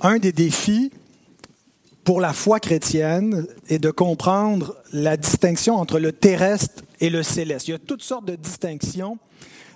un 0.00 0.18
des 0.18 0.32
défis 0.32 0.92
pour 2.04 2.20
la 2.20 2.32
foi 2.32 2.60
chrétienne 2.60 3.46
est 3.68 3.78
de 3.78 3.90
comprendre 3.90 4.76
la 4.92 5.16
distinction 5.16 5.76
entre 5.76 5.98
le 5.98 6.12
terrestre 6.12 6.82
et 7.00 7.10
le 7.10 7.22
céleste. 7.22 7.68
Il 7.68 7.72
y 7.72 7.74
a 7.74 7.78
toutes 7.78 8.02
sortes 8.02 8.24
de 8.24 8.36
distinctions 8.36 9.18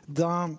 dans 0.09 0.57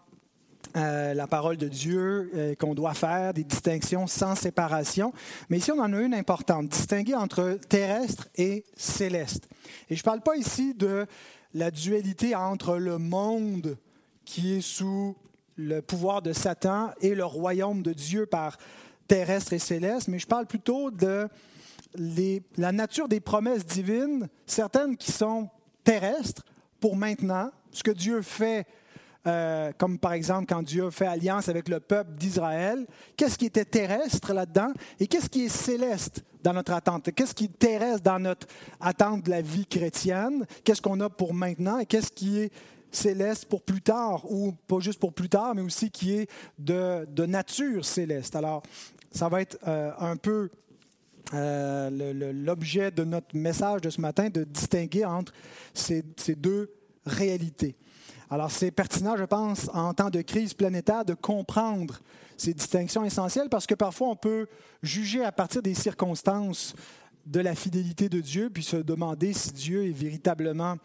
euh, 0.75 1.13
la 1.13 1.27
parole 1.27 1.57
de 1.57 1.67
Dieu 1.67 2.31
euh, 2.35 2.55
qu'on 2.55 2.75
doit 2.75 2.93
faire, 2.93 3.33
des 3.33 3.43
distinctions 3.43 4.07
sans 4.07 4.35
séparation. 4.35 5.13
Mais 5.49 5.57
ici, 5.57 5.71
on 5.71 5.79
en 5.79 5.93
a 5.93 6.01
une 6.01 6.13
importante, 6.13 6.67
distinguer 6.67 7.15
entre 7.15 7.57
terrestre 7.69 8.27
et 8.35 8.65
céleste. 8.75 9.47
Et 9.89 9.95
je 9.95 10.01
ne 10.01 10.05
parle 10.05 10.21
pas 10.21 10.35
ici 10.35 10.73
de 10.73 11.07
la 11.53 11.71
dualité 11.71 12.35
entre 12.35 12.77
le 12.77 12.97
monde 12.97 13.77
qui 14.25 14.55
est 14.55 14.61
sous 14.61 15.15
le 15.55 15.81
pouvoir 15.81 16.21
de 16.21 16.33
Satan 16.33 16.91
et 16.99 17.15
le 17.15 17.25
royaume 17.25 17.81
de 17.81 17.93
Dieu 17.93 18.25
par 18.25 18.57
terrestre 19.07 19.53
et 19.53 19.59
céleste, 19.59 20.07
mais 20.07 20.19
je 20.19 20.27
parle 20.27 20.45
plutôt 20.45 20.91
de 20.91 21.27
la 22.57 22.71
nature 22.71 23.07
des 23.07 23.19
promesses 23.19 23.65
divines, 23.65 24.27
certaines 24.45 24.97
qui 24.97 25.11
sont 25.11 25.49
terrestres 25.83 26.43
pour 26.79 26.95
maintenant, 26.95 27.51
ce 27.71 27.83
que 27.83 27.91
Dieu 27.91 28.21
fait, 28.21 28.67
euh, 29.27 29.71
comme 29.77 29.97
par 29.97 30.13
exemple 30.13 30.45
quand 30.47 30.61
Dieu 30.61 30.89
fait 30.91 31.07
alliance 31.07 31.49
avec 31.49 31.69
le 31.69 31.79
peuple 31.79 32.11
d'Israël, 32.13 32.85
qu'est-ce 33.17 33.37
qui 33.37 33.45
était 33.45 33.65
terrestre 33.65 34.33
là-dedans 34.33 34.71
et 34.99 35.07
qu'est-ce 35.07 35.29
qui 35.29 35.45
est 35.45 35.49
céleste 35.49 36.23
dans 36.43 36.53
notre 36.53 36.73
attente, 36.73 37.11
qu'est-ce 37.15 37.33
qui 37.33 37.45
est 37.45 37.59
terrestre 37.59 38.03
dans 38.03 38.19
notre 38.19 38.47
attente 38.79 39.23
de 39.23 39.31
la 39.31 39.41
vie 39.41 39.65
chrétienne, 39.65 40.45
qu'est-ce 40.63 40.81
qu'on 40.81 40.99
a 40.99 41.09
pour 41.09 41.33
maintenant 41.33 41.79
et 41.79 41.85
qu'est-ce 41.85 42.11
qui 42.11 42.39
est 42.39 42.51
céleste 42.91 43.45
pour 43.45 43.61
plus 43.61 43.81
tard, 43.81 44.31
ou 44.31 44.53
pas 44.67 44.79
juste 44.79 44.99
pour 44.99 45.13
plus 45.13 45.29
tard, 45.29 45.53
mais 45.55 45.61
aussi 45.61 45.91
qui 45.91 46.13
est 46.13 46.29
de, 46.57 47.05
de 47.09 47.25
nature 47.25 47.83
céleste? 47.83 48.35
Alors, 48.35 48.63
ça 49.15 49.29
va 49.29 49.41
être 49.41 49.57
euh, 49.65 49.91
un 49.97 50.17
peu 50.17 50.49
euh, 51.33 52.33
l'objet 52.33 52.91
de 52.91 53.03
notre 53.03 53.35
message 53.35 53.81
de 53.81 53.89
ce 53.89 54.01
matin, 54.01 54.29
de 54.29 54.43
distinguer 54.43 55.05
entre 55.05 55.33
ces, 55.73 56.03
deux 56.35 56.71
réalités. 57.05 57.75
Alors 58.29 58.51
c'est 58.51 58.71
pertinent, 58.71 59.15
je 59.15 59.23
pense, 59.23 59.69
en 59.73 59.93
temps 59.93 60.09
de 60.09 60.21
crise 60.21 60.53
planétaire, 60.53 61.05
de 61.05 61.13
comprendre 61.13 61.99
ces 62.37 62.53
distinctions 62.53 63.05
essentielles 63.05 63.47
parce 63.49 63.65
que 63.65 63.75
parfois 63.75 64.09
on 64.09 64.15
peut 64.15 64.47
juger 64.83 65.23
à 65.23 65.31
partir 65.31 65.61
des 65.61 65.73
circonstances 65.73 66.75
de 67.25 67.39
la 67.39 67.55
fidélité 67.55 68.09
de 68.09 68.19
Dieu, 68.19 68.49
puis 68.49 68.63
se 68.63 68.77
demander 68.77 69.33
si 69.33 69.51
Dieu 69.53 69.85
est 69.87 69.91
véritablement 69.91 70.75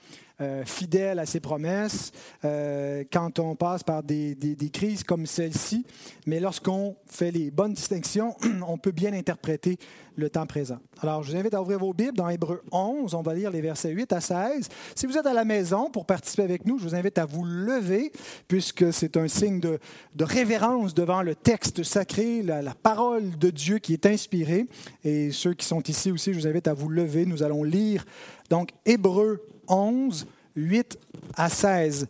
euh, 0.40 0.64
fidèle 0.64 1.18
à 1.18 1.26
ses 1.26 1.38
promesses 1.38 2.12
euh, 2.46 3.04
quand 3.12 3.38
on 3.38 3.54
passe 3.56 3.82
par 3.82 4.02
des, 4.02 4.36
crises 4.72 5.04
comme 5.04 5.26
celle-ci. 5.26 5.84
Mais 6.26 6.40
lorsqu'on 6.40 6.96
fait 7.06 7.30
les 7.30 7.50
bonnes 7.50 7.74
distinctions, 7.74 8.34
on 8.66 8.78
peut 8.78 8.90
bien 8.90 9.12
interpréter 9.12 9.78
le 10.16 10.30
temps 10.30 10.46
présent. 10.46 10.78
Alors, 11.02 11.22
je 11.22 11.32
vous 11.32 11.36
invite 11.36 11.52
à 11.52 11.60
ouvrir 11.60 11.78
vos 11.78 11.92
Bibles 11.92 12.16
dans 12.16 12.28
Hébreu 12.28 12.62
11. 12.72 13.14
On 13.14 13.22
va 13.22 13.34
lire 13.34 13.50
les 13.50 13.60
versets 13.60 13.90
8 13.90 14.12
à 14.14 14.20
16. 14.20 14.68
Si 14.94 15.06
vous 15.06 15.18
êtes 15.18 15.26
à 15.26 15.34
la 15.34 15.44
maison 15.44 15.90
pour 15.90 16.06
participer 16.06 16.42
avec 16.42 16.64
nous, 16.64 16.78
je 16.78 16.84
vous 16.84 16.94
invite 16.94 17.18
à 17.18 17.26
vous 17.26 17.44
lever, 17.44 18.10
puisque 18.48 18.92
c'est 18.94 19.18
un 19.18 19.28
signe 19.28 19.60
de, 19.60 19.78
révérence 20.20 20.94
devant 20.94 21.20
le 21.20 21.34
texte 21.34 21.82
sacré, 21.82 22.42
la, 22.42 22.62
la 22.62 22.74
parole 22.74 23.36
de 23.38 23.50
Dieu 23.50 23.78
qui 23.78 23.92
est 23.92 24.06
inspirée. 24.06 24.66
Et 25.04 25.32
ceux 25.32 25.52
qui 25.52 25.66
sont 25.66 25.82
ici 25.82 26.10
aussi, 26.10 26.32
je 26.32 26.38
vous 26.38 26.46
invite 26.46 26.66
à 26.66 26.72
vous 26.72 26.88
lever. 26.88 27.26
Nous 27.26 27.42
allons 27.42 27.62
lire 27.62 28.04
donc 28.48 28.70
Hébreu 28.84 29.40
11, 29.70 30.26
8 30.56 30.98
à 31.36 31.48
16. 31.48 32.08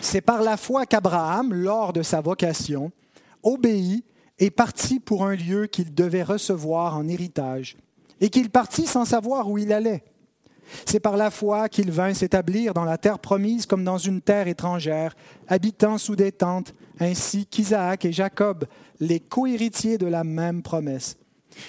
C'est 0.00 0.20
par 0.20 0.42
la 0.42 0.56
foi 0.56 0.84
qu'Abraham, 0.84 1.54
lors 1.54 1.92
de 1.92 2.02
sa 2.02 2.20
vocation, 2.20 2.92
obéit 3.42 4.04
et 4.38 4.50
partit 4.50 5.00
pour 5.00 5.24
un 5.24 5.34
lieu 5.34 5.66
qu'il 5.66 5.94
devait 5.94 6.22
recevoir 6.22 6.96
en 6.96 7.08
héritage, 7.08 7.76
et 8.20 8.28
qu'il 8.28 8.50
partit 8.50 8.86
sans 8.86 9.06
savoir 9.06 9.48
où 9.48 9.56
il 9.56 9.72
allait. 9.72 10.04
C'est 10.84 11.00
par 11.00 11.16
la 11.16 11.30
foi 11.30 11.68
qu'il 11.68 11.92
vint 11.92 12.12
s'établir 12.12 12.74
dans 12.74 12.84
la 12.84 12.98
terre 12.98 13.20
promise 13.20 13.66
comme 13.66 13.84
dans 13.84 13.98
une 13.98 14.20
terre 14.20 14.48
étrangère, 14.48 15.16
habitant 15.48 15.96
sous 15.96 16.16
des 16.16 16.32
tentes, 16.32 16.74
ainsi 16.98 17.46
qu'Isaac 17.46 18.04
et 18.04 18.12
Jacob, 18.12 18.66
les 18.98 19.20
cohéritiers 19.20 19.96
de 19.96 20.06
la 20.06 20.24
même 20.24 20.62
promesse. 20.62 21.16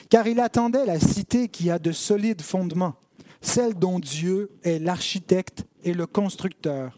Car 0.09 0.27
il 0.27 0.39
attendait 0.39 0.85
la 0.85 0.99
cité 0.99 1.47
qui 1.47 1.69
a 1.69 1.79
de 1.79 1.91
solides 1.91 2.41
fondements 2.41 2.95
celle 3.41 3.73
dont 3.73 3.99
Dieu 3.99 4.51
est 4.63 4.79
l'architecte 4.79 5.65
et 5.83 5.93
le 5.93 6.05
constructeur. 6.05 6.97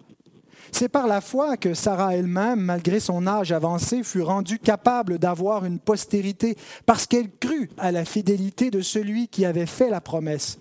C'est 0.71 0.89
par 0.89 1.07
la 1.07 1.21
foi 1.21 1.57
que 1.57 1.73
Sarah 1.73 2.15
elle-même, 2.15 2.59
malgré 2.59 2.99
son 2.99 3.25
âge 3.27 3.51
avancé, 3.51 4.03
fut 4.03 4.21
rendue 4.21 4.59
capable 4.59 5.17
d'avoir 5.17 5.65
une 5.65 5.79
postérité, 5.79 6.55
parce 6.85 7.07
qu'elle 7.07 7.29
crut 7.29 7.71
à 7.77 7.91
la 7.91 8.05
fidélité 8.05 8.69
de 8.69 8.81
celui 8.81 9.27
qui 9.27 9.45
avait 9.45 9.65
fait 9.65 9.89
la 9.89 10.01
promesse. 10.01 10.59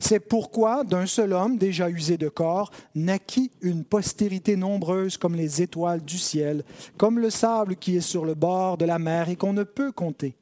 C'est 0.00 0.20
pourquoi, 0.20 0.84
d'un 0.84 1.06
seul 1.06 1.32
homme 1.32 1.58
déjà 1.58 1.90
usé 1.90 2.16
de 2.16 2.28
corps, 2.28 2.70
naquit 2.94 3.50
une 3.60 3.84
postérité 3.84 4.56
nombreuse 4.56 5.16
comme 5.16 5.34
les 5.34 5.62
étoiles 5.62 6.02
du 6.02 6.18
ciel, 6.18 6.64
comme 6.96 7.18
le 7.18 7.30
sable 7.30 7.76
qui 7.76 7.96
est 7.96 8.00
sur 8.00 8.24
le 8.24 8.34
bord 8.34 8.78
de 8.78 8.86
la 8.86 8.98
mer 8.98 9.28
et 9.28 9.36
qu'on 9.36 9.52
ne 9.52 9.64
peut 9.64 9.92
compter. 9.92 10.34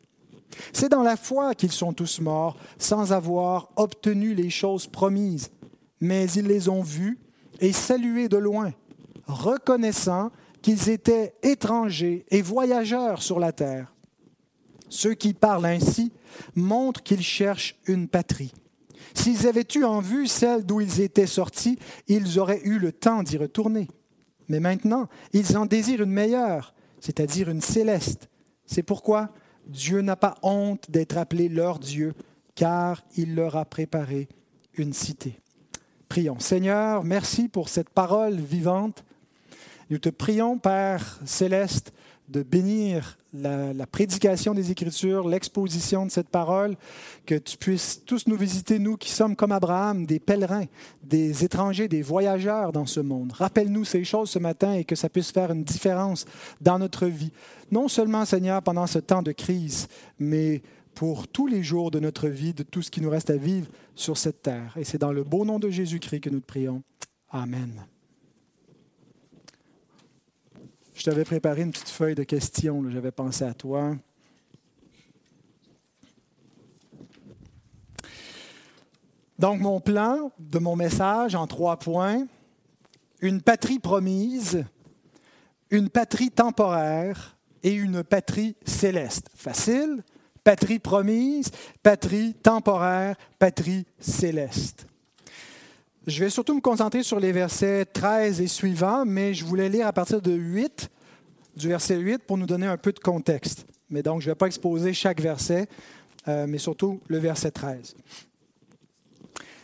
C'est 0.72 0.88
dans 0.88 1.02
la 1.02 1.16
foi 1.16 1.54
qu'ils 1.54 1.72
sont 1.72 1.92
tous 1.92 2.20
morts 2.20 2.56
sans 2.78 3.12
avoir 3.12 3.70
obtenu 3.76 4.34
les 4.34 4.50
choses 4.50 4.86
promises, 4.86 5.50
mais 6.00 6.30
ils 6.30 6.46
les 6.46 6.68
ont 6.68 6.82
vues 6.82 7.18
et 7.60 7.72
saluées 7.72 8.28
de 8.28 8.36
loin, 8.36 8.72
reconnaissant 9.26 10.30
qu'ils 10.62 10.88
étaient 10.88 11.34
étrangers 11.42 12.24
et 12.30 12.42
voyageurs 12.42 13.22
sur 13.22 13.38
la 13.38 13.52
terre. 13.52 13.92
Ceux 14.88 15.14
qui 15.14 15.34
parlent 15.34 15.66
ainsi 15.66 16.12
montrent 16.54 17.02
qu'ils 17.02 17.22
cherchent 17.22 17.76
une 17.86 18.08
patrie. 18.08 18.52
S'ils 19.14 19.46
avaient 19.46 19.66
eu 19.74 19.84
en 19.84 20.00
vue 20.00 20.26
celle 20.26 20.64
d'où 20.64 20.80
ils 20.80 21.00
étaient 21.00 21.26
sortis, 21.26 21.78
ils 22.08 22.38
auraient 22.38 22.62
eu 22.64 22.78
le 22.78 22.92
temps 22.92 23.22
d'y 23.22 23.36
retourner. 23.36 23.88
Mais 24.48 24.60
maintenant, 24.60 25.08
ils 25.32 25.56
en 25.56 25.66
désirent 25.66 26.02
une 26.02 26.10
meilleure, 26.10 26.74
c'est-à-dire 27.00 27.48
une 27.48 27.60
céleste. 27.60 28.28
C'est 28.66 28.82
pourquoi 28.82 29.30
Dieu 29.66 30.00
n'a 30.00 30.16
pas 30.16 30.36
honte 30.42 30.90
d'être 30.90 31.16
appelé 31.16 31.48
leur 31.48 31.78
Dieu, 31.78 32.14
car 32.54 33.02
il 33.16 33.34
leur 33.34 33.56
a 33.56 33.64
préparé 33.64 34.28
une 34.74 34.92
cité. 34.92 35.40
Prions. 36.08 36.38
Seigneur, 36.38 37.04
merci 37.04 37.48
pour 37.48 37.68
cette 37.68 37.90
parole 37.90 38.36
vivante. 38.36 39.04
Nous 39.90 39.98
te 39.98 40.08
prions, 40.08 40.58
Père 40.58 41.18
céleste, 41.24 41.92
de 42.28 42.42
bénir 42.42 43.18
la, 43.34 43.86
prédication 43.86 44.54
des 44.54 44.70
Écritures, 44.70 45.28
l'exposition 45.28 46.06
de 46.06 46.10
cette 46.10 46.28
parole, 46.28 46.76
que 47.26 47.34
tu 47.34 47.56
puisses 47.56 48.02
tous 48.04 48.26
nous 48.26 48.36
visiter, 48.36 48.78
nous 48.78 48.96
qui 48.96 49.10
sommes 49.10 49.36
comme 49.36 49.52
Abraham, 49.52 50.06
des 50.06 50.20
pèlerins, 50.20 50.66
des 51.02 51.44
étrangers, 51.44 51.88
des 51.88 52.02
voyageurs 52.02 52.72
dans 52.72 52.86
ce 52.86 53.00
monde. 53.00 53.32
Rappelle-nous 53.32 53.84
ces 53.84 54.04
choses 54.04 54.30
ce 54.30 54.38
matin 54.38 54.74
et 54.74 54.84
que 54.84 54.94
ça 54.94 55.08
puisse 55.08 55.30
faire 55.30 55.50
une 55.50 55.64
différence 55.64 56.26
dans 56.60 56.78
notre 56.78 57.06
vie. 57.06 57.32
Non 57.70 57.88
seulement, 57.88 58.24
Seigneur, 58.24 58.62
pendant 58.62 58.86
ce 58.86 58.98
temps 58.98 59.22
de 59.22 59.32
crise, 59.32 59.88
mais 60.18 60.62
pour 60.94 61.26
tous 61.26 61.46
les 61.46 61.62
jours 61.62 61.90
de 61.90 61.98
notre 61.98 62.28
vie, 62.28 62.54
de 62.54 62.62
tout 62.62 62.82
ce 62.82 62.90
qui 62.90 63.00
nous 63.00 63.10
reste 63.10 63.30
à 63.30 63.36
vivre 63.36 63.68
sur 63.96 64.16
cette 64.16 64.42
terre. 64.42 64.74
Et 64.76 64.84
c'est 64.84 64.98
dans 64.98 65.12
le 65.12 65.24
beau 65.24 65.44
nom 65.44 65.58
de 65.58 65.70
Jésus-Christ 65.70 66.20
que 66.20 66.30
nous 66.30 66.40
te 66.40 66.46
prions. 66.46 66.82
Amen. 67.30 67.84
Je 70.94 71.02
t'avais 71.02 71.24
préparé 71.24 71.62
une 71.62 71.72
petite 71.72 71.88
feuille 71.88 72.14
de 72.14 72.22
questions, 72.22 72.88
j'avais 72.88 73.10
pensé 73.10 73.44
à 73.44 73.52
toi. 73.52 73.96
Donc, 79.38 79.60
mon 79.60 79.80
plan 79.80 80.30
de 80.38 80.60
mon 80.60 80.76
message 80.76 81.34
en 81.34 81.48
trois 81.48 81.78
points, 81.78 82.26
une 83.20 83.42
patrie 83.42 83.80
promise, 83.80 84.64
une 85.70 85.90
patrie 85.90 86.30
temporaire 86.30 87.36
et 87.64 87.72
une 87.72 88.04
patrie 88.04 88.54
céleste. 88.64 89.28
Facile, 89.34 90.04
patrie 90.44 90.78
promise, 90.78 91.50
patrie 91.82 92.34
temporaire, 92.34 93.16
patrie 93.40 93.84
céleste. 93.98 94.86
Je 96.06 96.22
vais 96.22 96.30
surtout 96.30 96.54
me 96.54 96.60
concentrer 96.60 97.02
sur 97.02 97.18
les 97.18 97.32
versets 97.32 97.86
13 97.86 98.42
et 98.42 98.46
suivants, 98.46 99.06
mais 99.06 99.32
je 99.32 99.44
voulais 99.44 99.70
lire 99.70 99.86
à 99.86 99.92
partir 99.92 100.20
de 100.20 100.32
8, 100.32 100.90
du 101.56 101.68
verset 101.68 101.96
8, 101.96 102.18
pour 102.24 102.36
nous 102.36 102.46
donner 102.46 102.66
un 102.66 102.76
peu 102.76 102.92
de 102.92 102.98
contexte. 102.98 103.66
Mais 103.90 104.02
donc, 104.02 104.20
je 104.20 104.28
ne 104.28 104.30
vais 104.32 104.36
pas 104.36 104.46
exposer 104.46 104.92
chaque 104.92 105.20
verset, 105.20 105.68
euh, 106.28 106.46
mais 106.48 106.58
surtout 106.58 107.00
le 107.08 107.18
verset 107.18 107.50
13. 107.50 107.94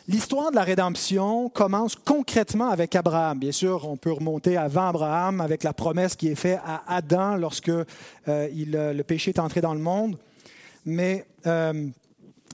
L'histoire 0.08 0.50
de 0.50 0.56
la 0.56 0.64
rédemption 0.64 1.48
commence 1.48 1.94
concrètement 1.94 2.70
avec 2.70 2.96
Abraham. 2.96 3.38
Bien 3.38 3.52
sûr, 3.52 3.88
on 3.88 3.96
peut 3.96 4.12
remonter 4.12 4.56
avant 4.56 4.88
Abraham 4.88 5.40
avec 5.40 5.62
la 5.62 5.72
promesse 5.72 6.16
qui 6.16 6.28
est 6.28 6.34
faite 6.34 6.60
à 6.64 6.82
Adam 6.88 7.36
lorsque 7.36 7.68
euh, 7.68 7.84
euh, 8.26 8.92
le 8.92 9.02
péché 9.02 9.30
est 9.30 9.38
entré 9.38 9.60
dans 9.60 9.74
le 9.74 9.80
monde. 9.80 10.16
Mais 10.84 11.26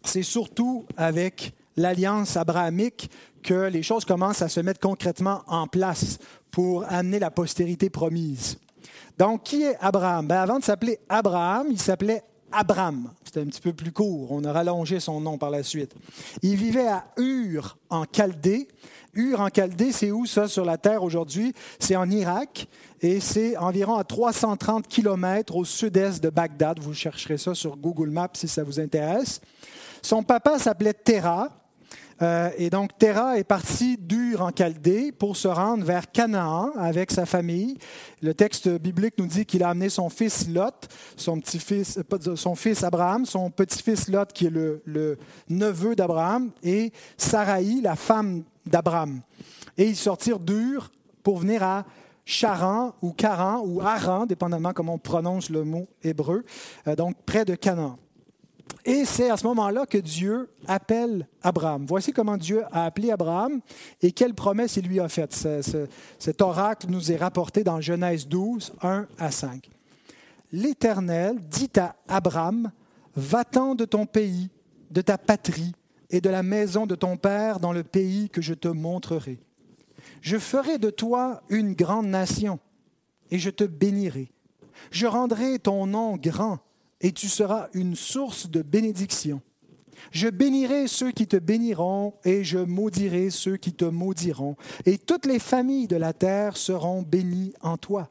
c'est 0.03 0.23
surtout 0.23 0.85
avec 0.97 1.53
l'alliance 1.77 2.37
abrahamique 2.37 3.11
que 3.43 3.69
les 3.69 3.83
choses 3.83 4.05
commencent 4.05 4.43
à 4.43 4.49
se 4.49 4.61
mettre 4.61 4.81
concrètement 4.81 5.43
en 5.47 5.67
place 5.67 6.19
pour 6.51 6.85
amener 6.89 7.19
la 7.19 7.31
postérité 7.31 7.89
promise. 7.91 8.59
Donc, 9.19 9.45
qui 9.45 9.63
est 9.63 9.77
Abraham? 9.81 10.27
Ben, 10.27 10.37
Avant 10.37 10.59
de 10.59 10.65
s'appeler 10.65 10.99
Abraham, 11.09 11.69
il 11.71 11.81
s'appelait 11.81 12.23
Abram. 12.53 13.11
C'était 13.25 13.41
un 13.41 13.47
petit 13.47 13.61
peu 13.61 13.73
plus 13.73 13.93
court. 13.93 14.31
On 14.31 14.45
a 14.45 14.53
rallongé 14.53 15.01
son 15.01 15.21
nom 15.21 15.39
par 15.39 15.51
la 15.51 15.63
suite. 15.63 15.95
Il 16.43 16.57
vivait 16.57 16.87
à 16.87 17.05
Ur, 17.17 17.77
en 17.91 18.05
Chaldée. 18.11 18.69
Ur, 19.15 19.41
en 19.41 19.49
Chaldée, 19.55 19.93
c'est 19.93 20.11
où 20.11 20.27
ça 20.27 20.49
sur 20.49 20.65
la 20.65 20.79
terre 20.79 21.03
aujourd'hui? 21.03 21.53
C'est 21.79 21.97
en 21.97 22.09
Irak 22.11 22.69
et 23.01 23.21
c'est 23.21 23.57
environ 23.57 23.97
à 23.97 24.05
330 24.05 24.87
km 24.87 25.57
au 25.57 25.65
sud-est 25.65 26.23
de 26.23 26.31
Bagdad. 26.31 26.79
Vous 26.81 26.95
chercherez 26.95 27.39
ça 27.39 27.55
sur 27.55 27.77
Google 27.77 28.11
Maps 28.11 28.29
si 28.35 28.49
ça 28.49 28.63
vous 28.63 28.79
intéresse. 28.79 29.41
Son 30.03 30.23
papa 30.23 30.59
s'appelait 30.59 30.95
Terah. 30.95 31.51
Euh, 32.23 32.51
et 32.57 32.71
donc, 32.71 32.97
Terah 32.99 33.39
est 33.39 33.45
parti 33.45 33.99
d'Ur 33.99 34.43
en 34.43 34.51
Chaldée 34.57 35.13
pour 35.13 35.37
se 35.37 35.49
rendre 35.49 35.85
vers 35.85 36.11
Canaan 36.11 36.71
avec 36.77 37.11
sa 37.11 37.27
famille. 37.27 37.77
Le 38.23 38.33
texte 38.33 38.69
biblique 38.69 39.15
nous 39.19 39.27
dit 39.27 39.45
qu'il 39.45 39.63
a 39.63 39.69
amené 39.69 39.89
son 39.89 40.09
fils 40.09 40.49
Lot, 40.49 40.89
son, 41.17 41.41
petit-fils, 41.41 41.99
euh, 41.99 42.37
son 42.37 42.55
fils 42.55 42.83
Abraham, 42.83 43.27
son 43.27 43.51
petit-fils 43.51 44.09
Lot 44.09 44.33
qui 44.33 44.47
est 44.47 44.51
le, 44.51 45.19
neveu 45.49 45.95
d'Abraham, 45.95 46.51
et 46.63 46.93
Sarai, 47.17 47.81
la 47.83 47.97
femme 47.97 48.45
d'Abraham. 48.65 49.21
Et 49.77 49.87
ils 49.87 49.97
sortirent 49.97 50.39
d'Ur 50.39 50.91
pour 51.23 51.39
venir 51.39 51.63
à 51.63 51.85
Charan 52.25 52.95
ou 53.03 53.13
Caran 53.13 53.63
ou 53.65 53.81
Aran, 53.81 54.27
dépendamment 54.27 54.73
comment 54.73 54.95
on 54.95 54.99
prononce 54.99 55.51
le 55.51 55.65
mot 55.65 55.87
hébreu, 56.03 56.45
euh, 56.89 56.97
donc 56.97 57.17
près 57.25 57.45
de 57.45 57.55
Canaan. 57.55 57.99
Et 58.89 59.05
c'est 59.05 59.31
à 59.31 59.37
ce 59.37 59.45
moment-là 59.49 59.85
que 59.85 59.99
Dieu 59.99 60.49
appelle 60.69 61.27
Abraham. 61.43 61.85
Voici 61.89 62.13
comment 62.13 62.37
Dieu 62.37 62.63
a 62.71 62.85
appelé 62.85 63.11
Abraham 63.11 63.61
et 64.01 64.13
quelle 64.13 64.33
promesse 64.33 64.77
il 64.77 64.87
lui 64.87 65.01
a 65.01 65.09
faite. 65.09 65.35
cet 66.21 66.41
oracle 66.41 66.87
nous 66.89 67.11
est 67.11 67.17
rapporté 67.17 67.65
dans 67.65 67.81
Genèse 67.81 68.29
12, 68.29 68.75
1 68.83 69.09
à 69.19 69.31
5. 69.33 69.69
L'Éternel 70.53 71.37
dit 71.41 71.73
à 71.77 71.97
Abraham, 72.07 72.71
Va-t'en 73.17 73.75
de 73.75 73.85
ton 73.85 74.07
pays, 74.07 74.51
de 74.93 75.01
ta 75.01 75.19
patrie 75.19 75.73
et 76.09 76.21
de 76.21 76.31
la 76.31 76.45
maison 76.45 76.87
de 76.87 76.95
ton 76.95 77.17
père 77.17 77.59
dans 77.59 77.73
le 77.73 77.83
pays 77.83 78.31
que 78.31 78.41
je 78.41 78.55
te 78.55 78.69
montrerai. 78.69 79.41
Je 80.21 80.39
ferai 80.39 80.79
de 80.79 80.91
toi 80.91 81.43
une 81.49 81.73
grande 81.73 82.07
nation 82.07 82.61
et 83.33 83.41
je 83.41 83.51
te 83.51 83.65
bénirai. 83.65 84.31
Je 84.93 85.09
rendrai 85.09 85.59
ton 85.59 85.89
nom 85.89 86.17
grand 86.17 86.61
et 87.01 87.13
tu 87.13 87.29
seras 87.29 87.69
une 87.75 87.95
source 87.95 88.49
de 88.49 88.63
bénédiction. 88.63 89.41
Je 90.13 90.29
bénirai 90.29 90.89
ceux 90.89 91.11
qui 91.11 91.27
te 91.27 91.37
béniront 91.37 92.15
et 92.25 92.45
je 92.45 92.59
maudirai 92.59 93.31
ceux 93.31 93.57
qui 93.57 93.73
te 93.73 93.85
maudiront, 93.85 94.57
et 94.85 94.99
toutes 94.99 95.27
les 95.27 95.39
familles 95.39 95.89
de 95.89 95.97
la 95.97 96.13
terre 96.13 96.57
seront 96.57 97.03
bénies 97.03 97.55
en 97.61 97.77
toi. 97.77 98.11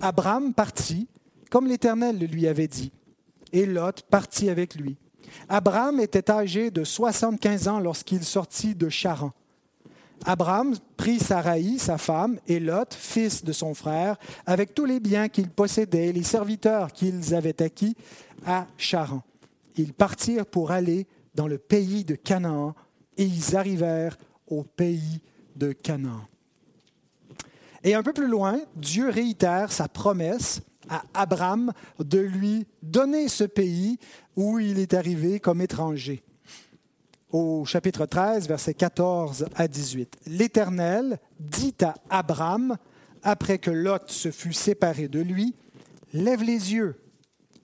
Abraham 0.00 0.54
partit, 0.54 1.08
comme 1.50 1.66
l'Éternel 1.66 2.18
lui 2.18 2.46
avait 2.46 2.68
dit, 2.68 2.92
et 3.52 3.66
Lot 3.66 4.02
partit 4.02 4.50
avec 4.50 4.74
lui. 4.74 4.96
Abraham 5.48 6.00
était 6.00 6.30
âgé 6.30 6.70
de 6.70 6.84
75 6.84 7.68
ans 7.68 7.80
lorsqu'il 7.80 8.24
sortit 8.24 8.74
de 8.74 8.88
Charan. 8.88 9.32
Abraham 10.24 10.74
prit 10.96 11.18
Sarai, 11.18 11.78
sa 11.78 11.98
femme, 11.98 12.38
et 12.46 12.60
Lot, 12.60 12.94
fils 12.94 13.44
de 13.44 13.52
son 13.52 13.74
frère, 13.74 14.16
avec 14.46 14.74
tous 14.74 14.84
les 14.84 15.00
biens 15.00 15.28
qu'il 15.28 15.48
possédait, 15.48 16.12
les 16.12 16.22
serviteurs 16.22 16.92
qu'ils 16.92 17.34
avaient 17.34 17.62
acquis 17.62 17.96
à 18.44 18.66
Charan. 18.76 19.22
Ils 19.76 19.92
partirent 19.92 20.46
pour 20.46 20.70
aller 20.70 21.06
dans 21.34 21.46
le 21.46 21.58
pays 21.58 22.04
de 22.04 22.14
Canaan, 22.14 22.74
et 23.16 23.24
ils 23.24 23.56
arrivèrent 23.56 24.16
au 24.48 24.64
pays 24.64 25.20
de 25.56 25.72
Canaan. 25.72 26.26
Et 27.84 27.94
un 27.94 28.02
peu 28.02 28.12
plus 28.12 28.28
loin, 28.28 28.60
Dieu 28.76 29.08
réitère 29.08 29.72
sa 29.72 29.88
promesse 29.88 30.60
à 30.88 31.02
Abraham 31.14 31.72
de 31.98 32.18
lui 32.18 32.66
donner 32.82 33.28
ce 33.28 33.44
pays 33.44 33.98
où 34.36 34.58
il 34.58 34.78
est 34.78 34.94
arrivé 34.94 35.38
comme 35.38 35.60
étranger 35.60 36.22
au 37.30 37.64
chapitre 37.64 38.06
13, 38.06 38.48
versets 38.48 38.74
14 38.74 39.46
à 39.54 39.68
18. 39.68 40.18
L'Éternel 40.26 41.18
dit 41.40 41.74
à 41.82 41.94
Abraham, 42.10 42.76
après 43.22 43.58
que 43.58 43.70
Lot 43.70 44.10
se 44.10 44.30
fut 44.30 44.52
séparé 44.52 45.08
de 45.08 45.20
lui, 45.20 45.54
Lève 46.12 46.42
les 46.42 46.72
yeux 46.72 46.96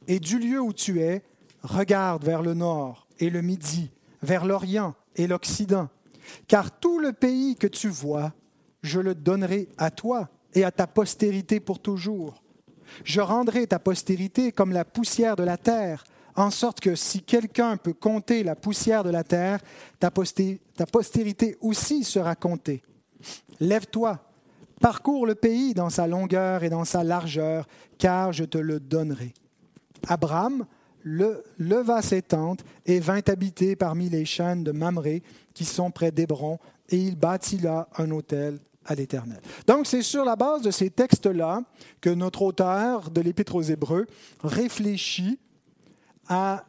et 0.07 0.21
du 0.21 0.39
lieu 0.39 0.61
où 0.61 0.73
tu 0.73 1.01
es, 1.01 1.23
regarde 1.63 2.25
vers 2.25 2.43
le 2.43 2.53
nord 2.53 3.07
et 3.19 3.31
le 3.31 3.41
midi, 3.41 3.91
vers 4.23 4.45
l'Orient 4.45 4.95
et 5.17 5.27
l'Occident, 5.27 5.89
car 6.47 6.79
tout 6.79 6.99
le 6.99 7.13
pays 7.13 7.57
que 7.57 7.67
tu 7.67 7.89
vois, 7.89 8.35
je 8.83 9.01
le 9.01 9.15
donnerai 9.15 9.69
à 9.79 9.91
toi 9.91 10.29
et 10.53 10.63
à 10.63 10.71
ta 10.71 10.87
postérité 10.87 11.59
pour 11.59 11.81
toujours. 11.81 12.43
Je 13.03 13.23
rendrai 13.23 13.67
ta 13.67 13.79
postérité 13.79 14.53
comme 14.53 14.73
la 14.73 14.85
poussière 14.85 15.37
de 15.37 15.43
la 15.43 15.57
terre, 15.57 16.05
en 16.37 16.51
sorte 16.51 16.81
que 16.81 16.95
si 16.95 17.23
quelqu'un 17.23 17.77
peut 17.77 17.93
compter 17.93 18.43
la 18.43 18.57
poussière 18.57 19.05
de 19.05 19.11
la 19.11 19.25
terre, 19.25 19.61
ta, 19.99 20.11
postérité 20.11 21.57
aussi 21.61 22.05
sera 22.05 22.35
comptée. 22.35 22.83
Lève-toi, 23.61 24.19
parcours 24.81 25.27
le 25.27 25.35
pays 25.35 25.75
dans 25.75 25.91
sa 25.91 26.07
longueur 26.07 26.65
et 26.65 26.71
dans 26.71 26.85
sa 26.85 27.05
largeur, 27.05 27.67
car 27.99 28.33
je 28.33 28.45
te 28.45 28.59
le 28.59 28.81
donnerai. 28.81 29.33
Abraham 30.09 30.67
le, 31.03 31.45
leva 31.59 32.03
ses 32.03 32.23
tentes 32.23 32.65
et 32.87 32.99
vint 32.99 33.23
habiter 33.27 33.77
parmi 33.77 34.09
les 34.09 34.25
chaînes 34.25 34.65
de 34.65 34.73
Mamré 34.73 35.23
qui 35.53 35.65
sont 35.65 35.91
près 35.91 36.11
d'Hébron, 36.11 36.59
et 36.89 36.97
il 36.97 37.17
bâtit 37.17 37.59
là 37.59 37.89
un 37.97 38.11
hôtel 38.11 38.59
à 38.85 38.95
l'Éternel. 38.95 39.41
Donc 39.67 39.87
c'est 39.87 40.03
sur 40.03 40.25
la 40.25 40.37
base 40.37 40.63
de 40.63 40.71
ces 40.71 40.91
textes-là 40.91 41.63
que 42.01 42.11
notre 42.11 42.43
auteur 42.43 43.11
de 43.11 43.21
l'Épître 43.21 43.55
aux 43.55 43.63
Hébreux 43.63 44.07
réfléchit 44.43 45.39
à 46.29 46.65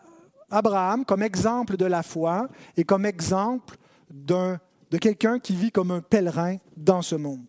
Abraham 0.49 1.05
comme 1.05 1.23
exemple 1.23 1.77
de 1.77 1.85
la 1.85 2.03
foi 2.03 2.47
et 2.77 2.83
comme 2.83 3.05
exemple 3.05 3.77
de 4.09 4.57
quelqu'un 4.99 5.39
qui 5.39 5.55
vit 5.55 5.71
comme 5.71 5.91
un 5.91 6.01
pèlerin 6.01 6.57
dans 6.77 7.01
ce 7.01 7.15
monde. 7.15 7.41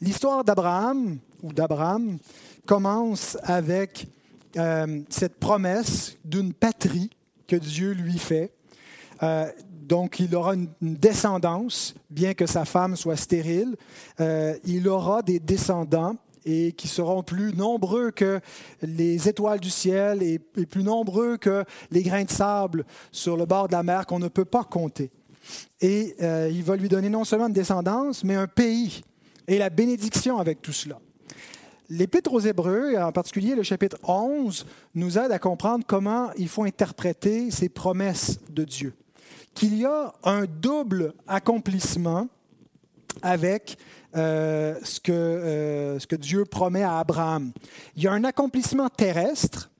L'histoire 0.00 0.44
d'Abraham 0.44 1.18
ou 1.42 1.52
d'Abraham 1.52 2.18
commence 2.66 3.36
avec 3.42 4.06
euh, 4.56 5.02
cette 5.08 5.38
promesse 5.38 6.16
d'une 6.24 6.52
patrie 6.52 7.10
que 7.46 7.56
Dieu 7.56 7.92
lui 7.92 8.18
fait. 8.18 8.52
Euh, 9.22 9.50
donc, 9.70 10.20
il 10.20 10.34
aura 10.36 10.54
une, 10.54 10.68
descendance, 10.80 11.94
bien 12.10 12.34
que 12.34 12.46
sa 12.46 12.64
femme 12.64 12.94
soit 12.94 13.16
stérile. 13.16 13.74
Euh, 14.20 14.56
il 14.64 14.88
aura 14.88 15.22
des 15.22 15.40
descendants 15.40 16.16
et 16.44 16.72
qui 16.72 16.88
seront 16.88 17.22
plus 17.22 17.54
nombreux 17.54 18.10
que 18.10 18.40
les 18.82 19.28
étoiles 19.28 19.60
du 19.60 19.70
ciel 19.70 20.22
et, 20.22 20.38
plus 20.38 20.84
nombreux 20.84 21.36
que 21.36 21.64
les 21.90 22.02
grains 22.02 22.24
de 22.24 22.30
sable 22.30 22.84
sur 23.12 23.36
le 23.36 23.46
bord 23.46 23.68
de 23.68 23.72
la 23.72 23.82
mer 23.82 24.06
qu'on 24.06 24.18
ne 24.18 24.28
peut 24.28 24.44
pas 24.44 24.64
compter. 24.64 25.10
Et 25.80 26.14
euh, 26.20 26.50
il 26.52 26.62
va 26.62 26.76
lui 26.76 26.88
donner 26.88 27.08
non 27.08 27.24
seulement 27.24 27.46
une 27.46 27.52
descendance, 27.52 28.24
mais 28.24 28.34
un 28.34 28.46
pays 28.46 29.02
et 29.46 29.58
la 29.58 29.70
bénédiction 29.70 30.38
avec 30.38 30.60
tout 30.60 30.72
cela. 30.72 30.98
L'Épître 31.90 32.32
aux 32.34 32.40
Hébreux, 32.40 32.96
en 32.96 33.12
particulier 33.12 33.54
le 33.54 33.62
chapitre 33.62 33.96
11, 34.02 34.66
nous 34.94 35.18
aide 35.18 35.32
à 35.32 35.38
comprendre 35.38 35.84
comment 35.86 36.30
il 36.36 36.48
faut 36.48 36.64
interpréter 36.64 37.50
ces 37.50 37.70
promesses 37.70 38.40
de 38.50 38.64
Dieu. 38.64 38.94
Qu'il 39.54 39.74
y 39.74 39.86
a 39.86 40.12
un 40.22 40.44
double 40.44 41.14
accomplissement 41.26 42.28
avec 43.22 43.78
euh, 44.18 44.74
ce, 44.82 44.98
que, 44.98 45.12
euh, 45.12 45.98
ce 46.00 46.06
que 46.06 46.16
Dieu 46.16 46.44
promet 46.44 46.82
à 46.82 46.98
Abraham. 46.98 47.52
Il 47.96 48.02
y 48.02 48.08
a 48.08 48.12
un 48.12 48.24
accomplissement 48.24 48.88
terrestre, 48.88 49.70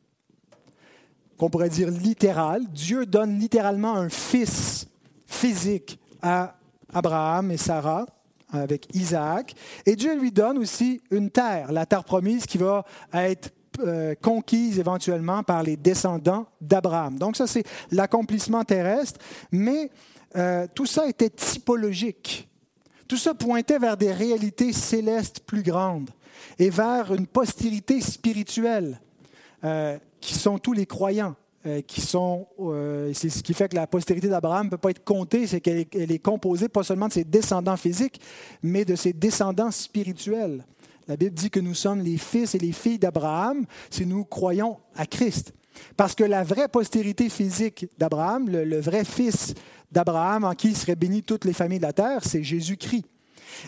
qu'on 1.36 1.50
pourrait 1.50 1.68
dire 1.68 1.90
littéral. 1.90 2.62
Dieu 2.70 3.04
donne 3.04 3.38
littéralement 3.38 3.96
un 3.96 4.08
fils 4.08 4.86
physique 5.26 5.98
à 6.22 6.54
Abraham 6.92 7.50
et 7.50 7.56
Sarah 7.56 8.06
avec 8.52 8.94
Isaac. 8.94 9.54
Et 9.84 9.96
Dieu 9.96 10.16
lui 10.18 10.30
donne 10.30 10.58
aussi 10.58 11.00
une 11.10 11.30
terre, 11.30 11.72
la 11.72 11.84
terre 11.84 12.04
promise 12.04 12.46
qui 12.46 12.58
va 12.58 12.84
être 13.14 13.50
euh, 13.80 14.14
conquise 14.22 14.78
éventuellement 14.78 15.42
par 15.42 15.64
les 15.64 15.76
descendants 15.76 16.46
d'Abraham. 16.60 17.18
Donc 17.18 17.36
ça, 17.36 17.48
c'est 17.48 17.64
l'accomplissement 17.90 18.64
terrestre, 18.64 19.18
mais 19.50 19.90
tout 20.74 20.86
ça 20.86 21.08
était 21.08 21.30
typologique. 21.30 22.47
Tout 23.08 23.16
ça 23.16 23.32
pointait 23.34 23.78
vers 23.78 23.96
des 23.96 24.12
réalités 24.12 24.72
célestes 24.72 25.40
plus 25.40 25.62
grandes 25.62 26.10
et 26.58 26.68
vers 26.68 27.14
une 27.14 27.26
postérité 27.26 28.00
spirituelle 28.02 29.00
euh, 29.64 29.98
qui 30.20 30.34
sont 30.34 30.58
tous 30.58 30.74
les 30.74 30.86
croyants. 30.86 31.34
Euh, 31.66 31.80
qui 31.80 32.00
sont, 32.00 32.46
euh, 32.60 33.10
c'est 33.12 33.30
ce 33.30 33.42
qui 33.42 33.52
fait 33.52 33.68
que 33.68 33.74
la 33.74 33.88
postérité 33.88 34.28
d'Abraham 34.28 34.66
ne 34.66 34.70
peut 34.70 34.78
pas 34.78 34.90
être 34.90 35.02
comptée, 35.02 35.44
c'est 35.48 35.60
qu'elle 35.60 35.86
est, 35.92 36.18
composée 36.20 36.68
pas 36.68 36.84
seulement 36.84 37.08
de 37.08 37.12
ses 37.12 37.24
descendants 37.24 37.76
physiques, 37.76 38.20
mais 38.62 38.84
de 38.84 38.94
ses 38.94 39.12
descendants 39.12 39.72
spirituels. 39.72 40.64
La 41.08 41.16
Bible 41.16 41.34
dit 41.34 41.50
que 41.50 41.58
nous 41.58 41.74
sommes 41.74 42.00
les 42.00 42.16
fils 42.16 42.54
et 42.54 42.58
les 42.58 42.70
filles 42.70 43.00
d'Abraham 43.00 43.66
si 43.90 44.06
nous 44.06 44.24
croyons 44.24 44.78
à 44.94 45.04
Christ. 45.04 45.52
Parce 45.96 46.14
que 46.14 46.24
la 46.24 46.44
vraie 46.44 46.68
postérité 46.68 47.28
physique 47.28 47.86
d'Abraham, 47.98 48.48
le, 48.48 48.80
vrai 48.80 49.04
fils 49.04 49.54
d'Abraham 49.90 50.44
en 50.44 50.54
qui 50.54 50.74
seraient 50.74 50.96
bénies 50.96 51.22
toutes 51.22 51.44
les 51.44 51.52
familles 51.52 51.78
de 51.78 51.86
la 51.86 51.92
terre, 51.92 52.20
c'est 52.22 52.42
Jésus-Christ. 52.42 53.04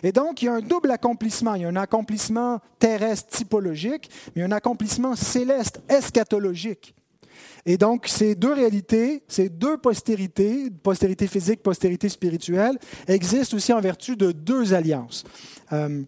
Et 0.03 0.13
donc, 0.13 0.43
il 0.43 0.47
y 0.47 0.49
a 0.49 0.55
un 0.55 0.61
double 0.61 0.91
accomplissement. 0.91 1.55
Il 1.55 1.63
y 1.63 1.65
a 1.65 1.69
un 1.69 1.77
accomplissement 1.77 2.61
terrestre 2.79 3.29
typologique, 3.29 4.11
mais 4.37 4.43
un 4.43 4.53
accomplissement 4.53 5.17
céleste 5.17 5.81
eschatologique. 5.89 6.95
Et 7.67 7.77
donc, 7.77 8.07
ces 8.07 8.35
deux 8.35 8.53
réalités, 8.53 9.23
ces 9.29 9.49
deux 9.49 9.77
postérités, 9.77 10.71
postérité 10.71 11.27
physique, 11.27 11.63
postérité 11.63 12.09
spirituelle, 12.09 12.79
existent 13.07 13.57
aussi 13.57 13.73
en 13.73 13.81
vertu 13.81 14.17
de 14.17 14.33
deux 14.33 14.73
alliances. 14.75 15.25
Euh, 15.73 16.03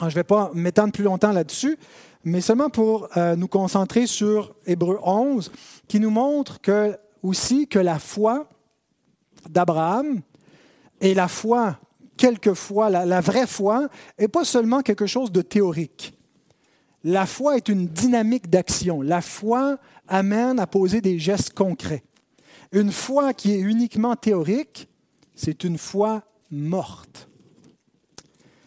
je 0.00 0.06
ne 0.06 0.10
vais 0.10 0.24
pas 0.24 0.50
m'étendre 0.54 0.92
plus 0.92 1.04
longtemps 1.04 1.32
là-dessus, 1.32 1.78
mais 2.24 2.40
seulement 2.40 2.70
pour 2.70 3.08
euh, 3.16 3.36
nous 3.36 3.48
concentrer 3.48 4.06
sur 4.06 4.54
Hébreu 4.66 4.98
11, 5.02 5.52
qui 5.88 6.00
nous 6.00 6.10
montre 6.10 6.60
que, 6.60 6.96
aussi 7.22 7.68
que 7.68 7.78
la 7.78 7.98
foi 7.98 8.48
d'Abraham 9.48 10.22
et 11.00 11.14
la 11.14 11.28
foi, 11.28 11.78
quelquefois, 12.16 12.88
la, 12.88 13.20
vraie 13.20 13.46
foi, 13.46 13.88
n'est 14.18 14.28
pas 14.28 14.44
seulement 14.44 14.80
quelque 14.80 15.06
chose 15.06 15.32
de 15.32 15.42
théorique. 15.42 16.18
La 17.02 17.26
foi 17.26 17.58
est 17.58 17.68
une 17.68 17.86
dynamique 17.86 18.48
d'action. 18.48 19.02
La 19.02 19.20
foi 19.20 19.78
amène 20.08 20.58
à 20.58 20.66
poser 20.66 21.02
des 21.02 21.18
gestes 21.18 21.52
concrets. 21.52 22.04
Une 22.72 22.90
foi 22.90 23.34
qui 23.34 23.52
est 23.52 23.60
uniquement 23.60 24.16
théorique, 24.16 24.88
c'est 25.34 25.64
une 25.64 25.76
foi 25.76 26.22
morte. 26.50 27.28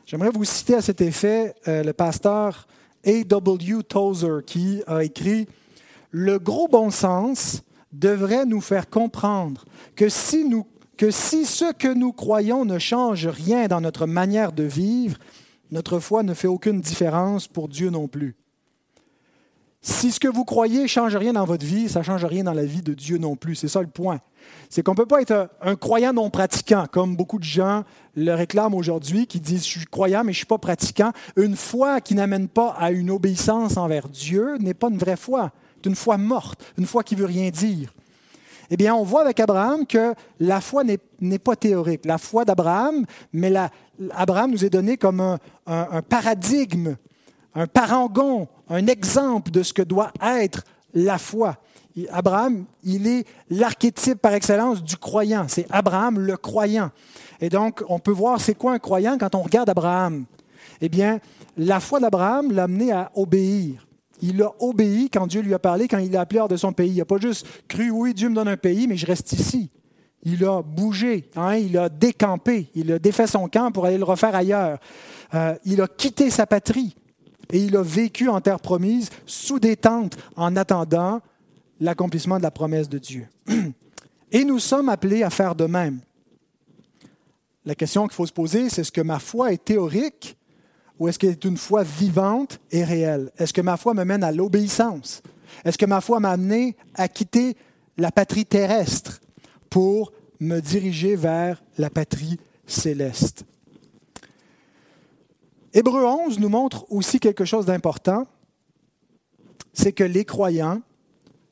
J'aimerais 0.06 0.30
vous 0.30 0.46
citer 0.46 0.76
à 0.76 0.82
cet 0.82 1.02
effet 1.02 1.56
euh, 1.68 1.84
le 1.84 1.94
pasteur 1.94 2.68
A.W. 3.08 3.84
Tozer 3.84 4.44
qui 4.46 4.84
a 4.86 5.04
écrit 5.04 5.48
Le 6.12 6.40
gros 6.40 6.68
bon 6.68 6.92
sens 6.92 7.64
devrait 7.94 8.46
nous 8.46 8.62
faire 8.62 8.90
comprendre 8.90 9.66
que 9.96 10.10
si, 10.10 10.46
que 10.98 11.10
si 11.10 11.46
ce 11.46 11.72
que 11.74 11.94
nous 11.94 12.12
croyons 12.12 12.66
ne 12.66 12.78
change 12.80 13.28
rien 13.28 13.68
dans 13.68 13.82
notre 13.82 14.06
manière 14.06 14.52
de 14.52 14.64
vivre, 14.64 15.18
notre 15.72 16.00
foi 16.00 16.24
ne 16.24 16.34
fait 16.34 16.48
aucune 16.48 16.82
différence 16.82 17.48
pour 17.48 17.70
Dieu 17.70 17.90
non 17.90 18.08
plus. 18.08 18.36
Si 19.89 20.12
ce 20.12 20.20
que 20.20 20.27
vous 20.27 20.44
croyez 20.44 20.82
ne 20.82 20.88
change 20.88 21.15
rien 21.15 21.32
dans 21.32 21.46
votre 21.46 21.65
vie, 21.65 21.88
ça 21.88 22.00
ne 22.00 22.03
change 22.03 22.25
rien 22.25 22.44
dans 22.44 22.53
la 22.53 22.65
vie 22.65 22.82
de 22.82 22.94
Dieu 22.94 23.17
non 23.17 23.38
plus. 23.38 23.56
C'est 23.56 23.70
ça 23.70 23.79
le 23.79 23.88
point. 23.88 24.20
C'est 24.70 24.84
qu'on 24.84 24.91
ne 24.91 24.98
peut 24.98 25.06
pas 25.06 25.22
être 25.22 25.50
un, 25.62 25.77
croyant 25.77 26.12
non 26.12 26.29
pratiquant, 26.29 26.88
comme 26.91 27.15
beaucoup 27.15 27.39
de 27.39 27.46
gens 27.46 27.86
le 28.13 28.34
réclament 28.34 28.75
aujourd'hui, 28.75 29.27
qui 29.27 29.39
disent 29.39 29.63
Je 29.63 29.79
suis 29.79 29.86
croyant, 29.86 30.25
mais 30.25 30.34
je 30.34 30.39
ne 30.39 30.39
suis 30.39 30.46
pas 30.46 30.58
pratiquant. 30.58 31.13
Une 31.38 31.56
foi 31.56 32.01
qui 32.01 32.15
n'amène 32.15 32.50
pas 32.50 32.75
à 32.77 32.91
une 32.91 33.10
obéissance 33.10 33.77
envers 33.77 34.10
Dieu 34.10 34.58
n'est 34.60 34.74
pas 34.74 34.89
une 34.89 34.98
vraie 34.98 35.15
foi. 35.15 35.53
C'est 35.77 35.89
une 35.89 35.96
foi 35.96 36.17
morte, 36.17 36.65
une 36.77 36.86
foi 36.86 37.01
qui 37.01 37.15
ne 37.15 37.22
veut 37.22 37.27
rien 37.27 37.50
dire. 37.50 37.94
Eh 38.70 38.75
bien, 38.75 38.94
on 38.94 39.03
voit 39.03 39.22
avec 39.22 39.39
Abraham 39.39 39.86
que 39.86 40.13
la 40.41 40.60
foi 40.60 40.84
n'est 40.84 41.39
pas 41.39 41.56
théorique. 41.56 42.03
La 42.03 42.17
foi 42.17 42.44
d'Abraham, 42.44 43.06
mais 43.32 43.53
Abraham 44.12 44.51
nous 44.51 44.65
est 44.65 44.70
donné 44.70 44.98
comme 44.98 45.38
un 45.65 46.01
paradigme 46.01 46.98
un 47.58 47.66
parangon, 47.66 48.48
un 48.70 48.86
exemple 48.86 49.50
de 49.50 49.64
ce 49.64 49.74
que 49.74 49.82
doit 49.82 50.14
être 50.22 50.64
la 50.94 51.18
foi. 51.18 51.58
Abraham, 52.12 52.66
il 52.84 53.08
est 53.08 53.26
l'archétype 53.50 54.22
par 54.22 54.36
excellence 54.36 54.84
du 54.84 54.96
croyant. 54.96 55.48
C'est 55.48 55.66
Abraham 55.72 56.20
le 56.20 56.38
croyant. 56.38 56.92
Et 57.42 57.50
donc, 57.50 57.84
on 57.90 57.98
peut 57.98 58.12
voir 58.12 58.40
c'est 58.40 58.54
quoi 58.54 58.74
un 58.74 58.80
croyant 58.80 59.18
quand 59.18 59.34
on 59.34 59.42
regarde 59.42 59.70
Abraham. 59.70 60.26
Eh 60.82 60.88
bien, 60.88 61.20
la 61.58 61.80
foi 61.80 62.00
d'Abraham 62.00 62.52
l'a 62.52 62.66
amené 62.66 62.92
à 62.92 63.12
obéir. 63.16 63.88
Il 64.22 64.44
a 64.44 64.52
obéi 64.60 65.10
quand 65.10 65.26
Dieu 65.26 65.42
lui 65.42 65.56
a 65.56 65.60
parlé, 65.60 65.88
quand 65.88 65.98
il 65.98 66.12
l'a 66.12 66.22
appelé 66.22 66.40
hors 66.40 66.48
de 66.48 66.58
son 66.58 66.74
pays. 66.74 66.92
Il 66.92 66.98
n'a 66.98 67.06
pas 67.06 67.18
juste 67.18 67.48
cru, 67.68 67.90
oui, 67.90 68.14
Dieu 68.14 68.30
me 68.30 68.36
donne 68.36 68.50
un 68.50 68.58
pays, 68.58 68.86
mais 68.86 68.98
je 68.98 69.08
reste 69.08 69.34
ici. 69.34 69.72
Il 70.22 70.46
a 70.46 70.62
bougé, 70.62 71.30
hein, 71.36 71.56
il 71.56 71.76
a 71.80 71.90
décampé, 71.90 72.70
il 72.76 72.92
a 72.92 73.00
défait 73.00 73.28
son 73.28 73.48
camp 73.48 73.72
pour 73.72 73.88
aller 73.88 73.98
le 73.98 74.04
refaire 74.04 74.36
ailleurs. 74.36 74.78
Euh, 75.34 75.56
il 75.66 75.82
a 75.82 75.88
quitté 75.88 76.30
sa 76.30 76.46
patrie 76.46 76.96
et 77.51 77.60
il 77.60 77.75
a 77.77 77.82
vécu 77.82 78.30
en 78.30 78.42
terre 78.42 78.60
promise 78.60 79.10
sous 79.25 79.60
des 79.60 79.75
tentes 79.75 80.18
en 80.36 80.56
attendant 80.56 81.22
l'accomplissement 81.80 82.38
de 82.38 82.44
la 82.44 82.51
promesse 82.51 82.89
de 82.89 82.98
Dieu. 82.98 83.27
Et 84.32 84.44
nous 84.44 84.60
sommes 84.60 84.89
appelés 84.89 85.24
à 85.24 85.30
faire 85.30 85.56
de 85.56 85.66
même. 85.66 86.01
La 87.66 87.75
question 87.75 88.08
qu'il 88.08 88.16
faut 88.16 88.25
se 88.25 88.34
poser, 88.34 88.70
c'est 88.70 88.82
est-ce 88.82 88.92
que 88.92 89.01
ma 89.01 89.20
foi 89.20 89.54
est 89.54 89.63
théorique 89.63 90.38
ou 91.00 91.08
est-ce 91.08 91.20
qu'elle 91.20 91.32
est 91.32 91.46
une 91.46 91.58
foi 91.58 91.84
vivante 91.84 92.60
et 92.72 92.84
réelle? 92.84 93.32
Est-ce 93.38 93.54
que 93.54 93.62
ma 93.62 93.77
foi 93.77 93.94
me 93.94 94.04
mène 94.04 94.24
à 94.24 94.32
l'obéissance? 94.32 95.22
Est-ce 95.63 95.77
que 95.77 95.86
ma 95.86 96.01
foi 96.01 96.20
m'a 96.20 96.32
amené 96.32 96.75
à 96.96 97.08
quitter 97.08 97.56
la 97.98 98.12
patrie 98.12 98.46
terrestre 98.46 99.20
pour 99.70 100.12
me 100.39 100.60
diriger 100.60 101.16
vers 101.16 101.63
la 101.77 101.89
patrie 101.89 102.38
céleste? 102.66 103.46
Hébreu 105.74 106.06
11 106.06 106.40
nous 106.40 106.50
montre 106.50 106.86
aussi 106.92 107.20
quelque 107.20 107.46
chose 107.46 107.66
d'important, 107.66 108.26
c'est 109.74 109.92
que 109.92 110.04
les 110.04 110.26
croyants 110.26 110.82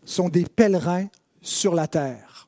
sont 0.05 0.29
des 0.29 0.45
pèlerins 0.45 1.07
sur 1.41 1.75
la 1.75 1.87
terre. 1.87 2.47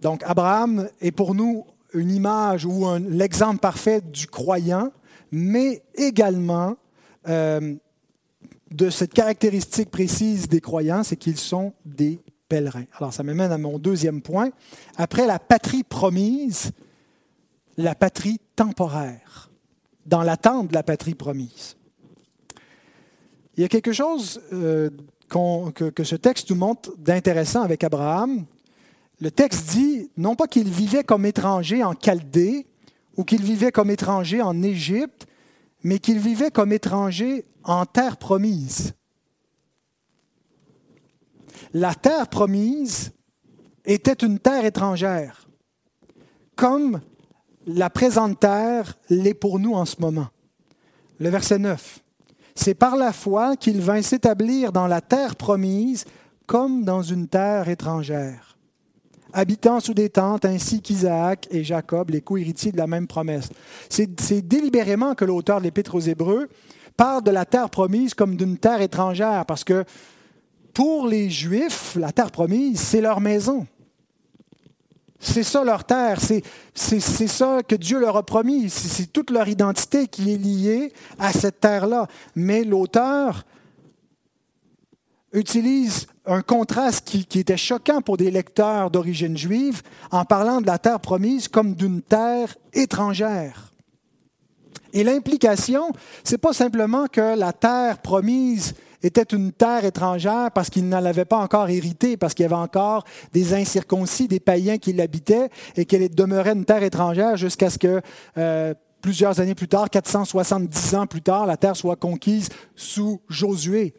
Donc 0.00 0.22
Abraham 0.24 0.88
est 1.00 1.12
pour 1.12 1.34
nous 1.34 1.64
une 1.92 2.10
image 2.10 2.64
ou 2.64 2.86
l'exemple 3.08 3.58
parfait 3.58 4.00
du 4.00 4.26
croyant, 4.26 4.90
mais 5.30 5.82
également 5.94 6.76
euh, 7.28 7.74
de 8.70 8.90
cette 8.90 9.12
caractéristique 9.12 9.90
précise 9.90 10.48
des 10.48 10.60
croyants, 10.60 11.02
c'est 11.02 11.16
qu'ils 11.16 11.38
sont 11.38 11.72
des 11.84 12.20
pèlerins. 12.48 12.84
Alors 12.98 13.12
ça 13.12 13.22
m'amène 13.22 13.52
à 13.52 13.58
mon 13.58 13.78
deuxième 13.78 14.22
point. 14.22 14.50
Après 14.96 15.26
la 15.26 15.38
patrie 15.38 15.84
promise, 15.84 16.72
la 17.76 17.94
patrie 17.94 18.40
temporaire 18.54 19.50
dans 20.06 20.22
l'attente 20.22 20.68
de 20.68 20.74
la 20.74 20.82
patrie 20.82 21.14
promise. 21.14 21.76
Il 23.56 23.62
y 23.62 23.64
a 23.64 23.68
quelque 23.68 23.92
chose 23.92 24.40
euh, 24.52 24.90
que, 25.28 25.90
que, 25.90 26.04
ce 26.04 26.16
texte 26.16 26.50
nous 26.50 26.56
montre 26.56 26.94
d'intéressant 26.98 27.62
avec 27.62 27.84
Abraham. 27.84 28.44
Le 29.20 29.30
texte 29.30 29.70
dit 29.70 30.10
non 30.16 30.36
pas 30.36 30.46
qu'il 30.46 30.68
vivait 30.68 31.04
comme 31.04 31.24
étranger 31.24 31.82
en 31.82 31.94
Chaldée 31.94 32.66
ou 33.16 33.24
qu'il 33.24 33.42
vivait 33.42 33.72
comme 33.72 33.90
étranger 33.90 34.42
en 34.42 34.62
Égypte, 34.62 35.26
mais 35.82 35.98
qu'il 35.98 36.18
vivait 36.18 36.50
comme 36.50 36.72
étranger 36.72 37.44
en 37.64 37.86
terre 37.86 38.18
promise. 38.18 38.92
La 41.72 41.94
terre 41.94 42.28
promise 42.28 43.12
était 43.84 44.12
une 44.12 44.38
terre 44.38 44.64
étrangère, 44.64 45.48
comme 46.54 47.00
la 47.66 47.90
présente 47.90 48.38
terre 48.38 48.96
l'est 49.10 49.34
pour 49.34 49.58
nous 49.58 49.74
en 49.74 49.84
ce 49.84 49.96
moment. 50.00 50.28
Le 51.18 51.28
verset 51.28 51.58
9. 51.58 52.00
C'est 52.54 52.74
par 52.74 52.96
la 52.96 53.12
foi 53.12 53.56
qu'il 53.56 53.80
vint 53.80 54.02
s'établir 54.02 54.72
dans 54.72 54.86
la 54.86 55.00
terre 55.00 55.36
promise 55.36 56.04
comme 56.46 56.84
dans 56.84 57.02
une 57.02 57.26
terre 57.26 57.68
étrangère, 57.68 58.56
habitant 59.32 59.80
sous 59.80 59.94
des 59.94 60.08
tentes 60.08 60.44
ainsi 60.44 60.80
qu'Isaac 60.80 61.48
et 61.50 61.64
Jacob, 61.64 62.10
les 62.10 62.20
co-héritiers 62.20 62.70
de 62.70 62.76
la 62.76 62.86
même 62.86 63.08
promesse. 63.08 63.48
C'est 63.88 64.46
délibérément 64.46 65.14
que 65.14 65.24
l'auteur 65.24 65.58
de 65.58 65.64
l'Épître 65.64 65.96
aux 65.96 66.00
Hébreux 66.00 66.48
parle 66.96 67.24
de 67.24 67.32
la 67.32 67.44
terre 67.44 67.68
promise 67.68 68.14
comme 68.14 68.36
d'une 68.36 68.56
terre 68.56 68.80
étrangère, 68.80 69.44
parce 69.44 69.64
que 69.64 69.84
pour 70.72 71.08
les 71.08 71.28
Juifs, 71.28 71.96
la 71.96 72.12
terre 72.12 72.30
promise, 72.30 72.78
c'est 72.78 73.00
leur 73.00 73.20
maison. 73.20 73.66
C'est 75.18 75.42
ça 75.42 75.64
leur 75.64 75.84
terre, 75.84 76.18
c'est, 76.20 76.42
ça 77.00 77.62
que 77.62 77.74
Dieu 77.74 77.98
leur 77.98 78.16
a 78.16 78.22
promis, 78.22 78.68
c'est, 78.68 79.06
toute 79.06 79.30
leur 79.30 79.48
identité 79.48 80.08
qui 80.08 80.32
est 80.32 80.36
liée 80.36 80.92
à 81.18 81.32
cette 81.32 81.60
terre-là. 81.60 82.06
Mais 82.34 82.64
l'auteur 82.64 83.44
utilise 85.32 86.06
un 86.26 86.42
contraste 86.42 87.06
qui, 87.06 87.24
qui, 87.24 87.38
était 87.40 87.56
choquant 87.56 88.02
pour 88.02 88.16
des 88.16 88.30
lecteurs 88.30 88.90
d'origine 88.90 89.36
juive 89.36 89.82
en 90.10 90.24
parlant 90.24 90.60
de 90.60 90.66
la 90.66 90.78
terre 90.78 91.00
promise 91.00 91.48
comme 91.48 91.74
d'une 91.74 92.02
terre 92.02 92.54
étrangère. 92.72 93.72
Et 94.92 95.04
l'implication, 95.04 95.92
c'est 96.24 96.38
pas 96.38 96.52
simplement 96.52 97.06
que 97.06 97.36
la 97.38 97.52
terre 97.52 97.98
promise 97.98 98.74
était 99.02 99.22
une 99.22 99.52
terre 99.52 99.84
étrangère 99.84 100.50
parce 100.52 100.70
qu'il 100.70 100.88
n'en 100.88 101.04
avait 101.04 101.24
pas 101.24 101.38
encore 101.38 101.68
hérité, 101.68 102.16
parce 102.16 102.34
qu'il 102.34 102.44
y 102.44 102.46
avait 102.46 102.54
encore 102.54 103.04
des 103.32 103.54
incirconcis, 103.54 104.28
des 104.28 104.40
païens 104.40 104.78
qui 104.78 104.92
l'habitaient 104.92 105.50
et 105.76 105.84
qu'elle 105.84 106.08
demeurait 106.14 106.52
une 106.52 106.64
terre 106.64 106.82
étrangère 106.82 107.36
jusqu'à 107.36 107.70
ce 107.70 107.78
que 107.78 108.00
euh, 108.38 108.74
plusieurs 109.00 109.40
années 109.40 109.54
plus 109.54 109.68
tard, 109.68 109.90
470 109.90 110.94
ans 110.94 111.06
plus 111.06 111.22
tard, 111.22 111.46
la 111.46 111.56
terre 111.56 111.76
soit 111.76 111.96
conquise 111.96 112.48
sous 112.74 113.20
Josué. 113.28 113.94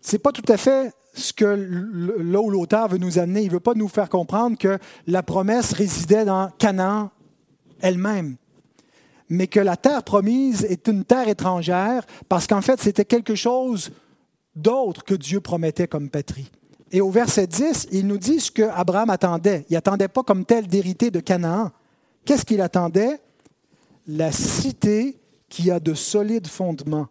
Ce 0.00 0.12
n'est 0.12 0.18
pas 0.18 0.32
tout 0.32 0.44
à 0.48 0.56
fait 0.56 0.92
ce 1.14 1.32
que 1.32 1.44
là 1.44 2.40
l'auteur 2.48 2.88
veut 2.88 2.98
nous 2.98 3.18
amener. 3.18 3.42
Il 3.42 3.48
ne 3.48 3.52
veut 3.52 3.60
pas 3.60 3.74
nous 3.74 3.88
faire 3.88 4.08
comprendre 4.08 4.56
que 4.56 4.78
la 5.06 5.22
promesse 5.22 5.72
résidait 5.72 6.24
dans 6.24 6.50
Canaan 6.58 7.10
elle-même 7.80 8.36
mais 9.28 9.46
que 9.46 9.60
la 9.60 9.76
terre 9.76 10.02
promise 10.02 10.64
est 10.64 10.88
une 10.88 11.04
terre 11.04 11.28
étrangère 11.28 12.06
parce 12.28 12.46
qu'en 12.46 12.62
fait, 12.62 12.80
c'était 12.80 13.04
quelque 13.04 13.34
chose 13.34 13.90
d'autre 14.54 15.04
que 15.04 15.14
Dieu 15.14 15.40
promettait 15.40 15.88
comme 15.88 16.08
patrie. 16.08 16.50
Et 16.90 17.00
au 17.00 17.10
verset 17.10 17.46
10, 17.46 17.88
il 17.92 18.06
nous 18.06 18.18
dit 18.18 18.40
ce 18.40 18.50
qu'Abraham 18.50 19.10
attendait. 19.10 19.66
Il 19.68 19.74
n'attendait 19.74 20.08
pas 20.08 20.22
comme 20.22 20.44
tel 20.44 20.66
d'hériter 20.66 21.10
de 21.10 21.20
Canaan, 21.20 21.70
Qu'est-ce 22.28 22.44
qu'il 22.44 22.60
attendait? 22.60 23.22
La 24.06 24.32
cité 24.32 25.18
qui 25.48 25.70
a 25.70 25.80
de 25.80 25.94
solides 25.94 26.46
fondements, 26.46 27.06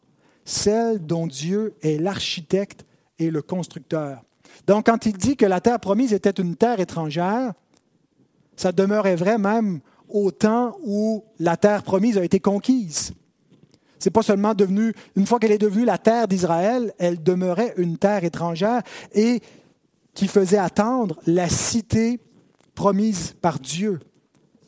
celle 0.46 1.04
dont 1.04 1.26
Dieu 1.26 1.74
est 1.82 2.00
l'architecte 2.00 2.86
et 3.18 3.32
le 3.32 3.42
constructeur. 3.42 4.22
Donc 4.68 4.86
quand 4.86 5.08
il 5.08 5.18
dit 5.18 5.36
que 5.36 5.48
la 5.48 5.60
terre 5.60 5.80
promise 5.80 6.14
était 6.14 6.30
une 6.30 6.56
terre 6.56 6.80
étrangère, 6.80 7.54
ça 8.56 8.72
demeurait 8.72 9.16
vrai 9.16 9.40
même 9.40 9.80
au 10.10 10.32
temps 10.32 10.78
où 10.84 11.24
la 11.40 11.58
terre 11.58 11.84
promise 11.84 12.18
a 12.18 12.24
été 12.24 12.40
conquise. 12.40 13.14
C'est 14.00 14.12
pas 14.12 14.22
seulement 14.22 14.54
devenu, 14.54 14.94
une 15.16 15.26
fois 15.26 15.40
qu'elle 15.40 15.52
est 15.52 15.58
devenue 15.58 15.86
la 15.86 15.98
terre 15.98 16.28
d'Israël, 16.28 16.94
elle 17.00 17.22
demeurait 17.22 17.74
une 17.78 17.98
terre 17.98 18.24
étrangère 18.24 18.82
et 19.14 19.42
qui 20.14 20.28
faisait 20.28 20.58
attendre 20.58 21.20
la 21.26 21.50
cité 21.50 22.20
promise 22.76 23.34
par 23.42 23.60
Dieu, 23.60 24.00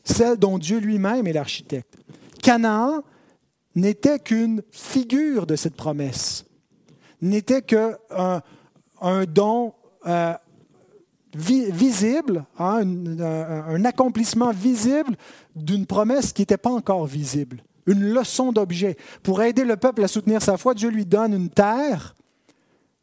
celle 0.04 0.36
dont 0.36 0.58
Dieu 0.58 0.78
lui-même 0.78 1.26
est 1.26 1.32
l'architecte. 1.32 1.96
Canaan 2.42 3.02
n'était 3.74 4.18
qu'une 4.18 4.62
figure 4.72 5.46
de 5.46 5.56
cette 5.56 5.76
promesse, 5.76 6.44
n'était 7.22 7.62
qu'un 7.62 7.96
un 9.00 9.24
don 9.24 9.74
euh, 10.06 10.34
visible, 11.34 12.44
hein, 12.58 12.82
un, 12.84 13.84
accomplissement 13.84 14.50
visible 14.50 15.16
d'une 15.54 15.86
promesse 15.86 16.32
qui 16.32 16.42
n'était 16.42 16.56
pas 16.56 16.70
encore 16.70 17.06
visible, 17.06 17.62
une 17.86 18.12
leçon 18.12 18.52
d'objet. 18.52 18.96
Pour 19.22 19.42
aider 19.42 19.64
le 19.64 19.76
peuple 19.76 20.04
à 20.04 20.08
soutenir 20.08 20.42
sa 20.42 20.56
foi, 20.56 20.74
Dieu 20.74 20.90
lui 20.90 21.06
donne 21.06 21.34
une 21.34 21.50
terre, 21.50 22.14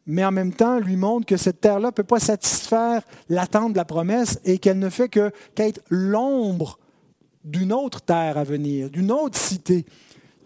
mais 0.06 0.26
en 0.26 0.32
même 0.32 0.54
temps 0.54 0.80
lui 0.80 0.96
montre 0.96 1.26
que 1.26 1.38
cette 1.38 1.62
terre-là 1.62 1.88
ne 1.88 1.94
peut 1.94 2.04
pas 2.04 2.20
satisfaire 2.20 3.02
l'attente 3.30 3.74
de 3.74 3.78
la 3.78 3.86
promesse 3.86 4.40
et 4.44 4.58
qu'elle 4.58 4.80
ne 4.80 4.90
fait 4.90 5.10
que 5.10 5.32
qu'être 5.56 5.82
l'ombre 5.90 6.80
d'une 7.44 7.72
autre 7.72 8.02
terre 8.02 8.38
à 8.38 8.44
venir, 8.44 8.90
d'une 8.90 9.12
autre 9.12 9.38
cité 9.38 9.86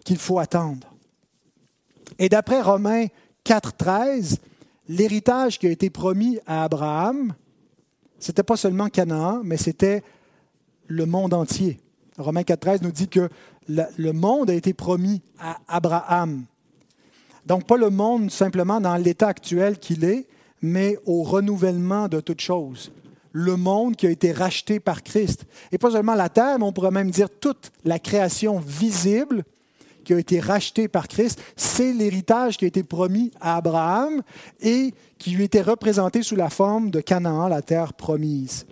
qu'il 0.04 0.18
faut 0.18 0.38
attendre. 0.38 0.94
Et 2.18 2.28
d'après 2.28 2.60
Romains 2.60 3.06
4.13, 3.44 4.36
l'héritage 4.88 5.58
qui 5.58 5.66
a 5.66 5.70
été 5.70 5.90
promis 5.90 6.38
à 6.46 6.64
Abraham, 6.64 7.34
ce 8.22 8.30
n'était 8.30 8.44
pas 8.44 8.56
seulement 8.56 8.88
Canaan, 8.88 9.40
mais 9.42 9.56
c'était 9.56 10.04
le 10.86 11.06
monde 11.06 11.34
entier. 11.34 11.80
Romains 12.16 12.42
4.13 12.42 12.82
nous 12.82 12.92
dit 12.92 13.08
que 13.08 13.28
le 13.66 14.12
monde 14.12 14.48
a 14.48 14.54
été 14.54 14.72
promis 14.72 15.22
à 15.40 15.58
Abraham. 15.66 16.44
Donc 17.46 17.66
pas 17.66 17.76
le 17.76 17.90
monde 17.90 18.30
simplement 18.30 18.80
dans 18.80 18.94
l'état 18.94 19.26
actuel 19.26 19.76
qu'il 19.76 20.04
est, 20.04 20.28
mais 20.60 20.96
au 21.04 21.24
renouvellement 21.24 22.06
de 22.06 22.20
toutes 22.20 22.40
choses. 22.40 22.92
Le 23.32 23.56
monde 23.56 23.96
qui 23.96 24.06
a 24.06 24.10
été 24.10 24.30
racheté 24.30 24.78
par 24.78 25.02
Christ. 25.02 25.44
Et 25.72 25.78
pas 25.78 25.90
seulement 25.90 26.14
la 26.14 26.28
terre, 26.28 26.60
mais 26.60 26.64
on 26.64 26.72
pourrait 26.72 26.92
même 26.92 27.10
dire 27.10 27.28
toute 27.28 27.72
la 27.84 27.98
création 27.98 28.60
visible 28.60 29.42
qui 30.04 30.14
a 30.14 30.18
été 30.18 30.38
racheté 30.38 30.86
par 30.86 31.08
Christ, 31.08 31.40
c'est 31.56 31.92
l'héritage 31.92 32.56
qui 32.56 32.66
a 32.66 32.68
été 32.68 32.82
promis 32.82 33.32
à 33.40 33.56
Abraham 33.56 34.22
et 34.60 34.94
qui 35.22 35.30
lui 35.30 35.44
était 35.44 35.62
représenté 35.62 36.24
sous 36.24 36.34
la 36.34 36.50
forme 36.50 36.90
de 36.90 37.00
Canaan, 37.00 37.46
la 37.46 37.62
terre 37.62 37.94
promise. 37.94 38.66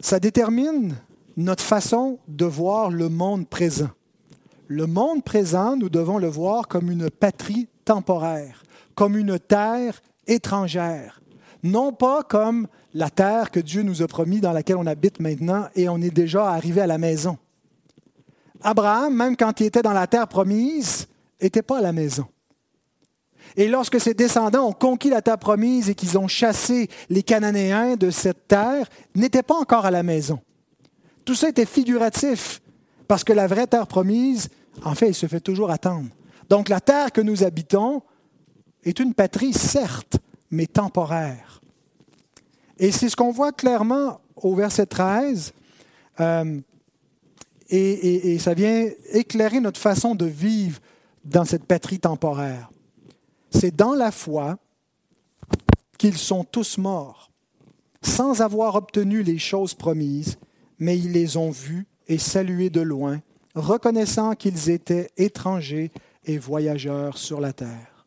Ça 0.00 0.18
détermine 0.18 0.96
notre 1.36 1.62
façon 1.62 2.18
de 2.26 2.44
voir 2.46 2.90
le 2.90 3.08
monde 3.08 3.48
présent. 3.48 3.90
Le 4.66 4.88
monde 4.88 5.22
présent, 5.22 5.76
nous 5.76 5.88
devons 5.88 6.18
le 6.18 6.26
voir 6.26 6.66
comme 6.66 6.90
une 6.90 7.10
patrie 7.10 7.68
temporaire, 7.84 8.64
comme 8.96 9.16
une 9.16 9.38
terre 9.38 10.02
étrangère, 10.26 11.22
non 11.62 11.92
pas 11.92 12.24
comme 12.24 12.66
la 12.92 13.10
terre 13.10 13.52
que 13.52 13.60
Dieu 13.60 13.82
nous 13.82 14.02
a 14.02 14.08
promis, 14.08 14.40
dans 14.40 14.52
laquelle 14.52 14.78
on 14.78 14.86
habite 14.86 15.20
maintenant, 15.20 15.68
et 15.76 15.88
on 15.88 15.98
est 15.98 16.10
déjà 16.10 16.48
arrivé 16.50 16.80
à 16.80 16.88
la 16.88 16.98
maison. 16.98 17.38
Abraham, 18.62 19.14
même 19.14 19.36
quand 19.36 19.60
il 19.60 19.66
était 19.66 19.82
dans 19.82 19.92
la 19.92 20.08
terre 20.08 20.26
promise, 20.26 21.06
n'était 21.42 21.62
pas 21.62 21.78
à 21.78 21.82
la 21.82 21.92
maison. 21.92 22.26
Et 23.56 23.68
lorsque 23.68 24.00
ses 24.00 24.14
descendants 24.14 24.68
ont 24.68 24.72
conquis 24.72 25.10
la 25.10 25.22
terre 25.22 25.38
promise 25.38 25.90
et 25.90 25.94
qu'ils 25.94 26.18
ont 26.18 26.28
chassé 26.28 26.88
les 27.08 27.22
Cananéens 27.22 27.96
de 27.96 28.10
cette 28.10 28.46
terre, 28.46 28.88
n'était 29.14 29.42
pas 29.42 29.56
encore 29.56 29.86
à 29.86 29.90
la 29.90 30.02
maison. 30.02 30.40
Tout 31.24 31.34
ça 31.34 31.48
était 31.48 31.66
figuratif, 31.66 32.60
parce 33.08 33.24
que 33.24 33.32
la 33.32 33.46
vraie 33.46 33.66
terre 33.66 33.86
promise, 33.86 34.48
en 34.84 34.94
fait, 34.94 35.08
elle 35.08 35.14
se 35.14 35.26
fait 35.26 35.40
toujours 35.40 35.70
attendre. 35.70 36.08
Donc 36.48 36.68
la 36.68 36.80
terre 36.80 37.12
que 37.12 37.20
nous 37.20 37.42
habitons 37.42 38.02
est 38.84 38.98
une 38.98 39.14
patrie, 39.14 39.52
certes, 39.52 40.18
mais 40.50 40.66
temporaire. 40.66 41.60
Et 42.78 42.92
c'est 42.92 43.08
ce 43.08 43.16
qu'on 43.16 43.30
voit 43.30 43.52
clairement 43.52 44.20
au 44.36 44.54
verset 44.54 44.86
13. 44.86 45.52
Euh, 46.20 46.60
et, 47.68 48.38
ça 48.40 48.54
vient 48.54 48.88
éclairer 49.12 49.60
notre 49.60 49.78
façon 49.78 50.14
de 50.14 50.24
vivre 50.24 50.80
dans 51.24 51.44
cette 51.44 51.64
patrie 51.64 52.00
temporaire. 52.00 52.70
C'est 53.50 53.74
dans 53.74 53.94
la 53.94 54.10
foi 54.10 54.58
qu'ils 55.98 56.18
sont 56.18 56.44
tous 56.44 56.78
morts, 56.78 57.30
sans 58.02 58.40
avoir 58.40 58.74
obtenu 58.76 59.22
les 59.22 59.38
choses 59.38 59.74
promises, 59.74 60.38
mais 60.78 60.98
ils 60.98 61.12
les 61.12 61.36
ont 61.36 61.50
vues 61.50 61.86
et 62.08 62.18
saluées 62.18 62.70
de 62.70 62.80
loin, 62.80 63.20
reconnaissant 63.54 64.34
qu'ils 64.34 64.70
étaient 64.70 65.10
étrangers 65.16 65.90
et 66.24 66.38
voyageurs 66.38 67.18
sur 67.18 67.40
la 67.40 67.52
terre. 67.52 68.06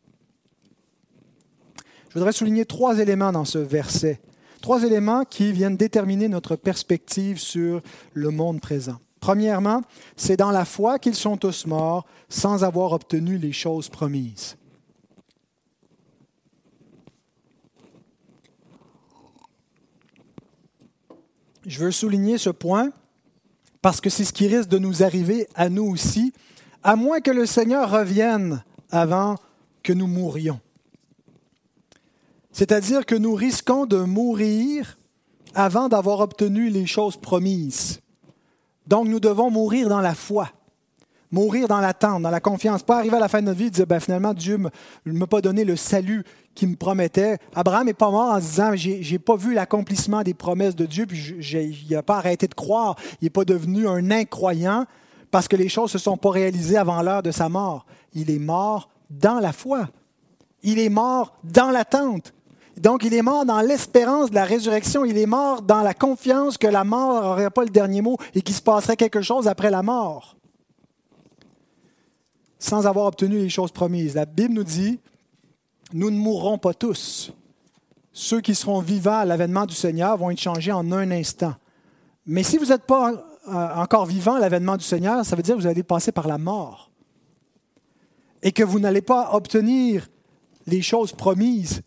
Je 2.08 2.14
voudrais 2.14 2.32
souligner 2.32 2.64
trois 2.64 2.98
éléments 2.98 3.32
dans 3.32 3.44
ce 3.44 3.58
verset 3.58 4.20
Trois 4.64 4.82
éléments 4.82 5.26
qui 5.26 5.52
viennent 5.52 5.76
déterminer 5.76 6.26
notre 6.26 6.56
perspective 6.56 7.38
sur 7.38 7.82
le 8.14 8.30
monde 8.30 8.62
présent. 8.62 8.98
Premièrement, 9.24 9.80
c'est 10.16 10.36
dans 10.36 10.50
la 10.50 10.66
foi 10.66 10.98
qu'ils 10.98 11.14
sont 11.14 11.38
tous 11.38 11.64
morts 11.64 12.04
sans 12.28 12.62
avoir 12.62 12.92
obtenu 12.92 13.38
les 13.38 13.52
choses 13.52 13.88
promises. 13.88 14.58
Je 21.64 21.78
veux 21.78 21.90
souligner 21.90 22.36
ce 22.36 22.50
point 22.50 22.90
parce 23.80 24.02
que 24.02 24.10
c'est 24.10 24.24
ce 24.24 24.34
qui 24.34 24.46
risque 24.46 24.68
de 24.68 24.76
nous 24.76 25.02
arriver 25.02 25.48
à 25.54 25.70
nous 25.70 25.86
aussi, 25.86 26.34
à 26.82 26.94
moins 26.94 27.22
que 27.22 27.30
le 27.30 27.46
Seigneur 27.46 27.90
revienne 27.90 28.62
avant 28.90 29.36
que 29.82 29.94
nous 29.94 30.06
mourions. 30.06 30.60
C'est-à-dire 32.52 33.06
que 33.06 33.14
nous 33.14 33.34
risquons 33.34 33.86
de 33.86 34.00
mourir 34.00 34.98
avant 35.54 35.88
d'avoir 35.88 36.20
obtenu 36.20 36.68
les 36.68 36.84
choses 36.84 37.16
promises. 37.16 38.02
Donc 38.86 39.08
nous 39.08 39.20
devons 39.20 39.50
mourir 39.50 39.88
dans 39.88 40.00
la 40.00 40.14
foi, 40.14 40.50
mourir 41.30 41.68
dans 41.68 41.80
l'attente, 41.80 42.22
dans 42.22 42.30
la 42.30 42.40
confiance. 42.40 42.82
Pas 42.82 42.98
arriver 42.98 43.16
à 43.16 43.20
la 43.20 43.28
fin 43.28 43.40
de 43.40 43.46
notre 43.46 43.58
vie 43.58 43.66
et 43.66 43.70
dire 43.70 43.86
ben, 43.86 44.00
finalement 44.00 44.34
Dieu 44.34 44.58
ne 45.06 45.12
m'a 45.12 45.26
pas 45.26 45.40
donné 45.40 45.64
le 45.64 45.76
salut 45.76 46.24
qu'il 46.54 46.68
me 46.68 46.76
promettait. 46.76 47.38
Abraham 47.54 47.86
n'est 47.86 47.94
pas 47.94 48.10
mort 48.10 48.32
en 48.32 48.40
se 48.40 48.46
disant 48.46 48.70
j'ai, 48.74 49.18
pas 49.18 49.36
vu 49.36 49.54
l'accomplissement 49.54 50.22
des 50.22 50.34
promesses 50.34 50.76
de 50.76 50.86
Dieu, 50.86 51.06
puis 51.06 51.18
il 51.40 51.94
n'a 51.94 52.02
pas 52.02 52.18
arrêté 52.18 52.46
de 52.46 52.54
croire. 52.54 52.96
Il 53.20 53.24
n'est 53.24 53.30
pas 53.30 53.44
devenu 53.44 53.88
un 53.88 54.10
incroyant 54.10 54.84
parce 55.30 55.48
que 55.48 55.56
les 55.56 55.68
choses 55.68 55.92
ne 55.92 55.98
se 55.98 56.04
sont 56.04 56.16
pas 56.16 56.30
réalisées 56.30 56.76
avant 56.76 57.02
l'heure 57.02 57.22
de 57.22 57.30
sa 57.30 57.48
mort. 57.48 57.86
Il 58.12 58.30
est 58.30 58.38
mort 58.38 58.88
dans 59.10 59.40
la 59.40 59.52
foi. 59.52 59.88
Il 60.62 60.78
est 60.78 60.88
mort 60.88 61.36
dans 61.42 61.70
l'attente. 61.70 62.32
Donc, 62.78 63.04
il 63.04 63.14
est 63.14 63.22
mort 63.22 63.44
dans 63.44 63.60
l'espérance 63.60 64.30
de 64.30 64.34
la 64.34 64.44
résurrection. 64.44 65.04
Il 65.04 65.16
est 65.16 65.26
mort 65.26 65.62
dans 65.62 65.82
la 65.82 65.94
confiance 65.94 66.58
que 66.58 66.66
la 66.66 66.84
mort 66.84 67.22
n'aurait 67.22 67.50
pas 67.50 67.64
le 67.64 67.70
dernier 67.70 68.02
mot 68.02 68.18
et 68.34 68.42
qu'il 68.42 68.54
se 68.54 68.62
passerait 68.62 68.96
quelque 68.96 69.22
chose 69.22 69.46
après 69.46 69.70
la 69.70 69.82
mort, 69.82 70.36
sans 72.58 72.86
avoir 72.86 73.06
obtenu 73.06 73.38
les 73.38 73.48
choses 73.48 73.70
promises. 73.70 74.14
La 74.14 74.26
Bible 74.26 74.54
nous 74.54 74.64
dit, 74.64 74.98
nous 75.92 76.10
ne 76.10 76.16
mourrons 76.16 76.58
pas 76.58 76.74
tous. 76.74 77.32
Ceux 78.12 78.40
qui 78.40 78.54
seront 78.54 78.80
vivants 78.80 79.18
à 79.18 79.24
l'avènement 79.24 79.66
du 79.66 79.74
Seigneur 79.74 80.16
vont 80.16 80.30
être 80.30 80.40
changés 80.40 80.72
en 80.72 80.90
un 80.92 81.10
instant. 81.10 81.54
Mais 82.26 82.42
si 82.42 82.58
vous 82.58 82.66
n'êtes 82.66 82.84
pas 82.84 83.12
euh, 83.12 83.74
encore 83.76 84.06
vivant 84.06 84.34
à 84.34 84.40
l'avènement 84.40 84.76
du 84.76 84.84
Seigneur, 84.84 85.24
ça 85.24 85.36
veut 85.36 85.42
dire 85.42 85.56
que 85.56 85.60
vous 85.60 85.66
allez 85.66 85.82
passer 85.82 86.10
par 86.10 86.26
la 86.26 86.38
mort. 86.38 86.90
Et 88.42 88.52
que 88.52 88.62
vous 88.62 88.80
n'allez 88.80 89.02
pas 89.02 89.34
obtenir 89.34 90.08
les 90.66 90.82
choses 90.82 91.12
promises 91.12 91.82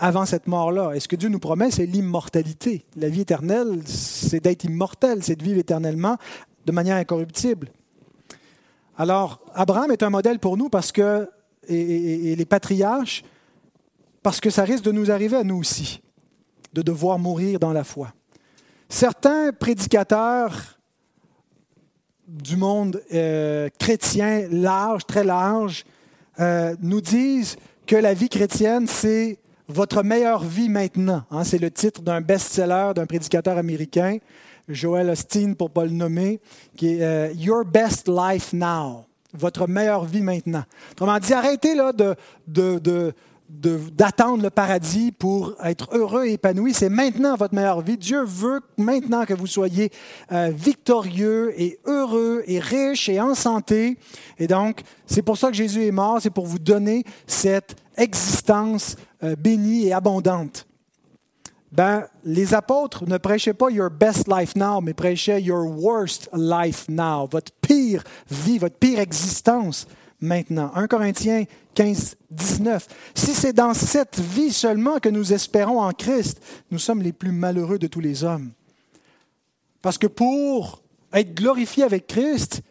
avant 0.00 0.24
cette 0.24 0.48
mort-là. 0.48 0.94
Et 0.94 1.00
ce 1.00 1.06
que 1.06 1.14
Dieu 1.14 1.28
nous 1.28 1.38
promet, 1.38 1.70
c'est 1.70 1.86
l'immortalité. 1.86 2.86
La 2.96 3.08
vie 3.08 3.20
éternelle, 3.20 3.82
c'est 3.84 4.40
d'être 4.40 4.64
immortel, 4.64 5.22
c'est 5.22 5.36
de 5.36 5.44
vivre 5.44 5.60
éternellement 5.60 6.16
de 6.64 6.72
manière 6.72 6.96
incorruptible. 6.96 7.68
Alors, 8.96 9.40
Abraham 9.54 9.92
est 9.92 10.02
un 10.02 10.10
modèle 10.10 10.38
pour 10.38 10.56
nous 10.56 10.70
parce 10.70 10.90
que, 10.90 11.28
et, 11.68 12.34
les 12.34 12.44
patriarches, 12.46 13.22
parce 14.22 14.40
que 14.40 14.50
ça 14.50 14.64
risque 14.64 14.84
de 14.84 14.92
nous 14.92 15.10
arriver 15.10 15.36
à 15.36 15.44
nous 15.44 15.56
aussi, 15.56 16.02
de 16.72 16.82
devoir 16.82 17.18
mourir 17.18 17.58
dans 17.58 17.72
la 17.72 17.84
foi. 17.84 18.12
Certains 18.88 19.52
prédicateurs 19.52 20.78
du 22.26 22.56
monde 22.56 23.02
euh, 23.12 23.68
chrétien 23.78 24.48
large, 24.50 25.04
très 25.06 25.24
large, 25.24 25.84
euh, 26.38 26.74
nous 26.80 27.00
disent 27.00 27.56
que 27.86 27.96
la 27.96 28.14
vie 28.14 28.28
chrétienne, 28.28 28.86
c'est 28.86 29.38
votre 29.70 30.02
meilleure 30.02 30.44
vie 30.44 30.68
maintenant. 30.68 31.24
Hein, 31.30 31.44
c'est 31.44 31.58
le 31.58 31.70
titre 31.70 32.02
d'un 32.02 32.20
best-seller 32.20 32.92
d'un 32.94 33.06
prédicateur 33.06 33.56
américain, 33.56 34.18
Joel 34.68 35.10
Osteen 35.10 35.56
pour 35.56 35.68
ne 35.68 35.72
pas 35.72 35.84
le 35.84 35.90
nommer, 35.90 36.40
qui 36.76 36.94
est 36.94 37.02
euh, 37.02 37.32
Your 37.34 37.64
Best 37.64 38.08
Life 38.08 38.52
Now. 38.52 39.06
Votre 39.32 39.68
meilleure 39.68 40.04
vie 40.04 40.22
maintenant. 40.22 40.64
Autrement 40.92 41.18
dit, 41.18 41.32
arrêtez 41.32 41.74
là, 41.74 41.92
de, 41.92 42.16
de 42.48 43.12
d'attendre 43.50 44.42
le 44.42 44.50
paradis 44.50 45.12
pour 45.12 45.54
être 45.62 45.88
heureux 45.92 46.26
et 46.26 46.34
épanoui. 46.34 46.72
C'est 46.72 46.88
maintenant 46.88 47.36
votre 47.36 47.54
meilleure 47.54 47.80
vie. 47.80 47.96
Dieu 47.96 48.22
veut 48.24 48.60
maintenant 48.78 49.24
que 49.24 49.34
vous 49.34 49.46
soyez 49.46 49.90
euh, 50.32 50.50
victorieux 50.54 51.52
et 51.60 51.78
heureux 51.84 52.42
et 52.46 52.60
riche 52.60 53.08
et 53.08 53.20
en 53.20 53.34
santé. 53.34 53.98
Et 54.38 54.46
donc, 54.46 54.82
c'est 55.06 55.22
pour 55.22 55.36
ça 55.36 55.48
que 55.48 55.54
Jésus 55.54 55.84
est 55.84 55.90
mort, 55.90 56.20
c'est 56.22 56.30
pour 56.30 56.46
vous 56.46 56.58
donner 56.58 57.04
cette 57.26 57.76
existence 57.96 58.96
euh, 59.22 59.36
bénie 59.36 59.86
et 59.86 59.92
abondante. 59.92 60.66
Ben, 61.72 62.06
les 62.24 62.54
apôtres 62.54 63.06
ne 63.06 63.16
prêchaient 63.16 63.54
pas 63.54 63.70
Your 63.70 63.90
best 63.90 64.26
life 64.26 64.56
now, 64.56 64.80
mais 64.80 64.94
prêchaient 64.94 65.40
Your 65.40 65.66
worst 65.66 66.28
life 66.32 66.86
now, 66.88 67.28
votre 67.30 67.52
pire 67.60 68.02
vie, 68.28 68.58
votre 68.58 68.76
pire 68.76 68.98
existence 68.98 69.86
maintenant. 70.20 70.72
1 70.74 70.88
Corinthiens 70.88 71.44
15, 71.74 72.16
19. 72.30 72.86
Si 73.14 73.32
c'est 73.32 73.52
dans 73.52 73.74
cette 73.74 74.18
vie 74.18 74.52
seulement 74.52 74.98
que 74.98 75.08
nous 75.08 75.32
espérons 75.32 75.80
en 75.80 75.92
Christ, 75.92 76.40
nous 76.70 76.78
sommes 76.78 77.02
les 77.02 77.12
plus 77.12 77.32
malheureux 77.32 77.78
de 77.78 77.86
tous 77.86 78.00
les 78.00 78.24
hommes. 78.24 78.52
Parce 79.82 79.98
que 79.98 80.06
pour 80.06 80.82
être 81.12 81.34
glorifié 81.34 81.84
avec 81.84 82.06
Christ, 82.06 82.62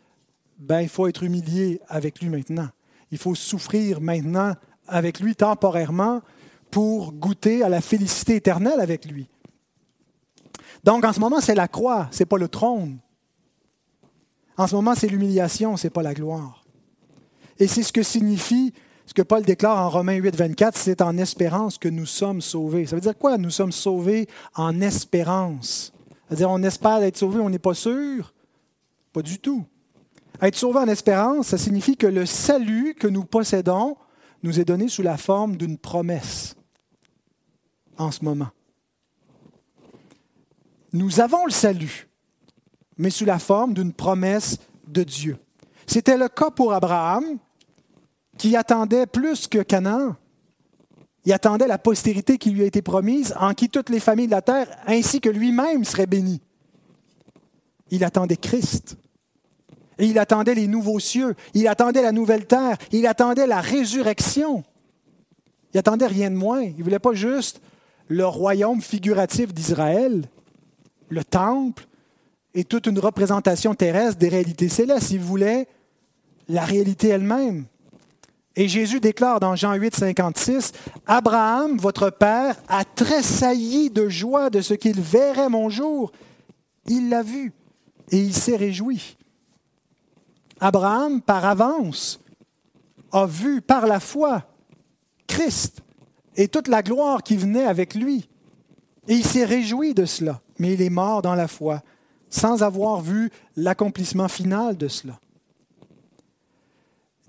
ben, 0.58 0.82
il 0.82 0.90
faut 0.90 1.08
être 1.08 1.24
humilié 1.24 1.82
avec 1.88 2.22
lui 2.22 2.30
maintenant. 2.30 2.70
Il 3.12 3.18
faut 3.18 3.36
souffrir 3.36 4.02
maintenant 4.02 4.54
avec 4.88 5.20
lui 5.20 5.36
temporairement 5.36 6.22
pour 6.70 7.14
goûter 7.14 7.64
à 7.64 7.70
la 7.70 7.82
félicité 7.82 8.36
éternelle 8.36 8.80
avec 8.80 9.06
lui. 9.06 9.28
Donc 10.84 11.04
en 11.04 11.14
ce 11.14 11.20
moment, 11.20 11.42
c'est 11.42 11.56
la 11.56 11.68
croix, 11.68 12.08
ce 12.12 12.20
n'est 12.20 12.26
pas 12.26 12.38
le 12.38 12.48
trône. 12.48 13.00
En 14.58 14.68
ce 14.68 14.76
moment, 14.76 14.94
c'est 14.96 15.08
l'humiliation, 15.08 15.78
ce 15.78 15.88
n'est 15.88 15.92
pas 15.92 16.04
la 16.04 16.14
gloire. 16.14 16.64
Et 17.58 17.68
c'est 17.68 17.84
ce 17.84 17.92
que 17.92 18.04
signifie 18.04 18.74
ce 19.10 19.13
que 19.15 19.24
Paul 19.24 19.41
déclare 19.41 19.80
en 19.80 19.89
Romains 19.89 20.17
8, 20.17 20.36
24, 20.36 20.78
c'est 20.78 21.02
en 21.02 21.17
espérance 21.17 21.80
que 21.80 21.89
nous 21.89 22.06
sommes 22.06 22.41
sauvés. 22.41 22.86
Ça 22.86 22.95
veut 22.95 23.02
dire 23.02 23.17
quoi? 23.17 23.39
Nous 23.39 23.50
sommes 23.50 23.72
sauvés 23.72 24.28
en 24.54 24.82
espérance? 24.82 25.91
C'est-à-dire, 26.28 26.52
on 26.52 26.62
espère 26.62 27.02
être 27.02 27.17
sauvés, 27.17 27.39
on 27.39 27.50
n'est 27.50 27.58
pas 27.58 27.74
sûr? 27.74 28.32
Pas 29.12 29.24
du 29.24 29.39
tout. 29.39 29.65
Être 30.39 30.56
sauvé 30.56 30.78
en 30.78 30.88
espérance, 30.88 31.48
ça 31.48 31.58
signifie 31.58 31.98
que 31.98 32.06
le 32.06 32.28
salut 32.28 32.93
que 32.93 33.08
nous 33.08 33.24
possédons 33.24 33.98
nous 34.43 34.60
est 34.60 34.65
donné 34.65 34.88
sous 34.88 35.02
la 35.02 35.17
forme 35.17 35.58
d'une 35.58 35.80
promesse 35.80 36.56
en 37.98 38.12
ce 38.12 38.24
moment. 38.24 38.50
Nous 40.93 41.19
avons 41.19 41.45
le 41.45 41.52
salut, 41.52 42.08
mais 43.00 43.10
sous 43.10 43.26
la 43.26 43.39
forme 43.39 43.74
d'une 43.74 43.91
promesse 43.91 44.60
de 44.88 45.02
Dieu. 45.02 45.39
C'était 45.88 46.15
le 46.15 46.30
cas 46.30 46.52
pour 46.52 46.74
Abraham, 46.74 47.39
qui 48.39 48.56
attendait 48.56 49.06
plus 49.06 49.47
que 49.47 49.60
Canaan. 49.60 50.15
Il 51.25 51.34
attendait 51.34 51.67
la 51.67 51.78
postérité 51.78 52.38
qui 52.38 52.49
lui 52.49 52.63
a 52.63 52.65
été 52.65 52.82
promise, 52.82 53.36
en 53.38 53.54
qui 53.54 53.69
toutes 53.69 53.89
les 53.89 53.99
familles 53.99 54.28
de 54.28 54.32
la 54.32 54.41
terre, 54.41 54.67
ainsi 54.88 55.19
que 55.21 55.30
lui-même, 55.30 55.84
seraient 55.84 56.08
bénies. 56.08 56.41
Il 57.91 58.04
attendait 58.04 58.38
Christ. 58.38 58.97
Et 59.99 60.06
il 60.06 60.17
attendait 60.17 60.56
les 60.56 60.67
nouveaux 60.67 60.99
cieux. 60.99 61.36
Il 61.54 61.67
attendait 61.67 62.02
la 62.02 62.13
nouvelle 62.13 62.47
terre. 62.47 62.78
Il 62.93 63.06
attendait 63.06 63.45
la 63.45 63.60
résurrection. 63.60 64.63
Il 65.73 65.78
attendait 65.78 66.08
rien 66.08 66.32
de 66.32 66.38
moins. 66.38 66.62
Il 66.62 66.78
ne 66.78 66.84
voulait 66.84 66.99
pas 66.99 67.13
juste 67.13 67.62
le 68.08 68.25
royaume 68.25 68.82
figuratif 68.82 69.54
d'Israël, 69.54 70.23
le 71.10 71.23
temple 71.25 71.86
et 72.54 72.63
toute 72.63 72.88
une 72.88 72.99
représentation 72.99 73.75
terrestre 73.75 74.17
des 74.17 74.30
réalités 74.30 74.69
célestes. 74.69 75.12
Il 75.12 75.19
voulait 75.19 75.67
la 76.47 76.63
réalité 76.63 77.10
elle-même. 77.10 77.65
Et 78.56 78.68
Jésus 78.68 79.00
déclare 79.00 79.40
dans 79.40 79.56
Jean 79.56 79.76
8, 79.76 79.96
56, 79.96 80.72
Abraham, 81.06 81.78
votre 81.78 82.10
père, 82.10 82.56
a 82.68 82.84
tressailli 82.84 83.90
de 83.90 84.10
joie 84.10 84.50
de 84.50 84.62
ce 84.62 84.74
qu'il 84.74 85.00
verrait 85.00 85.50
mon 85.50 85.70
jour. 85.70 86.12
Il 86.88 87.10
l'a 87.10 87.22
vu 87.22 87.54
et 88.12 88.18
il 88.18 88.34
s'est 88.34 88.56
réjoui. 88.56 89.18
Abraham, 90.60 91.22
par 91.22 91.46
avance, 91.46 92.20
a 93.12 93.26
vu 93.26 93.62
par 93.62 93.88
la 93.88 94.00
foi 94.00 94.44
Christ 95.28 95.82
et 96.36 96.48
toute 96.48 96.68
la 96.68 96.82
gloire 96.82 97.24
qui 97.24 97.38
venait 97.38 97.66
avec 97.66 97.96
lui. 97.96 98.28
Et 99.08 99.14
il 99.14 99.26
s'est 99.26 99.46
réjoui 99.46 99.94
de 99.94 100.06
cela, 100.06 100.42
mais 100.58 100.74
il 100.74 100.82
est 100.82 100.90
mort 100.90 101.22
dans 101.22 101.36
la 101.36 101.48
foi, 101.48 101.82
sans 102.30 102.62
avoir 102.62 103.02
vu 103.02 103.32
l'accomplissement 103.56 104.28
final 104.28 104.76
de 104.76 104.88
cela 104.88 105.20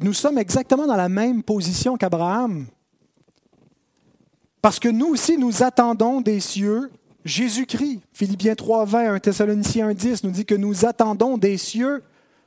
nous 0.01 0.13
sommes 0.13 0.39
exactement 0.39 0.87
dans 0.87 0.97
la 0.97 1.09
même 1.09 1.43
position 1.43 1.97
qu'Abraham. 1.97 2.67
Parce 4.63 4.79
que 4.79 4.89
nous 4.89 5.09
aussi, 5.09 5.39
nous 5.39 5.63
attendons 5.63 6.21
des 6.21 6.41
cieux 6.41 6.91
Jésus-Christ. 7.25 8.01
Philippiens 8.13 8.55
3, 8.55 8.85
20, 8.85 9.15
1 9.15 9.19
Thessaloniciens 9.19 9.89
1, 9.89 9.95
10 9.95 10.25
nous 10.25 10.31
dit 10.31 10.45
que 10.45 10.55
nous 10.55 10.85
attendons 10.85 11.39
des 11.39 11.57
cieux 11.57 12.03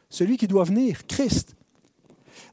celui 0.10 0.38
qui 0.38 0.48
doit 0.48 0.64
venir, 0.64 1.06
Christ. 1.08 1.56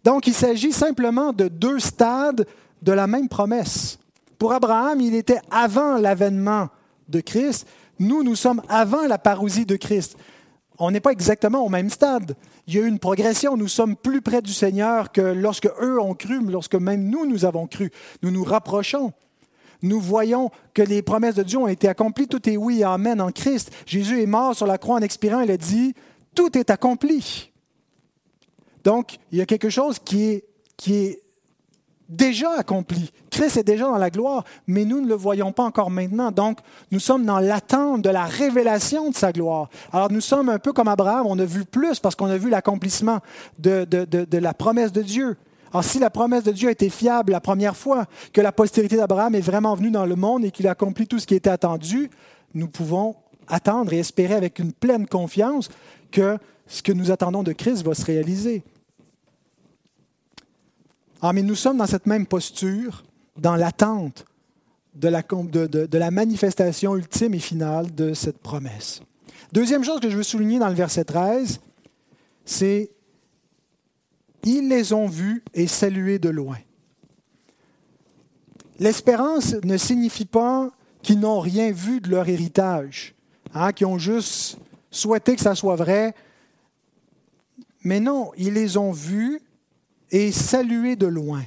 Donc, 0.02 0.26
il 0.26 0.34
s'agit 0.34 0.72
simplement 0.72 1.32
de 1.32 1.48
deux 1.48 1.78
stades 1.78 2.46
de 2.80 2.92
la 2.92 3.06
même 3.06 3.28
promesse. 3.28 3.98
Pour 4.38 4.54
Abraham, 4.54 5.00
il 5.00 5.14
était 5.14 5.40
avant 5.50 5.98
l'avènement 5.98 6.68
de 7.08 7.20
Christ. 7.20 7.66
Nous, 7.98 8.22
nous 8.22 8.36
sommes 8.36 8.62
avant 8.68 9.06
la 9.06 9.18
parousie 9.18 9.66
de 9.66 9.76
Christ. 9.76 10.16
On 10.80 10.90
n'est 10.90 11.00
pas 11.00 11.12
exactement 11.12 11.64
au 11.64 11.68
même 11.68 11.90
stade 11.90 12.34
il 12.70 12.76
y 12.76 12.78
a 12.78 12.82
eu 12.82 12.88
une 12.88 13.00
progression. 13.00 13.56
Nous 13.56 13.66
sommes 13.66 13.96
plus 13.96 14.22
près 14.22 14.42
du 14.42 14.52
Seigneur 14.52 15.10
que 15.10 15.20
lorsque 15.20 15.68
eux 15.82 16.00
ont 16.00 16.14
cru, 16.14 16.40
lorsque 16.40 16.76
même 16.76 17.08
nous, 17.08 17.26
nous 17.26 17.44
avons 17.44 17.66
cru. 17.66 17.90
Nous 18.22 18.30
nous 18.30 18.44
rapprochons. 18.44 19.12
Nous 19.82 20.00
voyons 20.00 20.50
que 20.72 20.82
les 20.82 21.02
promesses 21.02 21.34
de 21.34 21.42
Dieu 21.42 21.58
ont 21.58 21.66
été 21.66 21.88
accomplies. 21.88 22.28
Tout 22.28 22.48
est 22.48 22.56
oui 22.56 22.80
et 22.80 22.84
amen 22.84 23.20
en 23.20 23.32
Christ. 23.32 23.72
Jésus 23.86 24.22
est 24.22 24.26
mort 24.26 24.54
sur 24.54 24.66
la 24.66 24.78
croix 24.78 24.96
en 24.96 25.02
expirant. 25.02 25.40
Il 25.40 25.50
a 25.50 25.56
dit, 25.56 25.94
tout 26.34 26.56
est 26.56 26.70
accompli. 26.70 27.50
Donc, 28.84 29.18
il 29.32 29.38
y 29.38 29.42
a 29.42 29.46
quelque 29.46 29.70
chose 29.70 29.98
qui 29.98 30.24
est, 30.24 30.44
qui 30.76 30.94
est 30.94 31.22
déjà 32.10 32.50
accompli. 32.58 33.10
Christ 33.30 33.56
est 33.56 33.64
déjà 33.64 33.84
dans 33.84 33.96
la 33.96 34.10
gloire, 34.10 34.44
mais 34.66 34.84
nous 34.84 35.00
ne 35.00 35.06
le 35.06 35.14
voyons 35.14 35.52
pas 35.52 35.62
encore 35.62 35.90
maintenant. 35.90 36.32
Donc, 36.32 36.58
nous 36.90 36.98
sommes 36.98 37.24
dans 37.24 37.38
l'attente 37.38 38.02
de 38.02 38.10
la 38.10 38.24
révélation 38.24 39.10
de 39.10 39.14
sa 39.14 39.32
gloire. 39.32 39.70
Alors, 39.92 40.10
nous 40.10 40.20
sommes 40.20 40.48
un 40.48 40.58
peu 40.58 40.72
comme 40.72 40.88
Abraham, 40.88 41.26
on 41.26 41.38
a 41.38 41.44
vu 41.44 41.64
plus 41.64 42.00
parce 42.00 42.16
qu'on 42.16 42.26
a 42.26 42.36
vu 42.36 42.50
l'accomplissement 42.50 43.20
de, 43.58 43.84
de, 43.84 44.38
la 44.38 44.52
promesse 44.52 44.92
de 44.92 45.02
Dieu. 45.02 45.36
Alors, 45.72 45.84
si 45.84 46.00
la 46.00 46.10
promesse 46.10 46.42
de 46.42 46.50
Dieu 46.50 46.68
a 46.68 46.72
été 46.72 46.90
fiable 46.90 47.32
la 47.32 47.40
première 47.40 47.76
fois, 47.76 48.06
que 48.32 48.40
la 48.40 48.50
postérité 48.50 48.96
d'Abraham 48.96 49.36
est 49.36 49.40
vraiment 49.40 49.74
venue 49.76 49.92
dans 49.92 50.06
le 50.06 50.16
monde 50.16 50.44
et 50.44 50.50
qu'il 50.50 50.66
a 50.66 50.72
accompli 50.72 51.06
tout 51.06 51.20
ce 51.20 51.26
qui 51.26 51.36
était 51.36 51.50
attendu, 51.50 52.10
nous 52.54 52.66
pouvons 52.66 53.14
attendre 53.46 53.92
et 53.92 53.98
espérer 53.98 54.34
avec 54.34 54.58
une 54.58 54.72
pleine 54.72 55.06
confiance 55.06 55.68
que 56.10 56.38
ce 56.66 56.82
que 56.82 56.92
nous 56.92 57.12
attendons 57.12 57.44
de 57.44 57.52
Christ 57.52 57.84
va 57.84 57.94
se 57.94 58.04
réaliser. 58.04 58.64
Ah, 61.22 61.32
mais 61.34 61.42
nous 61.42 61.54
sommes 61.54 61.76
dans 61.76 61.86
cette 61.86 62.06
même 62.06 62.26
posture, 62.26 63.04
dans 63.36 63.56
l'attente 63.56 64.24
de 64.94 65.98
la, 65.98 66.10
manifestation 66.10 66.96
ultime 66.96 67.34
et 67.34 67.38
finale 67.38 67.94
de 67.94 68.14
cette 68.14 68.38
promesse. 68.38 69.02
Deuxième 69.52 69.84
chose 69.84 70.00
que 70.00 70.10
je 70.10 70.16
veux 70.16 70.22
souligner 70.22 70.58
dans 70.58 70.68
le 70.68 70.74
verset 70.74 71.04
13, 71.04 71.60
c'est 72.44 72.90
ils 74.44 74.68
les 74.68 74.92
ont 74.92 75.06
vus 75.06 75.44
et 75.52 75.66
salués 75.66 76.18
de 76.18 76.30
loin. 76.30 76.58
L'espérance 78.78 79.54
ne 79.62 79.76
signifie 79.76 80.24
pas 80.24 80.70
qu'ils 81.02 81.20
n'ont 81.20 81.40
rien 81.40 81.70
vu 81.70 82.00
de 82.00 82.08
leur 82.08 82.28
héritage, 82.28 83.14
hein, 83.52 83.72
qu'ils 83.72 83.86
ont 83.86 83.98
juste 83.98 84.58
souhaité 84.90 85.36
que 85.36 85.42
ça 85.42 85.54
soit 85.54 85.76
vrai. 85.76 86.14
Mais 87.84 88.00
non, 88.00 88.32
ils 88.38 88.54
les 88.54 88.78
ont 88.78 88.92
vus 88.92 89.42
et 90.10 90.32
salués 90.32 90.96
de 90.96 91.06
loin. 91.06 91.42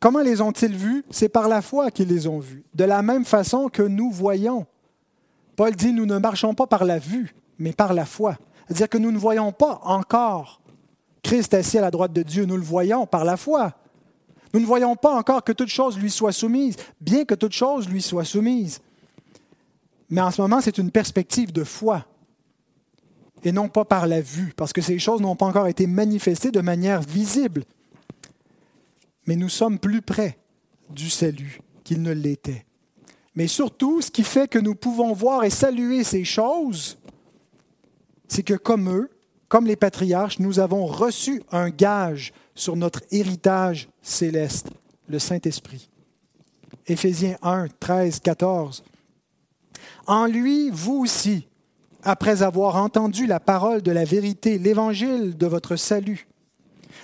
Comment 0.00 0.20
les 0.20 0.40
ont-ils 0.40 0.76
vus? 0.76 1.04
C'est 1.10 1.28
par 1.28 1.48
la 1.48 1.62
foi 1.62 1.90
qu'ils 1.90 2.08
les 2.08 2.26
ont 2.26 2.38
vus, 2.38 2.64
de 2.74 2.84
la 2.84 3.02
même 3.02 3.24
façon 3.24 3.68
que 3.68 3.82
nous 3.82 4.10
voyons. 4.10 4.66
Paul 5.56 5.74
dit, 5.74 5.92
nous 5.92 6.06
ne 6.06 6.18
marchons 6.18 6.54
pas 6.54 6.66
par 6.66 6.84
la 6.84 6.98
vue, 6.98 7.34
mais 7.58 7.72
par 7.72 7.94
la 7.94 8.04
foi. 8.04 8.36
C'est-à-dire 8.66 8.88
que 8.88 8.98
nous 8.98 9.10
ne 9.10 9.18
voyons 9.18 9.52
pas 9.52 9.80
encore 9.84 10.60
Christ 11.22 11.54
assis 11.54 11.78
à 11.78 11.80
la 11.80 11.90
droite 11.90 12.12
de 12.12 12.22
Dieu, 12.22 12.44
nous 12.44 12.56
le 12.56 12.62
voyons 12.62 13.06
par 13.06 13.24
la 13.24 13.36
foi. 13.36 13.74
Nous 14.54 14.60
ne 14.60 14.66
voyons 14.66 14.94
pas 14.94 15.12
encore 15.14 15.42
que 15.42 15.52
toute 15.52 15.68
chose 15.68 15.98
lui 15.98 16.10
soit 16.10 16.32
soumise, 16.32 16.76
bien 17.00 17.24
que 17.24 17.34
toute 17.34 17.52
chose 17.52 17.88
lui 17.88 18.00
soit 18.00 18.24
soumise. 18.24 18.80
Mais 20.08 20.20
en 20.20 20.30
ce 20.30 20.40
moment, 20.40 20.60
c'est 20.60 20.78
une 20.78 20.90
perspective 20.90 21.52
de 21.52 21.64
foi 21.64 22.06
et 23.46 23.52
non 23.52 23.68
pas 23.68 23.84
par 23.84 24.08
la 24.08 24.20
vue, 24.20 24.52
parce 24.56 24.72
que 24.72 24.82
ces 24.82 24.98
choses 24.98 25.20
n'ont 25.20 25.36
pas 25.36 25.46
encore 25.46 25.68
été 25.68 25.86
manifestées 25.86 26.50
de 26.50 26.60
manière 26.60 27.00
visible. 27.00 27.62
Mais 29.26 29.36
nous 29.36 29.48
sommes 29.48 29.78
plus 29.78 30.02
près 30.02 30.36
du 30.90 31.08
salut 31.08 31.60
qu'ils 31.84 32.02
ne 32.02 32.10
l'étaient. 32.10 32.66
Mais 33.36 33.46
surtout, 33.46 34.02
ce 34.02 34.10
qui 34.10 34.24
fait 34.24 34.48
que 34.48 34.58
nous 34.58 34.74
pouvons 34.74 35.12
voir 35.12 35.44
et 35.44 35.50
saluer 35.50 36.02
ces 36.02 36.24
choses, 36.24 36.98
c'est 38.26 38.42
que 38.42 38.54
comme 38.54 38.90
eux, 38.90 39.10
comme 39.48 39.66
les 39.66 39.76
patriarches, 39.76 40.40
nous 40.40 40.58
avons 40.58 40.84
reçu 40.84 41.40
un 41.52 41.70
gage 41.70 42.32
sur 42.56 42.74
notre 42.74 43.02
héritage 43.12 43.88
céleste, 44.02 44.70
le 45.06 45.20
Saint-Esprit. 45.20 45.88
Éphésiens 46.88 47.36
1, 47.42 47.68
13, 47.78 48.18
14. 48.18 48.82
En 50.08 50.26
lui, 50.26 50.68
vous 50.70 50.96
aussi, 50.96 51.46
après 52.06 52.44
avoir 52.44 52.76
entendu 52.76 53.26
la 53.26 53.40
parole 53.40 53.82
de 53.82 53.90
la 53.90 54.04
vérité, 54.04 54.58
l'évangile 54.58 55.36
de 55.36 55.46
votre 55.46 55.74
salut, 55.74 56.28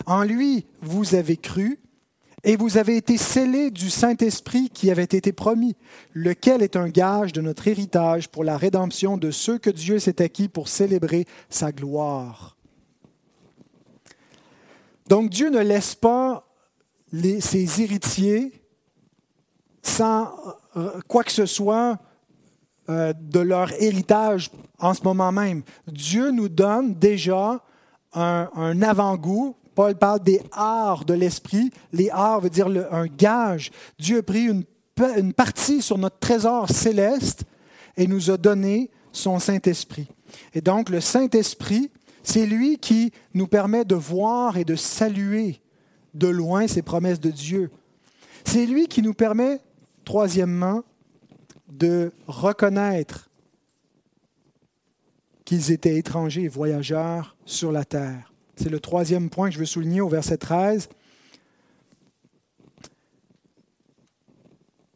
en 0.06 0.22
lui, 0.22 0.64
vous 0.80 1.16
avez 1.16 1.36
cru 1.36 1.80
et 2.44 2.56
vous 2.56 2.78
avez 2.78 2.96
été 2.96 3.18
scellés 3.18 3.72
du 3.72 3.90
Saint-Esprit 3.90 4.70
qui 4.70 4.92
avait 4.92 5.02
été 5.02 5.32
promis, 5.32 5.74
lequel 6.14 6.62
est 6.62 6.76
un 6.76 6.88
gage 6.88 7.32
de 7.32 7.40
notre 7.40 7.66
héritage 7.66 8.28
pour 8.28 8.44
la 8.44 8.56
rédemption 8.56 9.16
de 9.16 9.32
ceux 9.32 9.58
que 9.58 9.70
Dieu 9.70 9.98
s'est 9.98 10.22
acquis 10.22 10.48
pour 10.48 10.68
célébrer 10.68 11.26
sa 11.50 11.72
gloire. 11.72 12.56
Donc 15.08 15.30
Dieu 15.30 15.50
ne 15.50 15.60
laisse 15.60 15.96
pas 15.96 16.46
ses 17.12 17.82
héritiers 17.82 18.52
sans 19.82 20.32
euh, 20.76 21.00
quoi 21.08 21.24
que 21.24 21.32
ce 21.32 21.44
soit 21.44 21.98
euh, 22.88 23.12
de 23.12 23.38
leur 23.38 23.72
héritage 23.80 24.50
en 24.82 24.92
ce 24.92 25.02
moment 25.02 25.32
même. 25.32 25.62
Dieu 25.86 26.30
nous 26.30 26.48
donne 26.48 26.94
déjà 26.94 27.64
un, 28.12 28.82
avant-goût 28.82 29.56
Paul 29.74 29.94
parle 29.94 30.22
des 30.22 30.42
arts 30.52 31.06
de 31.06 31.14
l'esprit. 31.14 31.70
Les 31.94 32.10
arts 32.10 32.42
veut 32.42 32.50
dire 32.50 32.68
un 32.90 33.06
gage. 33.06 33.70
Dieu 33.98 34.18
a 34.18 34.22
pris 34.22 34.44
une, 34.44 34.64
une 35.16 35.32
partie 35.32 35.80
sur 35.80 35.96
notre 35.96 36.18
trésor 36.18 36.68
céleste 36.68 37.44
et 37.96 38.06
nous 38.06 38.30
a 38.30 38.36
donné 38.36 38.90
son 39.12 39.38
Saint-Esprit. 39.38 40.08
Et 40.52 40.60
donc 40.60 40.90
le 40.90 41.00
Saint-Esprit, 41.00 41.90
c'est 42.22 42.44
lui 42.44 42.76
qui 42.76 43.12
nous 43.32 43.46
permet 43.46 43.86
de 43.86 43.94
voir 43.94 44.58
et 44.58 44.64
de 44.64 44.76
saluer 44.76 45.62
de 46.12 46.28
loin 46.28 46.66
ces 46.66 46.82
promesses 46.82 47.20
de 47.20 47.30
Dieu. 47.30 47.70
C'est 48.44 48.66
lui 48.66 48.88
qui 48.88 49.00
nous 49.00 49.14
permet, 49.14 49.58
troisièmement, 50.04 50.82
de 51.70 52.12
reconnaître 52.26 53.30
qu'ils 55.52 55.70
étaient 55.70 55.98
étrangers 55.98 56.44
et 56.44 56.48
voyageurs 56.48 57.36
sur 57.44 57.72
la 57.72 57.84
terre. 57.84 58.32
C'est 58.56 58.70
le 58.70 58.80
troisième 58.80 59.28
point 59.28 59.50
que 59.50 59.54
je 59.54 59.58
veux 59.58 59.66
souligner 59.66 60.00
au 60.00 60.08
verset 60.08 60.38
13. 60.38 60.88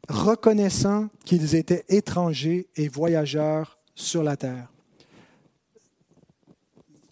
Reconnaissant 0.08 1.08
qu'ils 1.26 1.56
étaient 1.56 1.84
étrangers 1.90 2.68
et 2.74 2.88
voyageurs 2.88 3.78
sur 3.94 4.22
la 4.22 4.38
terre. 4.38 4.72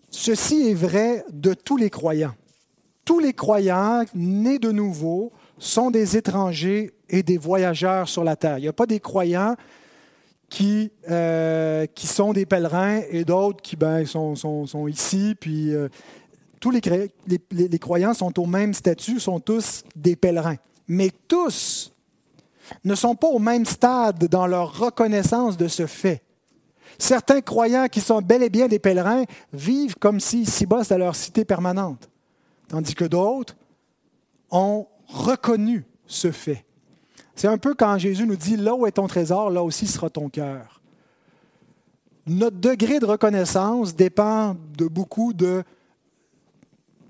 Ceci 0.09 0.71
est 0.71 0.75
vrai 0.75 1.23
de 1.31 1.53
tous 1.53 1.77
les 1.77 1.91
croyants. 1.91 2.37
Tous 3.05 3.19
les 3.19 3.35
croyants 3.35 4.07
nés 4.15 4.59
de 4.59 4.73
nouveau 4.73 5.33
sont 5.59 5.91
des 5.91 6.17
étrangers 6.17 6.95
et 7.11 7.23
des 7.23 7.37
voyageurs 7.37 8.09
sur 8.09 8.25
la 8.25 8.37
terre. 8.37 8.57
Il 8.57 8.63
n'y 8.63 8.69
a 8.69 8.73
pas 8.73 8.87
des 8.87 9.01
croyants 9.01 9.55
qui, 10.55 10.93
euh, 11.11 11.85
qui 11.97 12.07
sont 12.07 12.33
des 12.33 12.47
pèlerins 12.47 13.01
et 13.11 13.25
d'autres 13.25 13.61
qui 13.61 13.75
ben, 13.75 14.07
sont, 14.07 14.37
sont, 14.37 14.87
ici, 14.87 15.35
puis 15.41 15.75
euh, 15.75 15.89
tous 16.61 16.71
les, 16.71 17.79
croyants 17.81 18.15
sont 18.15 18.39
au 18.39 18.47
même 18.47 18.73
statut, 18.73 19.19
sont 19.19 19.41
tous 19.41 19.83
des 19.97 20.15
pèlerins. 20.15 20.55
Mais 20.87 21.11
tous 21.27 21.93
ne 22.85 22.95
sont 22.95 23.17
pas 23.17 23.27
au 23.27 23.41
même 23.41 23.65
stade 23.65 24.29
dans 24.29 24.47
leur 24.47 24.79
reconnaissance 24.79 25.57
de 25.57 25.67
ce 25.67 25.89
fait. 25.89 26.23
Certains 27.01 27.41
croyants 27.41 27.89
qui 27.89 28.01
sont 28.01 28.23
bel 28.23 28.45
et 28.45 28.49
bien 28.49 28.69
des 28.69 28.79
pèlerins 28.79 29.25
vivent 29.53 29.97
comme 29.97 30.21
si 30.21 30.43
ici-bas 30.43 30.85
c'était 30.85 30.99
leur 30.99 31.17
cité 31.17 31.45
permanente, 31.45 32.09
tandis 32.69 32.95
que 32.95 33.07
d'autres 33.07 33.57
ont 34.53 34.87
reconnu 35.09 35.85
ce 36.07 36.31
fait. 36.31 36.65
C'est 37.35 37.49
un 37.49 37.59
peu 37.59 37.75
quand 37.75 37.99
Jésus 37.99 38.27
nous 38.27 38.37
dit, 38.37 38.57
là 38.57 38.75
où 38.75 38.87
est 38.87 38.93
ton 38.93 39.07
trésor, 39.07 39.51
là 39.51 39.63
aussi 39.63 39.87
sera 39.87 40.09
ton 40.11 40.29
cœur. 40.29 40.81
Notre 42.27 42.57
degré 42.57 43.01
de 43.01 43.07
reconnaissance 43.07 43.95
dépend 43.95 44.57
de 44.79 44.87
beaucoup 44.87 45.33
de 45.33 45.63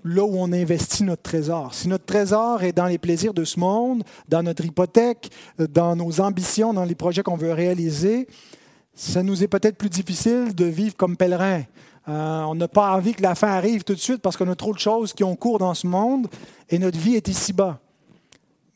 là 0.03 0.23
où 0.23 0.35
on 0.37 0.51
investit 0.51 1.03
notre 1.03 1.23
trésor. 1.23 1.73
Si 1.73 1.87
notre 1.87 2.05
trésor 2.05 2.63
est 2.63 2.73
dans 2.73 2.85
les 2.85 2.97
plaisirs 2.97 3.33
de 3.33 3.43
ce 3.43 3.59
monde, 3.59 4.03
dans 4.29 4.43
notre 4.43 4.63
hypothèque, 4.63 5.31
dans 5.57 5.95
nos 5.95 6.21
ambitions, 6.21 6.73
dans 6.73 6.83
les 6.83 6.95
projets 6.95 7.23
qu'on 7.23 7.37
veut 7.37 7.53
réaliser, 7.53 8.27
ça 8.93 9.23
nous 9.23 9.43
est 9.43 9.47
peut-être 9.47 9.77
plus 9.77 9.89
difficile 9.89 10.53
de 10.53 10.65
vivre 10.65 10.95
comme 10.95 11.17
pèlerin. 11.17 11.63
Euh, 12.07 12.41
on 12.43 12.55
n'a 12.55 12.67
pas 12.67 12.95
envie 12.95 13.13
que 13.13 13.23
la 13.23 13.33
fin 13.33 13.47
arrive 13.47 13.83
tout 13.83 13.95
de 13.95 13.99
suite 13.99 14.21
parce 14.21 14.37
qu'on 14.37 14.49
a 14.49 14.55
trop 14.55 14.73
de 14.73 14.79
choses 14.79 15.11
qui 15.11 15.23
ont 15.23 15.35
cours 15.35 15.57
dans 15.57 15.73
ce 15.73 15.87
monde 15.87 16.27
et 16.69 16.77
notre 16.77 16.99
vie 16.99 17.15
est 17.15 17.27
ici-bas. 17.27 17.79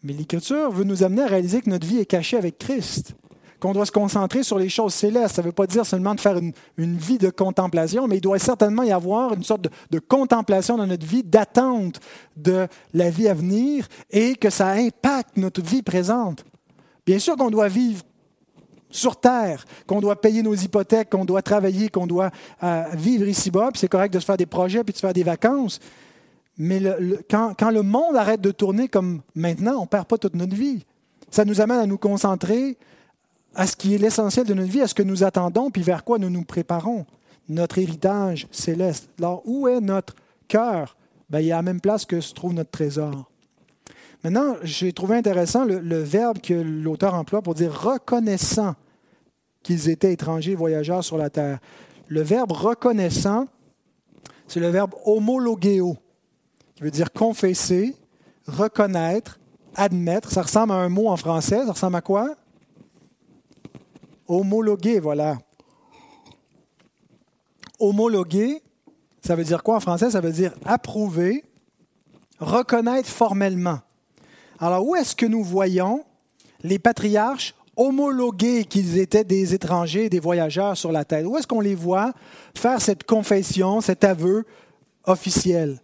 Mais 0.03 0.13
l'Écriture 0.13 0.71
veut 0.71 0.85
nous 0.85 1.03
amener 1.03 1.23
à 1.23 1.27
réaliser 1.27 1.61
que 1.61 1.69
notre 1.69 1.85
vie 1.85 1.99
est 1.99 2.05
cachée 2.05 2.37
avec 2.37 2.57
Christ 2.57 3.15
qu'on 3.59 3.73
doit 3.73 3.85
se 3.85 3.91
concentrer 3.91 4.43
sur 4.43 4.57
les 4.57 4.69
choses 4.69 4.93
célestes. 4.93 5.35
Ça 5.35 5.41
ne 5.41 5.47
veut 5.47 5.53
pas 5.53 5.67
dire 5.67 5.85
seulement 5.85 6.15
de 6.15 6.21
faire 6.21 6.37
une, 6.37 6.53
vie 6.77 7.17
de 7.17 7.29
contemplation, 7.29 8.07
mais 8.07 8.17
il 8.17 8.21
doit 8.21 8.39
certainement 8.39 8.83
y 8.83 8.91
avoir 8.91 9.33
une 9.33 9.43
sorte 9.43 9.67
de, 9.91 9.99
contemplation 9.99 10.77
dans 10.77 10.87
notre 10.87 11.05
vie, 11.05 11.23
d'attente 11.23 11.99
de 12.37 12.67
la 12.93 13.09
vie 13.09 13.27
à 13.27 13.33
venir 13.33 13.87
et 14.11 14.35
que 14.35 14.49
ça 14.49 14.69
impacte 14.69 15.37
notre 15.37 15.61
vie 15.61 15.81
présente. 15.81 16.45
Bien 17.05 17.19
sûr 17.19 17.35
qu'on 17.35 17.51
doit 17.51 17.67
vivre 17.67 18.03
sur 18.89 19.19
Terre, 19.19 19.65
qu'on 19.85 19.99
doit 19.99 20.19
payer 20.19 20.41
nos 20.41 20.55
hypothèques, 20.55 21.09
qu'on 21.09 21.25
doit 21.25 21.41
travailler, 21.41 21.89
qu'on 21.89 22.07
doit 22.07 22.31
euh, 22.63 22.83
vivre 22.93 23.27
ici-bas, 23.27 23.69
puis 23.71 23.79
c'est 23.79 23.87
correct 23.87 24.13
de 24.13 24.19
se 24.19 24.25
faire 24.25 24.37
des 24.37 24.47
projets, 24.47 24.83
puis 24.83 24.93
de 24.93 24.97
se 24.97 25.01
faire 25.01 25.13
des 25.13 25.23
vacances. 25.23 25.79
Mais 26.59 26.81
quand, 27.29 27.53
quand, 27.57 27.71
le 27.71 27.81
monde 27.81 28.17
arrête 28.17 28.41
de 28.41 28.51
tourner 28.51 28.89
comme 28.89 29.21
maintenant, 29.33 29.77
on 29.77 29.83
ne 29.83 29.87
perd 29.87 30.05
pas 30.05 30.17
toute 30.17 30.35
notre 30.35 30.55
vie. 30.55 30.85
Ça 31.31 31.45
nous 31.45 31.61
amène 31.61 31.79
à 31.79 31.85
nous 31.85 31.97
concentrer 31.97 32.77
à 33.55 33.65
ce 33.65 33.75
qui 33.75 33.95
est 33.95 33.97
l'essentiel 33.97 34.45
de 34.45 34.53
notre 34.53 34.71
vie, 34.71 34.81
à 34.81 34.87
ce 34.87 34.93
que 34.93 35.03
nous 35.03 35.23
attendons, 35.23 35.71
puis 35.71 35.81
vers 35.81 36.03
quoi 36.03 36.19
nous 36.19 36.29
nous 36.29 36.43
préparons, 36.43 37.05
notre 37.47 37.77
héritage 37.77 38.47
céleste. 38.51 39.09
Alors, 39.17 39.41
où 39.45 39.67
est 39.67 39.79
notre 39.79 40.15
cœur? 40.47 40.97
Ben, 41.29 41.39
il 41.39 41.47
est 41.47 41.51
à 41.51 41.57
la 41.57 41.61
même 41.61 41.81
place 41.81 42.05
que 42.05 42.21
se 42.21 42.33
trouve 42.33 42.53
notre 42.53 42.71
trésor. 42.71 43.29
Maintenant, 44.23 44.57
j'ai 44.63 44.91
trouvé 44.91 45.15
intéressant 45.15 45.63
le, 45.63 45.99
verbe 45.99 46.39
que 46.39 46.53
l'auteur 46.53 47.13
emploie 47.13 47.41
pour 47.41 47.55
dire 47.55 47.73
reconnaissant 47.73 48.75
qu'ils 49.63 49.89
étaient 49.89 50.11
étrangers 50.11 50.55
voyageurs 50.55 51.03
sur 51.03 51.17
la 51.17 51.29
terre. 51.29 51.59
Le 52.07 52.21
verbe 52.21 52.51
reconnaissant, 52.51 53.47
c'est 54.47 54.59
le 54.59 54.69
verbe 54.69 54.93
homologéo, 55.05 55.95
veut 56.81 56.91
dire 56.91 57.11
confesser, 57.11 57.95
reconnaître, 58.47 59.39
admettre. 59.75 60.31
Ça 60.31 60.41
ressemble 60.41 60.71
à 60.71 60.75
un 60.75 60.89
mot 60.89 61.09
en 61.09 61.17
français. 61.17 61.65
Ça 61.65 61.71
ressemble 61.71 61.97
à 61.97 62.01
quoi? 62.01 62.35
Homologué, 64.27 64.99
voilà. 64.99 65.37
Homologué, 67.79 68.61
ça 69.21 69.35
veut 69.35 69.43
dire 69.43 69.63
quoi 69.63 69.77
en 69.77 69.79
français? 69.79 70.11
Ça 70.11 70.21
veut 70.21 70.31
dire 70.31 70.53
approuver, 70.65 71.43
reconnaître 72.39 73.09
formellement. 73.09 73.79
Alors, 74.59 74.85
où 74.85 74.95
est-ce 74.95 75.15
que 75.15 75.25
nous 75.25 75.43
voyons 75.43 76.03
les 76.61 76.79
patriarches 76.79 77.55
homologuer 77.77 78.65
qu'ils 78.65 78.97
étaient 78.97 79.23
des 79.23 79.53
étrangers, 79.53 80.09
des 80.09 80.19
voyageurs 80.19 80.75
sur 80.75 80.91
la 80.91 81.05
terre? 81.05 81.25
Où 81.25 81.37
est-ce 81.37 81.47
qu'on 81.47 81.61
les 81.61 81.75
voit 81.75 82.13
faire 82.53 82.81
cette 82.81 83.05
confession, 83.05 83.79
cet 83.79 84.03
aveu 84.03 84.45
officiel? 85.05 85.79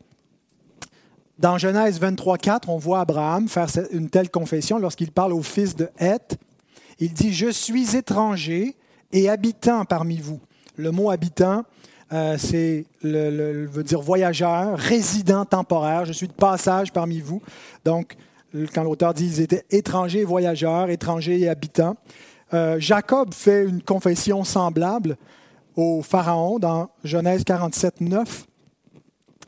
Dans 1.39 1.57
Genèse 1.57 1.99
23, 1.99 2.37
4, 2.37 2.69
on 2.69 2.77
voit 2.77 3.01
Abraham 3.01 3.49
faire 3.49 3.67
une 3.91 4.09
telle 4.09 4.29
confession 4.29 4.77
lorsqu'il 4.79 5.11
parle 5.11 5.33
au 5.33 5.41
fils 5.41 5.75
de 5.75 5.89
Heth 5.99 6.37
il 6.99 7.13
dit, 7.13 7.33
je 7.33 7.49
suis 7.49 7.95
étranger 7.95 8.75
et 9.11 9.29
habitant 9.29 9.85
parmi 9.85 10.17
vous. 10.17 10.39
Le 10.77 10.91
mot 10.91 11.09
habitant, 11.09 11.63
euh, 12.13 12.37
c'est 12.37 12.85
le, 13.01 13.65
veut 13.65 13.83
dire 13.83 14.01
voyageur, 14.01 14.77
résident 14.77 15.45
temporaire. 15.45 16.05
Je 16.05 16.13
suis 16.13 16.27
de 16.27 16.33
passage 16.33 16.93
parmi 16.93 17.19
vous. 17.19 17.41
Donc, 17.83 18.15
quand 18.73 18.83
l'auteur 18.83 19.13
dit 19.13 19.25
qu'ils 19.25 19.41
étaient 19.41 19.65
étrangers 19.71 20.21
et 20.21 20.25
voyageurs, 20.25 20.89
étrangers 20.89 21.39
et 21.41 21.49
habitants. 21.49 21.97
Euh, 22.53 22.77
Jacob 22.79 23.33
fait 23.33 23.65
une 23.65 23.81
confession 23.81 24.43
semblable 24.43 25.17
au 25.75 26.01
Pharaon 26.01 26.59
dans 26.59 26.89
Genèse 27.03 27.43
47, 27.43 27.99
9. 28.01 28.45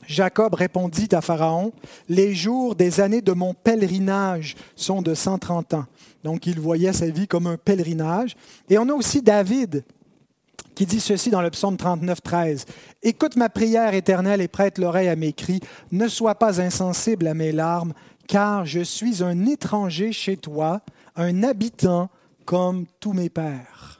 Jacob 0.07 0.55
répondit 0.55 1.09
à 1.11 1.21
Pharaon, 1.21 1.73
Les 2.09 2.33
jours 2.33 2.75
des 2.75 2.99
années 2.99 3.21
de 3.21 3.33
mon 3.33 3.53
pèlerinage 3.53 4.55
sont 4.75 5.01
de 5.01 5.13
130 5.13 5.73
ans. 5.75 5.85
Donc 6.23 6.47
il 6.47 6.59
voyait 6.59 6.93
sa 6.93 7.09
vie 7.09 7.27
comme 7.27 7.47
un 7.47 7.57
pèlerinage. 7.57 8.35
Et 8.69 8.77
on 8.77 8.89
a 8.89 8.93
aussi 8.93 9.21
David 9.21 9.83
qui 10.73 10.85
dit 10.85 10.99
ceci 10.99 11.31
dans 11.31 11.41
le 11.41 11.49
psaume 11.49 11.75
39, 11.75 12.21
13. 12.21 12.65
Écoute 13.01 13.35
ma 13.35 13.49
prière 13.49 13.95
éternelle 13.95 14.41
et 14.41 14.47
prête 14.47 14.77
l'oreille 14.77 15.07
à 15.07 15.15
mes 15.15 15.33
cris. 15.33 15.59
Ne 15.91 16.07
sois 16.07 16.35
pas 16.35 16.61
insensible 16.61 17.27
à 17.27 17.33
mes 17.33 17.51
larmes, 17.51 17.93
car 18.27 18.65
je 18.65 18.81
suis 18.81 19.23
un 19.23 19.47
étranger 19.47 20.11
chez 20.11 20.37
toi, 20.37 20.81
un 21.15 21.41
habitant 21.41 22.09
comme 22.45 22.85
tous 22.99 23.13
mes 23.13 23.29
pères. 23.29 23.96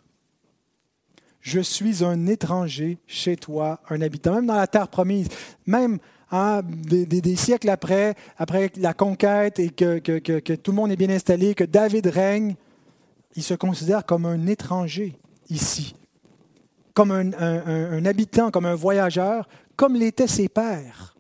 Je 1.48 1.62
suis 1.62 2.04
un 2.04 2.28
étranger 2.28 2.98
chez 3.08 3.38
toi, 3.38 3.80
un 3.90 4.02
habitant, 4.02 4.36
même 4.36 4.48
dans 4.48 4.58
la 4.58 4.68
terre 4.68 4.90
promise, 4.90 5.30
même 5.66 5.98
hein, 6.30 6.60
des, 6.62 7.36
siècles 7.38 7.70
après, 7.70 8.16
après 8.38 8.70
la 8.76 8.94
conquête 8.94 9.58
et 9.58 9.70
que, 9.70 10.00
que, 10.00 10.54
tout 10.56 10.72
le 10.72 10.76
monde 10.76 10.92
est 10.92 10.98
bien 10.98 11.10
installé, 11.10 11.56
que 11.56 11.64
David 11.64 12.08
règne, 12.08 12.56
il 13.38 13.44
se 13.44 13.54
considère 13.54 14.06
comme 14.06 14.26
un 14.26 14.46
étranger 14.46 15.18
ici, 15.50 15.96
comme 16.94 17.12
un 17.12 18.06
habitant, 18.06 18.52
comme 18.52 18.66
un 18.66 18.76
voyageur, 18.76 19.48
comme 19.78 19.96
l'étaient 19.96 20.28
ses 20.28 20.50
pères. 20.50 21.16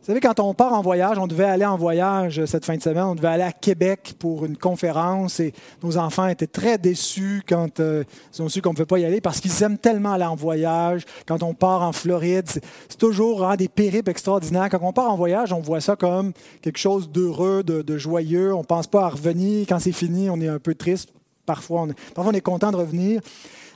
Vous 0.00 0.06
savez, 0.06 0.20
quand 0.20 0.40
on 0.40 0.54
part 0.54 0.72
en 0.72 0.80
voyage, 0.80 1.18
on 1.18 1.26
devait 1.26 1.44
aller 1.44 1.66
en 1.66 1.76
voyage 1.76 2.42
cette 2.46 2.64
fin 2.64 2.74
de 2.74 2.80
semaine, 2.80 3.04
on 3.04 3.14
devait 3.14 3.28
aller 3.28 3.42
à 3.42 3.52
Québec 3.52 4.14
pour 4.18 4.46
une 4.46 4.56
conférence 4.56 5.40
et 5.40 5.52
nos 5.82 5.98
enfants 5.98 6.26
étaient 6.26 6.46
très 6.46 6.78
déçus 6.78 7.42
quand 7.46 7.80
euh, 7.80 8.04
ils 8.34 8.40
ont 8.40 8.48
su 8.48 8.62
qu'on 8.62 8.70
ne 8.70 8.76
pouvait 8.76 8.86
pas 8.86 8.98
y 8.98 9.04
aller 9.04 9.20
parce 9.20 9.40
qu'ils 9.40 9.62
aiment 9.62 9.76
tellement 9.76 10.12
aller 10.12 10.24
en 10.24 10.36
voyage. 10.36 11.04
Quand 11.26 11.42
on 11.42 11.52
part 11.52 11.82
en 11.82 11.92
Floride, 11.92 12.48
c'est 12.48 12.96
toujours 12.98 13.44
hein, 13.44 13.56
des 13.56 13.68
périples 13.68 14.08
extraordinaires. 14.08 14.70
Quand 14.70 14.80
on 14.80 14.94
part 14.94 15.10
en 15.10 15.16
voyage, 15.16 15.52
on 15.52 15.60
voit 15.60 15.82
ça 15.82 15.96
comme 15.96 16.32
quelque 16.62 16.78
chose 16.78 17.10
d'heureux, 17.10 17.62
de, 17.62 17.98
joyeux. 17.98 18.54
On 18.54 18.60
ne 18.60 18.64
pense 18.64 18.86
pas 18.86 19.04
à 19.04 19.08
revenir. 19.10 19.66
Quand 19.68 19.80
c'est 19.80 19.92
fini, 19.92 20.30
on 20.30 20.40
est 20.40 20.48
un 20.48 20.58
peu 20.58 20.74
triste. 20.74 21.10
Parfois, 21.44 21.86
parfois, 22.14 22.32
on 22.32 22.34
est 22.34 22.40
content 22.40 22.70
de 22.70 22.76
revenir. 22.76 23.20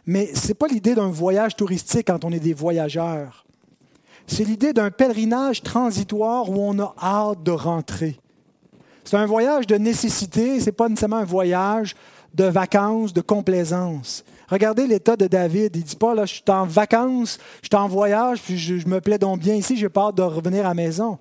Mais 0.07 0.35
ce 0.35 0.49
n'est 0.49 0.55
pas 0.55 0.69
l'idée 0.69 0.95
d'un 0.95 1.11
voyage 1.11 1.55
touristique 1.55 2.07
quand 2.07 2.25
on 2.25 2.33
est 2.33 2.41
des 2.41 2.55
voyageurs 2.55 3.44
c'est 4.27 4.45
l'idée 4.45 4.73
d'un 4.73 4.91
pèlerinage 4.91 5.63
transitoire 5.63 6.51
où 6.51 6.57
on 6.59 6.79
a 6.79 6.95
hâte 7.01 7.43
de 7.43 7.51
rentrer. 7.51 8.19
C'est 9.05 9.17
un 9.17 9.27
voyage 9.27 9.67
de 9.67 9.77
nécessité, 9.77 10.61
ce 10.61 10.67
n'est 10.67 10.73
pas 10.73 10.89
nécessairement 10.89 11.19
un 11.19 11.25
voyage 11.25 11.95
de 12.33 12.45
vacances, 12.45 13.13
de 13.13 13.21
complaisance. 13.21 14.25
Regardez 14.49 14.87
l'état 14.87 15.17
de 15.17 15.27
David. 15.27 15.77
Il 15.77 15.83
ne 15.83 15.87
dit 15.87 15.97
pas, 15.97 16.15
là, 16.15 16.27
je 16.27 16.35
suis 16.35 16.45
en 16.49 16.65
vacances, 16.65 17.39
je 17.63 17.69
suis 17.69 17.77
en 17.77 17.89
voyage, 17.89 18.43
puis 18.43 18.59
je, 18.59 18.87
me 18.87 19.01
plais 19.01 19.19
donc 19.19 19.41
bien 19.41 19.55
ici, 19.55 19.77
j'ai 19.77 19.89
peur 19.89 20.13
de 20.13 20.23
revenir 20.23 20.65
à 20.65 20.69
la 20.69 20.75
maison. 20.75 21.19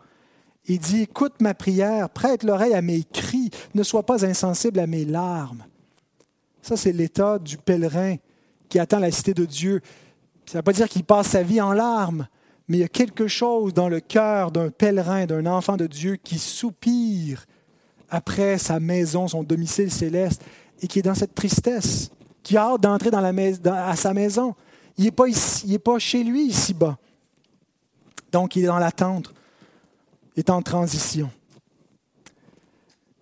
Il 0.65 0.79
dit, 0.79 1.01
écoute 1.01 1.33
ma 1.41 1.53
prière, 1.53 2.09
prête 2.09 2.43
l'oreille 2.43 2.73
à 2.73 2.81
mes 2.81 3.03
cris, 3.03 3.49
ne 3.73 3.83
sois 3.83 4.03
pas 4.03 4.25
insensible 4.25 4.79
à 4.79 4.87
mes 4.87 5.05
larmes. 5.05 5.65
Ça, 6.61 6.77
c'est 6.77 6.93
l'état 6.93 7.37
du 7.39 7.57
pèlerin 7.57 8.15
qui 8.69 8.79
attend 8.79 8.99
la 8.99 9.11
cité 9.11 9.33
de 9.33 9.45
Dieu. 9.45 9.81
Ça 10.45 10.53
ne 10.53 10.59
veut 10.59 10.63
pas 10.63 10.73
dire 10.73 10.87
qu'il 10.87 11.03
passe 11.03 11.27
sa 11.27 11.43
vie 11.43 11.59
en 11.59 11.73
larmes, 11.73 12.27
mais 12.67 12.77
il 12.77 12.81
y 12.81 12.85
a 12.85 12.89
quelque 12.89 13.27
chose 13.27 13.73
dans 13.73 13.89
le 13.89 13.99
cœur 13.99 14.51
d'un 14.51 14.69
pèlerin, 14.69 15.25
d'un 15.25 15.45
enfant 15.45 15.77
de 15.77 15.87
Dieu 15.87 16.15
qui 16.15 16.39
soupire 16.39 17.45
après 18.09 18.57
sa 18.57 18.79
maison, 18.79 19.27
son 19.27 19.43
domicile 19.43 19.91
céleste, 19.91 20.43
et 20.81 20.87
qui 20.87 20.99
est 20.99 21.03
dans 21.03 21.15
cette 21.15 21.35
tristesse, 21.35 22.09
qui 22.41 22.57
a 22.57 22.63
hâte 22.63 22.81
d'entrer 22.81 23.09
à 23.13 23.95
sa 23.95 24.13
maison. 24.13 24.55
Il 24.97 25.05
n'est 25.05 25.11
pas, 25.11 25.25
pas 25.83 25.99
chez 25.99 26.23
lui 26.23 26.45
ici-bas. 26.45 26.97
Donc, 28.31 28.55
il 28.55 28.63
est 28.63 28.67
dans 28.67 28.79
l'attente, 28.79 29.33
il 30.35 30.39
est 30.39 30.49
en 30.49 30.61
transition. 30.61 31.29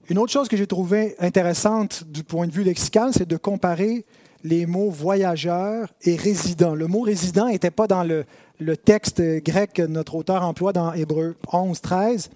Une 0.10 0.18
autre 0.18 0.32
chose 0.32 0.50
que 0.50 0.58
j'ai 0.58 0.68
trouvée 0.68 1.16
intéressante 1.20 2.04
du 2.04 2.24
point 2.24 2.48
de 2.48 2.52
vue 2.52 2.64
lexical, 2.64 3.12
c'est 3.14 3.28
de 3.28 3.38
comparer 3.38 4.06
les 4.44 4.66
mots 4.66 4.90
voyageur 4.90 5.94
et 6.02 6.16
résident. 6.16 6.76
Le 6.76 6.88
mot 6.88 7.02
résident 7.02 7.48
n'était 7.48 7.72
pas 7.72 7.88
dans 7.88 8.04
le, 8.04 8.26
le 8.62 8.78
texte 8.78 9.22
grec 9.44 9.74
que 9.74 9.82
notre 9.82 10.16
auteur 10.16 10.44
emploie 10.44 10.72
dans 10.72 10.94
Hébreu 10.94 11.36
11, 11.52 11.82
13, 11.82 12.30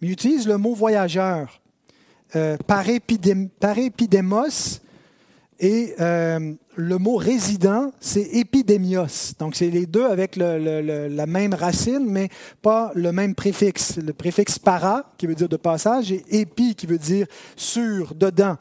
mais 0.00 0.08
il 0.08 0.12
utilise 0.12 0.48
le 0.48 0.56
mot 0.56 0.74
voyageur, 0.74 1.60
euh, 2.34 2.56
et 5.60 5.94
euh, 6.00 6.54
le 6.74 6.98
mot 6.98 7.16
résident, 7.16 7.92
c'est 8.00 8.22
épidémios. 8.22 9.34
Donc, 9.38 9.54
c'est 9.54 9.68
les 9.68 9.86
deux 9.86 10.06
avec 10.06 10.36
la 10.36 11.26
même 11.26 11.54
racine, 11.54 12.04
mais 12.04 12.30
pas 12.62 12.90
le 12.94 13.12
même 13.12 13.34
préfixe. 13.34 13.98
Le 13.98 14.12
préfixe 14.12 14.58
para, 14.58 15.12
qui 15.18 15.26
veut 15.26 15.34
dire 15.34 15.48
de 15.48 15.56
passage, 15.56 16.10
et 16.10 16.24
épi, 16.30 16.74
qui 16.74 16.86
veut 16.86 16.98
dire 16.98 17.26
sur, 17.54 18.14
dedans. 18.14 18.56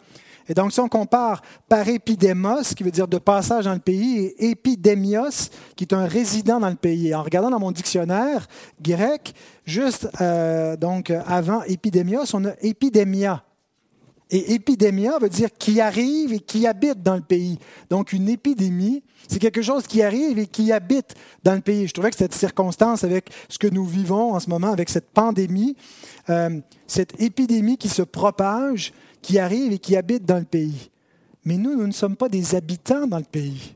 Et 0.47 0.54
donc, 0.54 0.71
si 0.71 0.80
on 0.80 0.88
compare 0.88 1.41
parépidémos, 1.69 2.73
qui 2.73 2.84
veut 2.84 2.91
dire 2.91 3.08
de 3.08 3.17
passage 3.17 3.65
dans 3.65 3.73
le 3.73 3.80
pays, 3.80 4.34
et 4.38 4.51
épidémios, 4.51 5.49
qui 5.75 5.84
est 5.84 5.93
un 5.93 6.06
résident 6.06 6.60
dans 6.60 6.69
le 6.69 6.75
pays. 6.75 7.13
En 7.13 7.23
regardant 7.23 7.49
dans 7.49 7.60
mon 7.60 7.71
dictionnaire 7.71 8.47
grec, 8.82 9.34
juste 9.65 10.10
euh, 10.19 10.75
donc 10.75 11.12
avant 11.12 11.63
épidémios, 11.63 12.34
on 12.34 12.45
a 12.45 12.54
épidémia. 12.62 13.43
Et 14.34 14.54
épidémia 14.54 15.19
veut 15.19 15.30
dire 15.30 15.49
qui 15.60 15.82
arrive 15.82 16.32
et 16.32 16.39
qui 16.39 16.65
habite 16.65 17.04
dans 17.04 17.15
le 17.15 17.21
pays. 17.21 17.60
Donc, 17.89 18.13
une 18.13 18.30
épidémie, 18.30 19.04
c'est 19.27 19.39
quelque 19.39 19.62
chose 19.62 19.86
qui 19.86 20.01
arrive 20.01 20.39
et 20.39 20.47
qui 20.47 20.71
habite 20.71 21.15
dans 21.43 21.54
le 21.54 21.60
pays. 21.60 21.86
Je 21.86 21.93
trouvais 21.93 22.12
que 22.12 22.17
cette 22.17 22.34
circonstance 22.34 23.04
avec 23.04 23.30
ce 23.49 23.60
que 23.60 23.67
nous 23.67 23.86
vivons 23.86 24.34
en 24.34 24.39
ce 24.39 24.49
moment, 24.49 24.71
avec 24.71 24.89
cette 24.89 25.10
pandémie, 25.10 25.75
euh, 26.30 26.62
cette 26.88 27.21
épidémie 27.21 27.77
qui 27.77 27.89
se 27.89 28.04
propage, 28.04 28.93
qui 29.21 29.39
arrivent 29.39 29.73
et 29.73 29.79
qui 29.79 29.95
habitent 29.95 30.25
dans 30.25 30.39
le 30.39 30.45
pays. 30.45 30.89
Mais 31.43 31.57
nous, 31.57 31.75
nous 31.75 31.88
ne 31.88 31.91
sommes 31.91 32.15
pas 32.15 32.29
des 32.29 32.55
habitants 32.55 33.07
dans 33.07 33.17
le 33.17 33.23
pays. 33.23 33.75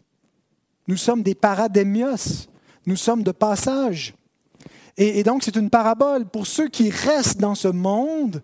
Nous 0.88 0.98
sommes 0.98 1.24
des 1.24 1.36
paradémios. 1.36 2.48
Nous 2.86 2.96
sommes 2.96 3.24
de 3.24 3.32
passage. 3.32 4.14
Et, 4.98 5.24
donc, 5.24 5.44
c'est 5.44 5.56
une 5.56 5.70
parabole. 5.70 6.26
Pour 6.26 6.48
ceux 6.48 6.70
qui 6.70 6.90
restent 6.90 7.40
dans 7.40 7.56
ce 7.56 7.68
monde, 7.68 8.42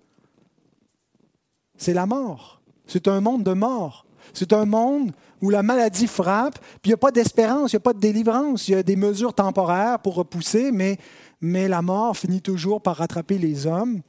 c'est 1.78 1.94
la 1.94 2.06
mort. 2.06 2.62
C'est 2.88 3.08
un 3.08 3.22
monde 3.22 3.44
de 3.44 3.54
mort. 3.54 4.06
C'est 4.34 4.52
un 4.54 4.66
monde 4.66 5.12
où 5.42 5.50
la 5.50 5.64
maladie 5.64 6.08
frappe, 6.08 6.60
puis 6.60 6.80
il 6.86 6.90
n'y 6.90 6.94
a 6.94 6.98
pas 6.98 7.12
d'espérance, 7.12 7.72
il 7.72 7.76
n'y 7.76 7.82
a 7.82 7.82
pas 7.82 7.94
de 7.94 8.00
délivrance. 8.00 8.68
Il 8.68 8.72
y 8.72 8.76
a 8.76 8.84
des 8.84 8.96
mesures 8.96 9.34
temporaires 9.34 10.00
pour 10.00 10.16
repousser, 10.16 10.72
mais, 10.72 10.98
mais 11.40 11.68
la 11.68 11.82
mort 11.82 12.16
finit 12.18 12.42
toujours 12.42 12.82
par 12.82 12.98
rattraper 12.98 13.38
les 13.38 13.66
hommes. 13.66 14.02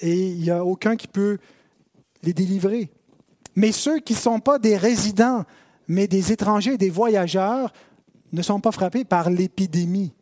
Et 0.00 0.30
il 0.30 0.40
n'y 0.40 0.50
a 0.50 0.64
aucun 0.64 0.96
qui 0.96 1.06
peut 1.06 1.38
les 2.22 2.32
délivrer. 2.32 2.90
Mais 3.56 3.72
ceux 3.72 3.98
qui 3.98 4.14
ne 4.14 4.18
sont 4.18 4.40
pas 4.40 4.58
des 4.58 4.76
résidents, 4.76 5.44
mais 5.88 6.06
des 6.06 6.32
étrangers, 6.32 6.76
des 6.76 6.90
voyageurs, 6.90 7.72
ne 8.32 8.42
sont 8.42 8.60
pas 8.60 8.72
frappés 8.72 9.04
par 9.04 9.30
l'épidémie. 9.30 10.12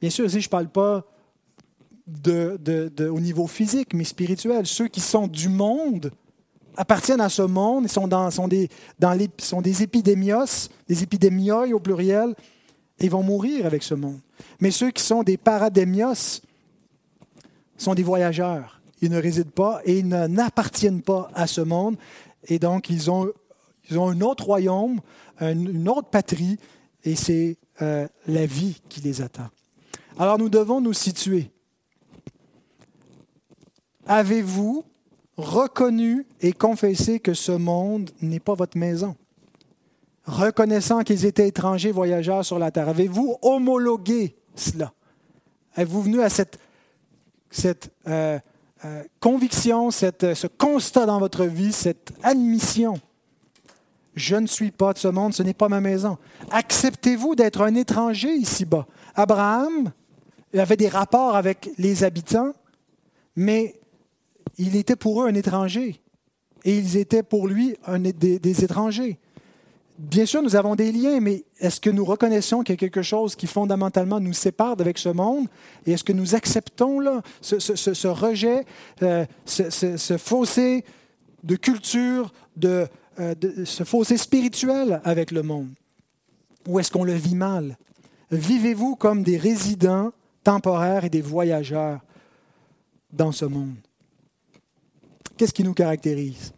Bien 0.00 0.10
sûr, 0.10 0.30
si 0.30 0.40
je 0.40 0.46
ne 0.46 0.50
parle 0.50 0.68
pas 0.68 1.04
de, 2.06 3.08
au 3.08 3.20
niveau 3.20 3.46
physique, 3.46 3.94
mais 3.94 4.04
spirituel. 4.04 4.66
Ceux 4.66 4.88
qui 4.88 5.00
sont 5.00 5.26
du 5.26 5.48
monde 5.48 6.12
appartiennent 6.76 7.20
à 7.20 7.28
ce 7.28 7.42
monde, 7.42 7.84
ils 7.84 7.90
sont, 7.90 8.06
des, 8.48 8.68
sont 9.38 9.60
des 9.62 9.82
épidémios, 9.82 10.68
des 10.88 11.02
épidémioi 11.02 11.66
au 11.72 11.80
pluriel, 11.80 12.34
et 12.98 13.08
vont 13.08 13.22
mourir 13.22 13.66
avec 13.66 13.82
ce 13.82 13.94
monde. 13.94 14.20
Mais 14.60 14.70
ceux 14.70 14.90
qui 14.90 15.02
sont 15.02 15.22
des 15.22 15.36
paradémios 15.36 16.42
sont 17.76 17.94
des 17.94 18.02
voyageurs 18.02 18.75
ils 19.00 19.10
ne 19.10 19.20
résident 19.20 19.50
pas 19.50 19.80
et 19.84 19.98
ils 19.98 20.08
n'appartiennent 20.08 21.02
pas 21.02 21.30
à 21.34 21.46
ce 21.46 21.60
monde. 21.60 21.96
Et 22.48 22.58
donc, 22.58 22.90
ils 22.90 23.10
ont, 23.10 23.30
ils 23.90 23.98
ont 23.98 24.08
un 24.08 24.20
autre 24.20 24.44
royaume, 24.44 25.00
une 25.40 25.88
autre 25.88 26.08
patrie, 26.08 26.58
et 27.04 27.14
c'est 27.14 27.56
euh, 27.82 28.08
la 28.26 28.46
vie 28.46 28.80
qui 28.88 29.00
les 29.00 29.20
attend. 29.20 29.48
Alors, 30.18 30.38
nous 30.38 30.48
devons 30.48 30.80
nous 30.80 30.94
situer. 30.94 31.50
Avez-vous 34.06 34.84
reconnu 35.36 36.26
et 36.40 36.52
confessé 36.52 37.20
que 37.20 37.34
ce 37.34 37.52
monde 37.52 38.10
n'est 38.22 38.40
pas 38.40 38.54
votre 38.54 38.78
maison? 38.78 39.14
Reconnaissant 40.24 41.02
qu'ils 41.02 41.24
étaient 41.24 41.46
étrangers 41.46 41.92
voyageurs 41.92 42.44
sur 42.44 42.58
la 42.58 42.70
terre, 42.70 42.88
avez-vous 42.88 43.36
homologué 43.42 44.36
cela? 44.54 44.92
Êtes-vous 45.76 46.02
venu 46.02 46.20
à 46.22 46.30
cette, 46.30 46.58
cette 47.50 47.92
euh, 48.08 48.38
euh, 48.84 49.02
conviction, 49.20 49.88
euh, 49.88 50.34
ce 50.34 50.46
constat 50.46 51.06
dans 51.06 51.18
votre 51.18 51.44
vie, 51.44 51.72
cette 51.72 52.12
admission. 52.22 53.00
Je 54.14 54.36
ne 54.36 54.46
suis 54.46 54.70
pas 54.70 54.92
de 54.92 54.98
ce 54.98 55.08
monde, 55.08 55.32
ce 55.32 55.42
n'est 55.42 55.54
pas 55.54 55.68
ma 55.68 55.80
maison. 55.80 56.18
Acceptez-vous 56.50 57.34
d'être 57.34 57.62
un 57.62 57.74
étranger 57.74 58.34
ici-bas? 58.34 58.86
Abraham 59.14 59.92
avait 60.54 60.76
des 60.76 60.88
rapports 60.88 61.36
avec 61.36 61.70
les 61.78 62.04
habitants, 62.04 62.52
mais 63.34 63.80
il 64.58 64.76
était 64.76 64.96
pour 64.96 65.22
eux 65.22 65.28
un 65.28 65.34
étranger. 65.34 66.00
Et 66.64 66.76
ils 66.76 66.96
étaient 66.96 67.22
pour 67.22 67.46
lui 67.46 67.76
des 67.88 68.64
étrangers. 68.64 69.18
Bien 69.98 70.26
sûr, 70.26 70.42
nous 70.42 70.56
avons 70.56 70.74
des 70.74 70.92
liens, 70.92 71.20
mais 71.20 71.44
est-ce 71.58 71.80
que 71.80 71.88
nous 71.88 72.04
reconnaissons 72.04 72.62
qu'il 72.62 72.74
y 72.74 72.76
a 72.76 72.76
quelque 72.76 73.00
chose 73.00 73.34
qui 73.34 73.46
fondamentalement 73.46 74.20
nous 74.20 74.34
sépare 74.34 74.76
d'avec 74.76 74.98
ce 74.98 75.08
monde? 75.08 75.46
Et 75.86 75.92
est-ce 75.92 76.04
que 76.04 76.12
nous 76.12 76.34
acceptons 76.34 77.22
ce, 77.40 78.08
rejet, 78.08 78.66
euh, 79.02 79.24
ce, 79.46 80.18
fossé 80.18 80.84
de 81.44 81.56
culture, 81.56 82.32
euh, 82.64 82.86
de, 83.16 83.64
ce 83.64 83.84
fossé 83.84 84.18
spirituel 84.18 85.00
avec 85.02 85.30
le 85.30 85.42
monde? 85.42 85.70
Ou 86.68 86.78
est-ce 86.78 86.90
qu'on 86.90 87.04
le 87.04 87.14
vit 87.14 87.36
mal? 87.36 87.78
Vivez-vous 88.30 88.96
comme 88.96 89.22
des 89.22 89.38
résidents 89.38 90.12
temporaires 90.44 91.04
et 91.04 91.10
des 91.10 91.22
voyageurs 91.22 92.00
dans 93.12 93.32
ce 93.32 93.46
monde? 93.46 93.76
Qu'est-ce 95.38 95.54
qui 95.54 95.64
nous 95.64 95.74
caractérise? 95.74 96.52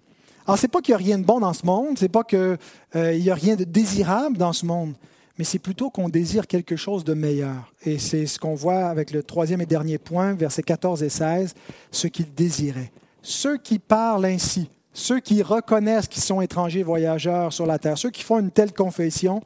Alors, 0.48 0.56
ce 0.56 0.62
n'est 0.62 0.68
pas 0.68 0.80
qu'il 0.80 0.92
n'y 0.92 1.02
a 1.02 1.04
rien 1.04 1.18
de 1.18 1.24
bon 1.24 1.40
dans 1.40 1.52
ce 1.52 1.66
monde, 1.66 1.98
ce 1.98 2.06
n'est 2.06 2.08
pas 2.08 2.24
qu'il 2.24 2.56
euh, 2.96 3.18
n'y 3.18 3.28
a 3.28 3.34
rien 3.34 3.54
de 3.54 3.64
désirable 3.64 4.38
dans 4.38 4.54
ce 4.54 4.64
monde, 4.64 4.94
mais 5.36 5.44
c'est 5.44 5.58
plutôt 5.58 5.90
qu'on 5.90 6.08
désire 6.08 6.46
quelque 6.46 6.74
chose 6.74 7.04
de 7.04 7.12
meilleur. 7.12 7.70
Et 7.84 7.98
c'est 7.98 8.24
ce 8.24 8.38
qu'on 8.38 8.54
voit 8.54 8.86
avec 8.86 9.10
le 9.10 9.22
troisième 9.22 9.60
et 9.60 9.66
dernier 9.66 9.98
point, 9.98 10.32
versets 10.32 10.62
14 10.62 11.02
et 11.02 11.10
16, 11.10 11.54
ce 11.90 12.06
qu'ils 12.06 12.32
désiraient. 12.32 12.90
Ceux 13.20 13.58
qui 13.58 13.78
parlent 13.78 14.24
ainsi, 14.24 14.70
ceux 14.94 15.20
qui 15.20 15.42
reconnaissent 15.42 16.08
qu'ils 16.08 16.22
sont 16.22 16.40
étrangers 16.40 16.82
voyageurs 16.82 17.52
sur 17.52 17.66
la 17.66 17.78
terre, 17.78 17.98
ceux 17.98 18.10
qui 18.10 18.22
font 18.22 18.38
une 18.38 18.50
telle 18.50 18.72
confession, 18.72 19.42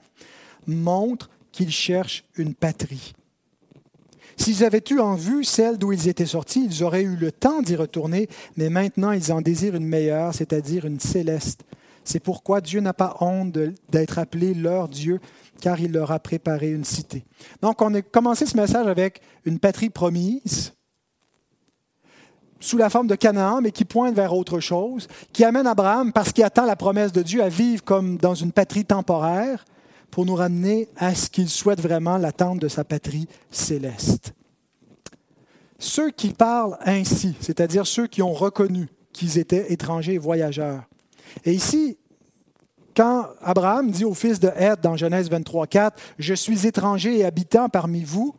montrent 0.68 1.30
qu'ils 1.50 1.72
cherchent 1.72 2.22
une 2.36 2.54
patrie. 2.54 3.12
S'ils 4.42 4.64
avaient 4.64 4.82
eu 4.90 4.98
en 4.98 5.14
vue 5.14 5.44
celle 5.44 5.78
d'où 5.78 5.92
ils 5.92 6.08
étaient 6.08 6.26
sortis, 6.26 6.66
ils 6.68 6.82
auraient 6.82 7.04
eu 7.04 7.14
le 7.14 7.30
temps 7.30 7.62
d'y 7.62 7.76
retourner, 7.76 8.28
mais 8.56 8.70
maintenant 8.70 9.12
ils 9.12 9.32
en 9.32 9.40
désirent 9.40 9.76
une 9.76 9.86
meilleure, 9.86 10.34
c'est-à-dire 10.34 10.84
une 10.84 10.98
céleste. 10.98 11.62
C'est 12.02 12.18
pourquoi 12.18 12.60
Dieu 12.60 12.80
n'a 12.80 12.92
pas 12.92 13.16
honte 13.20 13.56
d'être 13.88 14.18
appelé 14.18 14.52
leur 14.52 14.88
Dieu, 14.88 15.20
car 15.60 15.78
il 15.78 15.92
leur 15.92 16.10
a 16.10 16.18
préparé 16.18 16.72
une 16.72 16.82
cité. 16.82 17.24
Donc 17.60 17.80
on 17.82 17.94
a 17.94 18.02
commencé 18.02 18.44
ce 18.44 18.56
message 18.56 18.88
avec 18.88 19.20
une 19.44 19.60
patrie 19.60 19.90
promise, 19.90 20.72
sous 22.58 22.78
la 22.78 22.90
forme 22.90 23.06
de 23.06 23.14
Canaan, 23.14 23.60
mais 23.60 23.70
qui 23.70 23.84
pointe 23.84 24.16
vers 24.16 24.34
autre 24.34 24.58
chose, 24.58 25.06
qui 25.32 25.44
amène 25.44 25.68
Abraham, 25.68 26.12
parce 26.12 26.32
qu'il 26.32 26.42
attend 26.42 26.66
la 26.66 26.74
promesse 26.74 27.12
de 27.12 27.22
Dieu, 27.22 27.44
à 27.44 27.48
vivre 27.48 27.84
comme 27.84 28.16
dans 28.16 28.34
une 28.34 28.50
patrie 28.50 28.84
temporaire, 28.84 29.64
pour 30.12 30.26
nous 30.26 30.34
ramener 30.34 30.88
à 30.96 31.14
ce 31.14 31.30
qu'il 31.30 31.48
souhaite 31.48 31.80
vraiment, 31.80 32.18
l'attente 32.18 32.60
de 32.60 32.68
sa 32.68 32.84
patrie 32.84 33.26
céleste. 33.50 34.34
Ceux 35.78 36.10
qui 36.10 36.28
parlent 36.28 36.76
ainsi, 36.84 37.34
c'est-à-dire 37.40 37.86
ceux 37.86 38.06
qui 38.06 38.22
ont 38.22 38.34
reconnu 38.34 38.88
qu'ils 39.12 39.38
étaient 39.38 39.72
étrangers 39.72 40.14
et 40.14 40.18
voyageurs. 40.18 40.84
Et 41.46 41.54
ici, 41.54 41.96
quand 42.94 43.26
Abraham 43.40 43.90
dit 43.90 44.04
au 44.04 44.12
fils 44.12 44.38
de 44.38 44.50
Heth 44.54 44.82
dans 44.82 44.96
Genèse 44.96 45.30
23, 45.30 45.66
4, 45.66 45.98
Je 46.18 46.34
suis 46.34 46.66
étranger 46.66 47.18
et 47.18 47.24
habitant 47.24 47.70
parmi 47.70 48.04
vous, 48.04 48.34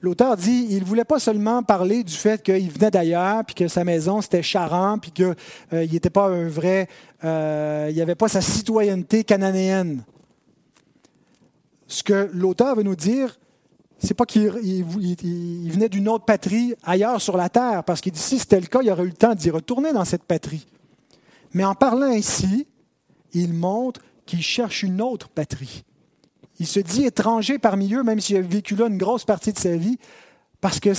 l'auteur 0.00 0.36
dit 0.36 0.66
il 0.70 0.80
ne 0.80 0.84
voulait 0.84 1.04
pas 1.04 1.20
seulement 1.20 1.62
parler 1.62 2.02
du 2.02 2.14
fait 2.14 2.42
qu'il 2.42 2.68
venait 2.68 2.90
d'ailleurs, 2.90 3.44
puis 3.44 3.54
que 3.54 3.68
sa 3.68 3.84
maison 3.84 4.20
c'était 4.22 4.42
Charan, 4.42 4.98
puis 4.98 5.12
qu'il 5.12 5.36
euh, 5.72 5.86
n'était 5.86 6.10
pas 6.10 6.26
un 6.26 6.48
vrai, 6.48 6.88
euh, 7.22 7.90
il 7.92 7.96
n'avait 7.96 8.16
pas 8.16 8.28
sa 8.28 8.40
citoyenneté 8.40 9.22
cananéenne 9.22 10.02
ce 11.88 12.02
que 12.02 12.30
l'auteur 12.32 12.76
veut 12.76 12.82
nous 12.82 12.96
dire, 12.96 13.38
c'est 13.98 14.14
pas 14.14 14.26
qu'il 14.26 14.50
venait 14.50 15.88
d'une 15.88 16.08
autre 16.08 16.24
patrie 16.24 16.74
ailleurs 16.82 17.20
sur 17.20 17.36
la 17.36 17.48
terre, 17.48 17.84
parce 17.84 18.00
qu'il 18.00 18.12
dit 18.12 18.20
si 18.20 18.38
c'était 18.38 18.60
le 18.60 18.66
cas, 18.66 18.80
il 18.82 18.90
aurait 18.90 19.04
eu 19.04 19.08
le 19.08 19.12
temps 19.12 19.34
d'y 19.34 19.50
retourner 19.50 19.92
dans 19.92 20.04
cette 20.04 20.24
patrie. 20.24 20.66
Mais 21.52 21.64
en 21.64 21.74
parlant 21.74 22.10
ainsi, 22.10 22.66
il 23.32 23.52
montre 23.52 24.00
qu'il 24.26 24.42
cherche 24.42 24.82
une 24.82 25.00
autre 25.00 25.28
patrie. 25.28 25.84
Il 26.58 26.66
se 26.66 26.80
dit 26.80 27.04
étranger 27.04 27.58
parmi 27.58 27.92
eux, 27.94 28.02
même 28.02 28.20
s'il 28.20 28.36
a 28.36 28.40
vécu 28.40 28.76
là 28.76 28.86
une 28.86 28.98
grosse 28.98 29.24
partie 29.24 29.52
de 29.52 29.58
sa 29.58 29.76
vie, 29.76 29.98
parce 30.60 30.80
que 30.80 30.90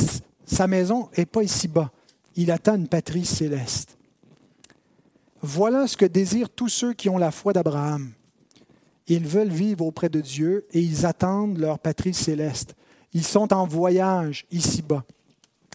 sa 0.45 0.67
maison 0.67 1.09
n'est 1.17 1.25
pas 1.25 1.43
ici-bas. 1.43 1.91
Il 2.35 2.51
attend 2.51 2.75
une 2.75 2.88
patrie 2.88 3.25
céleste. 3.25 3.97
Voilà 5.41 5.88
ce 5.88 5.97
que 5.97 6.05
désirent 6.05 6.49
tous 6.49 6.69
ceux 6.69 6.93
qui 6.93 7.09
ont 7.09 7.17
la 7.17 7.31
foi 7.31 7.53
d'Abraham. 7.53 8.11
Ils 9.08 9.26
veulent 9.26 9.49
vivre 9.49 9.86
auprès 9.86 10.10
de 10.10 10.22
Dieu 10.22 10.66
et 10.72 10.80
ils 10.80 11.05
attendent 11.05 11.58
leur 11.58 11.80
patrie 11.80 12.14
céleste. 12.14 12.76
Ils 13.14 13.24
sont 13.24 13.53
en 13.53 13.66
voyage 13.66 14.45
ici-bas. 14.51 15.03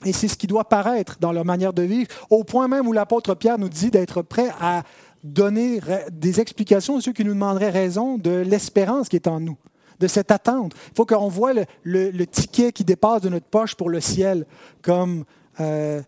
Et 0.04 0.12
c'est 0.12 0.28
ce 0.28 0.36
qui 0.36 0.46
doit 0.46 0.68
paraître 0.68 1.16
dans 1.20 1.32
leur 1.32 1.44
manière 1.44 1.72
de 1.72 1.82
vivre, 1.82 2.08
au 2.28 2.44
point 2.44 2.68
même 2.68 2.86
où 2.86 2.92
l'apôtre 2.92 3.34
Pierre 3.34 3.58
nous 3.58 3.68
dit 3.68 3.90
d'être 3.90 4.22
prêt 4.22 4.50
à 4.60 4.82
donner 5.22 5.80
des 6.10 6.40
explications 6.40 6.96
à 6.96 7.00
ceux 7.00 7.12
qui 7.12 7.24
nous 7.24 7.34
demanderaient 7.34 7.70
raison 7.70 8.18
de 8.18 8.30
l'espérance 8.30 9.08
qui 9.08 9.16
est 9.16 9.28
en 9.28 9.38
nous, 9.38 9.56
de 10.00 10.08
cette 10.08 10.30
attente. 10.30 10.72
Il 10.90 10.96
faut 10.96 11.06
qu'on 11.06 11.28
voit 11.28 11.52
le, 11.84 12.24
ticket 12.24 12.72
qui 12.72 12.84
dépasse 12.84 13.22
de 13.22 13.28
notre 13.28 13.46
poche 13.46 13.76
pour 13.76 13.88
le 13.88 14.00
ciel, 14.00 14.46
comme 14.82 15.24
euh, 15.60 16.02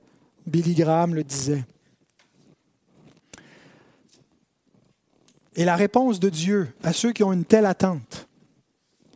Billy 0.46 0.74
Graham 0.74 1.14
le 1.14 1.22
disait. 1.22 1.64
Et 5.56 5.64
la 5.64 5.76
réponse 5.76 6.18
de 6.18 6.28
Dieu 6.28 6.74
à 6.82 6.92
ceux 6.92 7.12
qui 7.12 7.22
ont 7.22 7.32
une 7.32 7.44
telle 7.44 7.66
attente, 7.66 8.28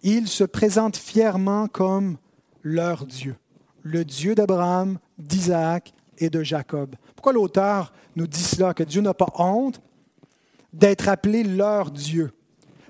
il 0.03 0.29
se 0.29 0.45
présente 0.45 0.97
fièrement 0.97 1.67
comme 1.67 2.17
leur 2.63 3.07
Dieu, 3.07 3.37
le 3.83 4.05
Dieu 4.05 4.35
d'Abraham, 4.35 4.99
d'Isaac 5.19 5.93
et 6.19 6.31
de 6.31 6.43
Jacob. 6.43 6.95
Pourquoi 7.17 7.33
l'auteur 7.33 7.93
nous 8.15 8.27
dit 8.27 8.43
cela, 8.43 8.73
que 8.75 8.85
Dieu 8.85 9.01
n'a 9.01 9.15
pas 9.15 9.33
honte 9.35 9.81
d'être 10.73 11.09
appelé 11.09 11.43
leur 11.43 11.91
Dieu? 11.91 12.33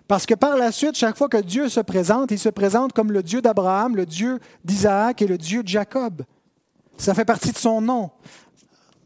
Parce 0.06 0.26
que 0.26 0.34
par 0.34 0.56
la 0.56 0.72
suite, 0.72 0.96
chaque 0.96 1.16
fois 1.16 1.28
que 1.28 1.40
Dieu 1.40 1.68
se 1.68 1.80
présente, 1.80 2.30
il 2.30 2.38
se 2.38 2.48
présente 2.48 2.92
comme 2.92 3.12
le 3.12 3.22
Dieu 3.22 3.40
d'Abraham, 3.40 3.96
le 3.96 4.06
Dieu 4.06 4.40
d'Isaac 4.64 5.22
et 5.22 5.26
le 5.26 5.38
Dieu 5.38 5.62
de 5.62 5.68
Jacob. 5.68 6.22
Ça 6.98 7.14
fait 7.14 7.24
partie 7.24 7.52
de 7.52 7.58
son 7.58 7.80
nom. 7.80 8.10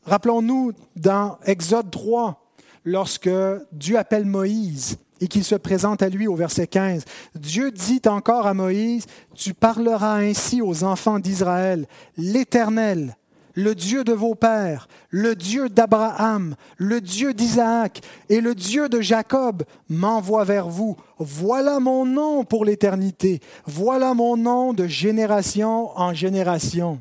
Rappelons-nous 0.05 0.73
dans 0.97 1.39
Exode 1.45 1.91
3, 1.91 2.42
lorsque 2.85 3.31
Dieu 3.73 3.99
appelle 3.99 4.27
Moïse 4.27 4.97
et 5.21 5.29
qu'il 5.29 5.45
se 5.45 5.55
présente 5.55 6.03
à 6.03 6.09
lui 6.09 6.27
au 6.27 6.35
verset 6.35 6.67
15. 6.67 7.05
Dieu 7.37 7.71
dit 7.71 8.03
encore 8.07 8.47
à 8.47 8.55
Moïse, 8.55 9.07
Tu 9.35 9.55
parleras 9.55 10.17
ainsi 10.17 10.61
aux 10.61 10.83
enfants 10.83 11.21
d'Israël, 11.21 11.87
l'Éternel, 12.17 13.17
le 13.55 13.75
Dieu 13.75 14.03
de 14.03 14.13
vos 14.13 14.35
pères, 14.35 14.89
le 15.11 15.37
Dieu 15.37 15.69
d'Abraham, 15.69 16.57
le 16.77 17.01
Dieu 17.01 17.35
d'Isaac 17.35 18.01
et 18.29 18.41
le 18.41 18.55
Dieu 18.55 18.89
de 18.89 19.01
Jacob 19.01 19.63
m'envoie 19.89 20.45
vers 20.45 20.69
vous. 20.69 20.97
Voilà 21.19 21.79
mon 21.79 22.05
nom 22.05 22.45
pour 22.45 22.65
l'éternité, 22.65 23.41
voilà 23.67 24.15
mon 24.15 24.37
nom 24.37 24.73
de 24.73 24.87
génération 24.87 25.97
en 25.97 26.15
génération. 26.15 27.01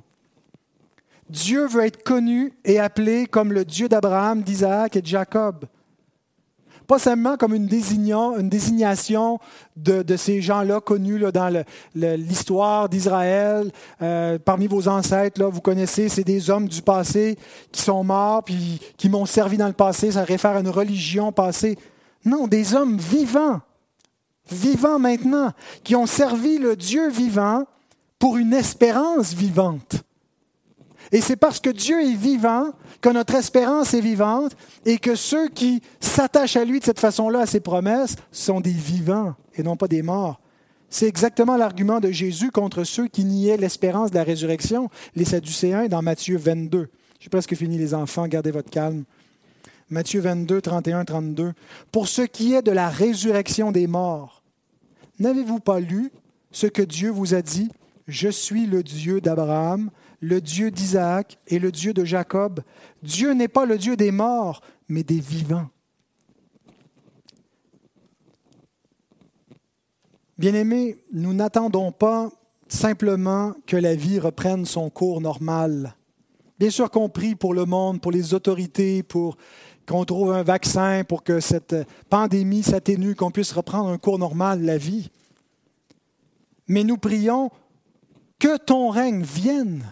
Dieu 1.31 1.65
veut 1.65 1.85
être 1.85 2.03
connu 2.03 2.53
et 2.65 2.79
appelé 2.79 3.25
comme 3.25 3.53
le 3.53 3.63
Dieu 3.63 3.87
d'Abraham, 3.87 4.41
d'Isaac 4.41 4.97
et 4.97 5.01
de 5.01 5.07
Jacob. 5.07 5.65
Pas 6.87 6.99
seulement 6.99 7.37
comme 7.37 7.55
une, 7.55 7.67
désignation 7.67 9.39
de, 9.77 10.17
ces 10.17 10.41
gens-là 10.41 10.81
connus 10.81 11.23
dans 11.33 11.63
l'histoire 11.95 12.89
d'Israël, 12.89 13.71
euh, 14.01 14.37
parmi 14.43 14.67
vos 14.67 14.89
ancêtres, 14.89 15.41
vous 15.45 15.61
connaissez, 15.61 16.09
c'est 16.09 16.25
des 16.25 16.49
hommes 16.49 16.67
du 16.67 16.81
passé 16.81 17.37
qui 17.71 17.81
sont 17.81 18.03
morts, 18.03 18.43
puis 18.43 18.81
qui 18.97 19.07
m'ont 19.07 19.25
servi 19.25 19.55
dans 19.55 19.67
le 19.67 19.73
passé, 19.73 20.11
ça 20.11 20.25
réfère 20.25 20.57
à 20.57 20.59
une 20.59 20.67
religion 20.67 21.31
passée. 21.31 21.77
Non, 22.25 22.45
des 22.45 22.75
hommes 22.75 22.97
vivants, 22.97 23.61
vivants 24.51 24.99
maintenant, 24.99 25.53
qui 25.85 25.95
ont 25.95 26.07
servi 26.07 26.57
le 26.57 26.75
Dieu 26.75 27.09
vivant 27.09 27.63
pour 28.19 28.35
une 28.35 28.51
espérance 28.51 29.33
vivante. 29.33 30.03
Et 31.11 31.19
c'est 31.19 31.35
parce 31.35 31.59
que 31.59 31.69
Dieu 31.69 32.01
est 32.01 32.15
vivant 32.15 32.71
que 33.01 33.09
notre 33.09 33.35
espérance 33.35 33.93
est 33.93 34.01
vivante 34.01 34.53
et 34.85 34.97
que 34.97 35.15
ceux 35.15 35.49
qui 35.49 35.81
s'attachent 35.99 36.55
à 36.55 36.63
lui 36.63 36.79
de 36.79 36.85
cette 36.85 36.99
façon-là, 36.99 37.41
à 37.41 37.45
ses 37.45 37.59
promesses, 37.59 38.15
sont 38.31 38.61
des 38.61 38.71
vivants 38.71 39.35
et 39.55 39.63
non 39.63 39.75
pas 39.75 39.87
des 39.87 40.03
morts. 40.03 40.39
C'est 40.89 41.07
exactement 41.07 41.57
l'argument 41.57 41.99
de 41.99 42.11
Jésus 42.11 42.51
contre 42.51 42.83
ceux 42.83 43.07
qui 43.07 43.23
niaient 43.23 43.57
l'espérance 43.57 44.11
de 44.11 44.15
la 44.15 44.23
résurrection, 44.23 44.89
les 45.15 45.25
Sadducéens, 45.25 45.87
dans 45.87 46.01
Matthieu 46.01 46.37
22. 46.37 46.89
J'ai 47.19 47.29
presque 47.29 47.55
fini, 47.55 47.77
les 47.77 47.93
enfants, 47.93 48.27
gardez 48.27 48.51
votre 48.51 48.69
calme. 48.69 49.03
Matthieu 49.89 50.21
22, 50.21 50.61
31, 50.61 51.05
32. 51.05 51.53
Pour 51.91 52.07
ce 52.07 52.21
qui 52.21 52.53
est 52.53 52.61
de 52.61 52.71
la 52.71 52.89
résurrection 52.89 53.71
des 53.71 53.87
morts, 53.87 54.43
n'avez-vous 55.19 55.59
pas 55.59 55.79
lu 55.79 56.11
ce 56.51 56.67
que 56.67 56.81
Dieu 56.81 57.09
vous 57.09 57.33
a 57.33 57.41
dit? 57.41 57.69
Je 58.07 58.29
suis 58.29 58.65
le 58.65 58.83
Dieu 58.83 59.21
d'Abraham, 59.21 59.91
le 60.21 60.39
Dieu 60.39 60.71
d'Isaac 60.71 61.37
et 61.47 61.59
le 61.59 61.71
Dieu 61.71 61.93
de 61.93 62.05
Jacob. 62.05 62.61
Dieu 63.03 63.33
n'est 63.33 63.47
pas 63.47 63.65
le 63.65 63.77
Dieu 63.77 63.97
des 63.97 64.11
morts, 64.11 64.61
mais 64.87 65.03
des 65.03 65.19
vivants. 65.19 65.67
Bien-aimés, 70.37 71.03
nous 71.11 71.33
n'attendons 71.33 71.91
pas 71.91 72.29
simplement 72.67 73.53
que 73.67 73.75
la 73.75 73.95
vie 73.95 74.19
reprenne 74.19 74.65
son 74.65 74.89
cours 74.89 75.21
normal. 75.21 75.95
Bien 76.57 76.69
sûr 76.69 76.89
compris 76.89 77.35
pour 77.35 77.53
le 77.53 77.65
monde, 77.65 78.01
pour 78.01 78.11
les 78.11 78.33
autorités, 78.33 79.03
pour 79.03 79.35
qu'on 79.87 80.05
trouve 80.05 80.31
un 80.31 80.43
vaccin, 80.43 81.03
pour 81.03 81.23
que 81.23 81.39
cette 81.39 81.75
pandémie 82.09 82.63
s'atténue, 82.63 83.15
qu'on 83.15 83.31
puisse 83.31 83.51
reprendre 83.51 83.89
un 83.89 83.97
cours 83.97 84.19
normal, 84.19 84.61
la 84.63 84.77
vie. 84.77 85.09
Mais 86.67 86.83
nous 86.83 86.97
prions 86.97 87.49
que 88.39 88.57
ton 88.57 88.89
règne 88.89 89.23
vienne. 89.23 89.91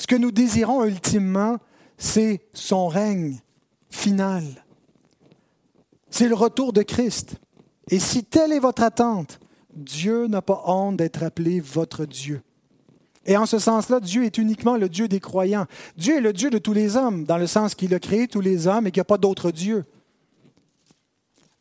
Ce 0.00 0.06
que 0.06 0.16
nous 0.16 0.30
désirons 0.30 0.82
ultimement, 0.86 1.58
c'est 1.98 2.40
son 2.54 2.88
règne 2.88 3.38
final. 3.90 4.64
C'est 6.08 6.26
le 6.26 6.34
retour 6.34 6.72
de 6.72 6.80
Christ. 6.80 7.34
Et 7.90 7.98
si 7.98 8.24
telle 8.24 8.52
est 8.52 8.60
votre 8.60 8.82
attente, 8.82 9.40
Dieu 9.74 10.26
n'a 10.26 10.40
pas 10.40 10.62
honte 10.64 10.96
d'être 10.96 11.22
appelé 11.22 11.60
votre 11.60 12.06
Dieu. 12.06 12.40
Et 13.26 13.36
en 13.36 13.44
ce 13.44 13.58
sens-là, 13.58 14.00
Dieu 14.00 14.24
est 14.24 14.38
uniquement 14.38 14.78
le 14.78 14.88
Dieu 14.88 15.06
des 15.06 15.20
croyants. 15.20 15.66
Dieu 15.98 16.16
est 16.16 16.22
le 16.22 16.32
Dieu 16.32 16.48
de 16.48 16.56
tous 16.56 16.72
les 16.72 16.96
hommes, 16.96 17.24
dans 17.24 17.36
le 17.36 17.46
sens 17.46 17.74
qu'il 17.74 17.92
a 17.92 17.98
créé 17.98 18.26
tous 18.26 18.40
les 18.40 18.66
hommes 18.66 18.86
et 18.86 18.92
qu'il 18.92 19.00
n'y 19.00 19.02
a 19.02 19.04
pas 19.04 19.18
d'autre 19.18 19.50
Dieu. 19.50 19.84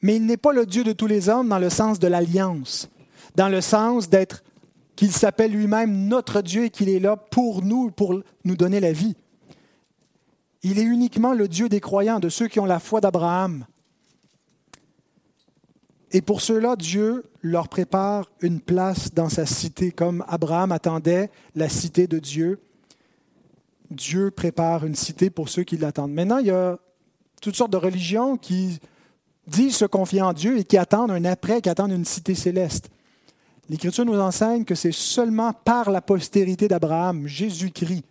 Mais 0.01 0.15
il 0.15 0.25
n'est 0.25 0.37
pas 0.37 0.53
le 0.53 0.65
Dieu 0.65 0.85
de 0.85 0.93
tous 0.93 1.07
les 1.07 1.27
hommes 1.27 1.49
dans 1.49 1.59
le 1.59 1.69
sens 1.69 1.99
de 1.99 2.07
l'alliance, 2.07 2.89
dans 3.35 3.49
le 3.49 3.59
sens 3.59 4.07
d'être 4.07 4.43
qu'il 4.99 5.13
s'appelle 5.13 5.53
lui-même 5.53 6.09
notre 6.09 6.41
Dieu 6.41 6.65
et 6.65 6.69
qu'il 6.69 6.89
est 6.89 6.99
là 6.99 7.15
pour 7.15 7.63
nous, 7.63 7.89
pour 7.89 8.21
nous 8.43 8.57
donner 8.57 8.81
la 8.81 8.91
vie. 8.91 9.15
Il 10.61 10.77
est 10.77 10.83
uniquement 10.83 11.31
le 11.31 11.47
Dieu 11.47 11.69
des 11.69 11.79
croyants, 11.79 12.19
de 12.19 12.27
ceux 12.27 12.49
qui 12.49 12.59
ont 12.59 12.65
la 12.65 12.79
foi 12.79 12.99
d'Abraham. 12.99 13.65
Et 16.11 16.21
pour 16.21 16.41
ceux-là, 16.41 16.75
Dieu 16.75 17.23
leur 17.41 17.69
prépare 17.69 18.29
une 18.41 18.59
place 18.59 19.13
dans 19.13 19.29
sa 19.29 19.45
cité, 19.45 19.93
comme 19.93 20.25
Abraham 20.27 20.73
attendait 20.73 21.31
la 21.55 21.69
cité 21.69 22.05
de 22.05 22.19
Dieu. 22.19 22.59
Dieu 23.91 24.31
prépare 24.31 24.85
une 24.85 24.95
cité 24.95 25.29
pour 25.29 25.47
ceux 25.47 25.63
qui 25.63 25.77
l'attendent. 25.77 26.11
Maintenant, 26.11 26.39
il 26.39 26.47
y 26.47 26.51
a 26.51 26.77
toutes 27.41 27.55
sortes 27.55 27.71
de 27.71 27.77
religions 27.77 28.35
qui 28.35 28.79
disent 29.47 29.77
se 29.77 29.85
confier 29.85 30.21
en 30.21 30.33
Dieu 30.33 30.57
et 30.57 30.65
qui 30.65 30.75
attendent 30.75 31.11
un 31.11 31.23
après, 31.23 31.61
qui 31.61 31.69
attendent 31.69 31.93
une 31.93 32.03
cité 32.03 32.35
céleste. 32.35 32.89
L'Écriture 33.69 34.05
nous 34.05 34.19
enseigne 34.19 34.65
que 34.65 34.73
c'est 34.73 34.91
seulement 34.91 35.53
par 35.53 35.91
la 35.91 36.01
postérité 36.01 36.67
d'Abraham, 36.67 37.27
Jésus-Christ, 37.27 38.03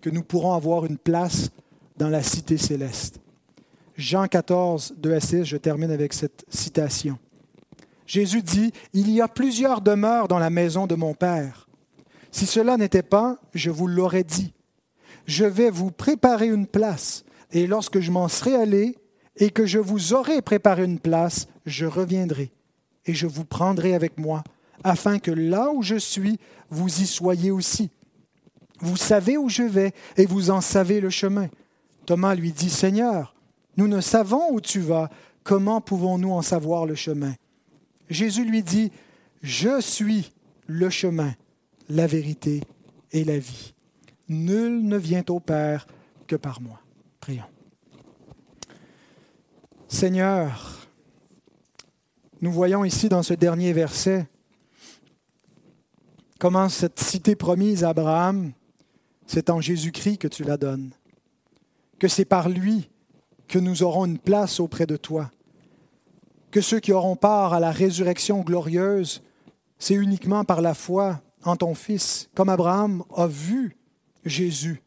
que 0.00 0.10
nous 0.10 0.24
pourrons 0.24 0.54
avoir 0.54 0.84
une 0.84 0.98
place 0.98 1.50
dans 1.96 2.08
la 2.08 2.22
cité 2.22 2.56
céleste. 2.56 3.20
Jean 3.96 4.26
14, 4.26 4.94
2 4.98 5.14
à 5.14 5.20
6, 5.20 5.44
je 5.44 5.56
termine 5.56 5.92
avec 5.92 6.12
cette 6.12 6.44
citation. 6.48 7.16
Jésus 8.06 8.42
dit, 8.42 8.72
Il 8.92 9.08
y 9.08 9.20
a 9.20 9.28
plusieurs 9.28 9.80
demeures 9.80 10.26
dans 10.26 10.40
la 10.40 10.50
maison 10.50 10.88
de 10.88 10.96
mon 10.96 11.14
Père. 11.14 11.68
Si 12.32 12.44
cela 12.44 12.76
n'était 12.76 13.04
pas, 13.04 13.38
je 13.54 13.70
vous 13.70 13.86
l'aurais 13.86 14.24
dit. 14.24 14.52
Je 15.26 15.44
vais 15.44 15.70
vous 15.70 15.92
préparer 15.92 16.48
une 16.48 16.66
place, 16.66 17.24
et 17.52 17.68
lorsque 17.68 18.00
je 18.00 18.10
m'en 18.10 18.26
serai 18.26 18.56
allé, 18.56 18.98
et 19.36 19.50
que 19.50 19.64
je 19.64 19.78
vous 19.78 20.12
aurai 20.12 20.42
préparé 20.42 20.84
une 20.84 20.98
place, 20.98 21.46
je 21.66 21.86
reviendrai, 21.86 22.50
et 23.06 23.14
je 23.14 23.28
vous 23.28 23.44
prendrai 23.44 23.94
avec 23.94 24.18
moi, 24.18 24.42
afin 24.82 25.18
que 25.18 25.30
là 25.30 25.70
où 25.70 25.82
je 25.82 25.96
suis, 25.96 26.38
vous 26.70 27.02
y 27.02 27.06
soyez 27.06 27.50
aussi. 27.50 27.90
Vous 28.80 28.96
savez 28.96 29.36
où 29.36 29.48
je 29.48 29.62
vais, 29.62 29.92
et 30.16 30.26
vous 30.26 30.50
en 30.50 30.60
savez 30.60 31.00
le 31.00 31.10
chemin. 31.10 31.48
Thomas 32.06 32.34
lui 32.34 32.52
dit, 32.52 32.70
Seigneur, 32.70 33.34
nous 33.76 33.88
ne 33.88 34.00
savons 34.00 34.52
où 34.52 34.60
tu 34.60 34.80
vas, 34.80 35.10
comment 35.42 35.80
pouvons-nous 35.80 36.32
en 36.32 36.42
savoir 36.42 36.86
le 36.86 36.94
chemin? 36.94 37.34
Jésus 38.10 38.44
lui 38.44 38.62
dit, 38.62 38.92
Je 39.42 39.80
suis 39.80 40.32
le 40.66 40.90
chemin, 40.90 41.34
la 41.88 42.06
vérité 42.06 42.62
et 43.12 43.24
la 43.24 43.38
vie. 43.38 43.74
Nul 44.28 44.86
ne 44.86 44.96
vient 44.96 45.24
au 45.28 45.40
Père 45.40 45.86
que 46.26 46.36
par 46.36 46.60
moi. 46.60 46.80
Prions. 47.20 47.44
Seigneur, 49.88 50.88
nous 52.40 52.52
voyons 52.52 52.84
ici 52.84 53.08
dans 53.08 53.22
ce 53.22 53.34
dernier 53.34 53.72
verset 53.72 54.26
comment 56.44 56.68
cette 56.68 57.00
cité 57.00 57.36
promise 57.36 57.84
à 57.84 57.88
Abraham, 57.88 58.52
c'est 59.26 59.48
en 59.48 59.62
Jésus-Christ 59.62 60.18
que 60.18 60.28
tu 60.28 60.44
la 60.44 60.58
donnes, 60.58 60.90
que 61.98 62.06
c'est 62.06 62.26
par 62.26 62.50
lui 62.50 62.90
que 63.48 63.58
nous 63.58 63.82
aurons 63.82 64.04
une 64.04 64.18
place 64.18 64.60
auprès 64.60 64.84
de 64.84 64.98
toi. 64.98 65.30
Que 66.50 66.60
ceux 66.60 66.80
qui 66.80 66.92
auront 66.92 67.16
part 67.16 67.54
à 67.54 67.60
la 67.60 67.70
résurrection 67.70 68.42
glorieuse, 68.42 69.22
c'est 69.78 69.94
uniquement 69.94 70.44
par 70.44 70.60
la 70.60 70.74
foi 70.74 71.22
en 71.44 71.56
ton 71.56 71.74
Fils, 71.74 72.28
comme 72.34 72.50
Abraham 72.50 73.04
a 73.16 73.26
vu 73.26 73.74
Jésus, 74.26 74.82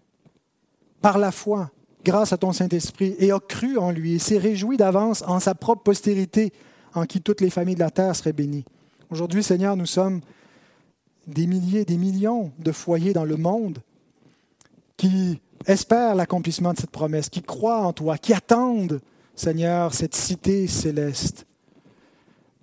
par 1.02 1.18
la 1.18 1.32
foi, 1.32 1.72
grâce 2.06 2.34
à 2.34 2.38
ton 2.38 2.54
Saint-Esprit, 2.54 3.16
et 3.18 3.32
a 3.32 3.40
cru 3.40 3.80
en 3.80 3.90
lui, 3.90 4.14
et 4.14 4.20
s'est 4.20 4.38
réjoui 4.38 4.78
d'avance 4.78 5.24
en 5.26 5.40
sa 5.40 5.56
propre 5.56 5.82
postérité, 5.82 6.54
en 6.94 7.08
qui 7.08 7.20
toutes 7.20 7.42
les 7.42 7.50
familles 7.50 7.74
de 7.74 7.80
la 7.80 7.90
terre 7.90 8.16
seraient 8.16 8.32
bénies. 8.32 8.66
Aujourd'hui, 9.10 9.42
Seigneur, 9.42 9.76
nous 9.76 9.88
sommes 9.88 10.22
des 11.28 11.46
milliers, 11.46 11.86
des 11.86 11.98
millions 11.98 12.52
de 12.58 12.72
foyers 12.72 13.14
dans 13.14 13.26
le 13.26 13.36
monde 13.36 13.80
qui 14.96 15.42
espèrent 15.66 16.16
l'accomplissement 16.16 16.74
de 16.74 16.80
cette 16.80 16.92
promesse, 16.92 17.30
qui 17.30 17.42
croient 17.42 17.86
en 17.86 17.94
toi, 17.94 18.18
qui 18.18 18.34
attendent, 18.34 19.02
Seigneur, 19.36 19.94
cette 19.94 20.16
cité 20.16 20.68
céleste. 20.68 21.46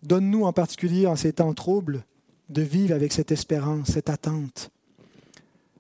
Donne-nous 0.03 0.45
en 0.45 0.53
particulier 0.53 1.07
en 1.07 1.17
ces 1.17 1.35
temps 1.35 1.55
troubles 1.55 2.05
de 2.49 2.63
vivre 2.63 2.95
avec 2.95 3.13
cette 3.13 3.33
espérance, 3.33 3.89
cette 3.93 4.11
attente, 4.11 4.71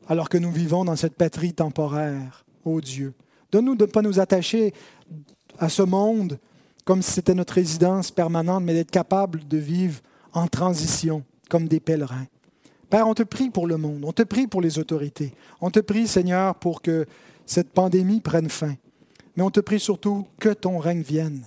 alors 0.08 0.28
que 0.28 0.38
nous 0.38 0.52
vivons 0.52 0.84
dans 0.84 0.96
cette 0.96 1.16
patrie 1.16 1.52
temporaire, 1.52 2.44
ô 2.64 2.80
Dieu. 2.80 3.14
Donne-nous 3.50 3.76
de 3.76 3.84
ne 3.84 3.90
pas 3.90 4.02
nous 4.02 4.20
attacher 4.20 4.72
à 5.58 5.68
ce 5.68 5.82
monde 5.82 6.38
comme 6.84 7.02
si 7.02 7.12
c'était 7.12 7.34
notre 7.34 7.54
résidence 7.54 8.10
permanente, 8.10 8.62
mais 8.62 8.74
d'être 8.74 8.90
capable 8.90 9.46
de 9.48 9.56
vivre 9.56 10.00
en 10.32 10.48
transition, 10.48 11.24
comme 11.48 11.66
des 11.66 11.80
pèlerins. 11.80 12.26
Père, 12.94 13.08
on 13.08 13.14
te 13.14 13.24
prie 13.24 13.50
pour 13.50 13.66
le 13.66 13.76
monde, 13.76 14.04
on 14.04 14.12
te 14.12 14.22
prie 14.22 14.46
pour 14.46 14.60
les 14.60 14.78
autorités, 14.78 15.34
on 15.60 15.72
te 15.72 15.80
prie, 15.80 16.06
Seigneur, 16.06 16.54
pour 16.54 16.80
que 16.80 17.06
cette 17.44 17.72
pandémie 17.72 18.20
prenne 18.20 18.48
fin, 18.48 18.76
mais 19.34 19.42
on 19.42 19.50
te 19.50 19.58
prie 19.58 19.80
surtout 19.80 20.28
que 20.38 20.50
ton 20.50 20.78
règne 20.78 21.02
vienne, 21.02 21.42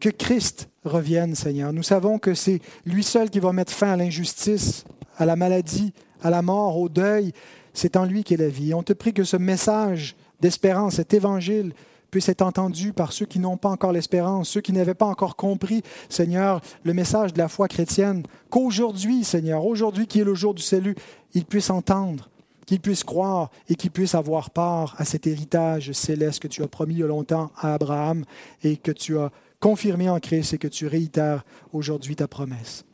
que 0.00 0.08
Christ 0.08 0.70
revienne, 0.84 1.34
Seigneur. 1.34 1.74
Nous 1.74 1.82
savons 1.82 2.18
que 2.18 2.32
c'est 2.32 2.62
lui 2.86 3.02
seul 3.02 3.28
qui 3.28 3.38
va 3.38 3.52
mettre 3.52 3.70
fin 3.70 3.92
à 3.92 3.96
l'injustice, 3.96 4.86
à 5.18 5.26
la 5.26 5.36
maladie, 5.36 5.92
à 6.22 6.30
la 6.30 6.40
mort, 6.40 6.78
au 6.78 6.88
deuil. 6.88 7.32
C'est 7.74 7.98
en 7.98 8.06
lui 8.06 8.24
qu'est 8.24 8.38
la 8.38 8.48
vie. 8.48 8.72
on 8.72 8.82
te 8.82 8.94
prie 8.94 9.12
que 9.12 9.24
ce 9.24 9.36
message 9.36 10.16
d'espérance, 10.40 10.94
cet 10.94 11.12
évangile, 11.12 11.74
puisse 12.10 12.28
être 12.28 12.42
entendu 12.42 12.92
par 12.92 13.12
ceux 13.12 13.26
qui 13.26 13.38
n'ont 13.38 13.56
pas 13.56 13.68
encore 13.68 13.92
l'espérance, 13.92 14.48
ceux 14.48 14.60
qui 14.60 14.72
n'avaient 14.72 14.94
pas 14.94 15.06
encore 15.06 15.36
compris, 15.36 15.82
Seigneur, 16.08 16.60
le 16.84 16.94
message 16.94 17.32
de 17.32 17.38
la 17.38 17.48
foi 17.48 17.68
chrétienne, 17.68 18.24
qu'aujourd'hui, 18.50 19.24
Seigneur, 19.24 19.64
aujourd'hui 19.64 20.06
qui 20.06 20.20
est 20.20 20.24
le 20.24 20.34
jour 20.34 20.54
du 20.54 20.62
salut, 20.62 20.94
ils 21.34 21.44
puissent 21.44 21.70
entendre, 21.70 22.30
qu'ils 22.66 22.80
puissent 22.80 23.04
croire 23.04 23.50
et 23.68 23.74
qu'ils 23.74 23.90
puissent 23.90 24.14
avoir 24.14 24.50
part 24.50 24.94
à 24.98 25.04
cet 25.04 25.26
héritage 25.26 25.92
céleste 25.92 26.40
que 26.40 26.48
tu 26.48 26.62
as 26.62 26.68
promis 26.68 26.94
il 26.94 27.00
y 27.00 27.04
a 27.04 27.06
longtemps 27.06 27.50
à 27.56 27.74
Abraham 27.74 28.24
et 28.62 28.76
que 28.76 28.92
tu 28.92 29.18
as 29.18 29.30
confirmé 29.60 30.08
en 30.08 30.20
Christ 30.20 30.54
et 30.54 30.58
que 30.58 30.68
tu 30.68 30.86
réitères 30.86 31.44
aujourd'hui 31.72 32.16
ta 32.16 32.28
promesse. 32.28 32.84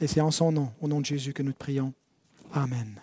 Et 0.00 0.06
c'est 0.06 0.20
en 0.20 0.30
son 0.30 0.52
nom, 0.52 0.70
au 0.80 0.88
nom 0.88 1.00
de 1.00 1.06
Jésus, 1.06 1.32
que 1.32 1.42
nous 1.42 1.52
te 1.52 1.58
prions. 1.58 1.92
Amen. 2.52 3.00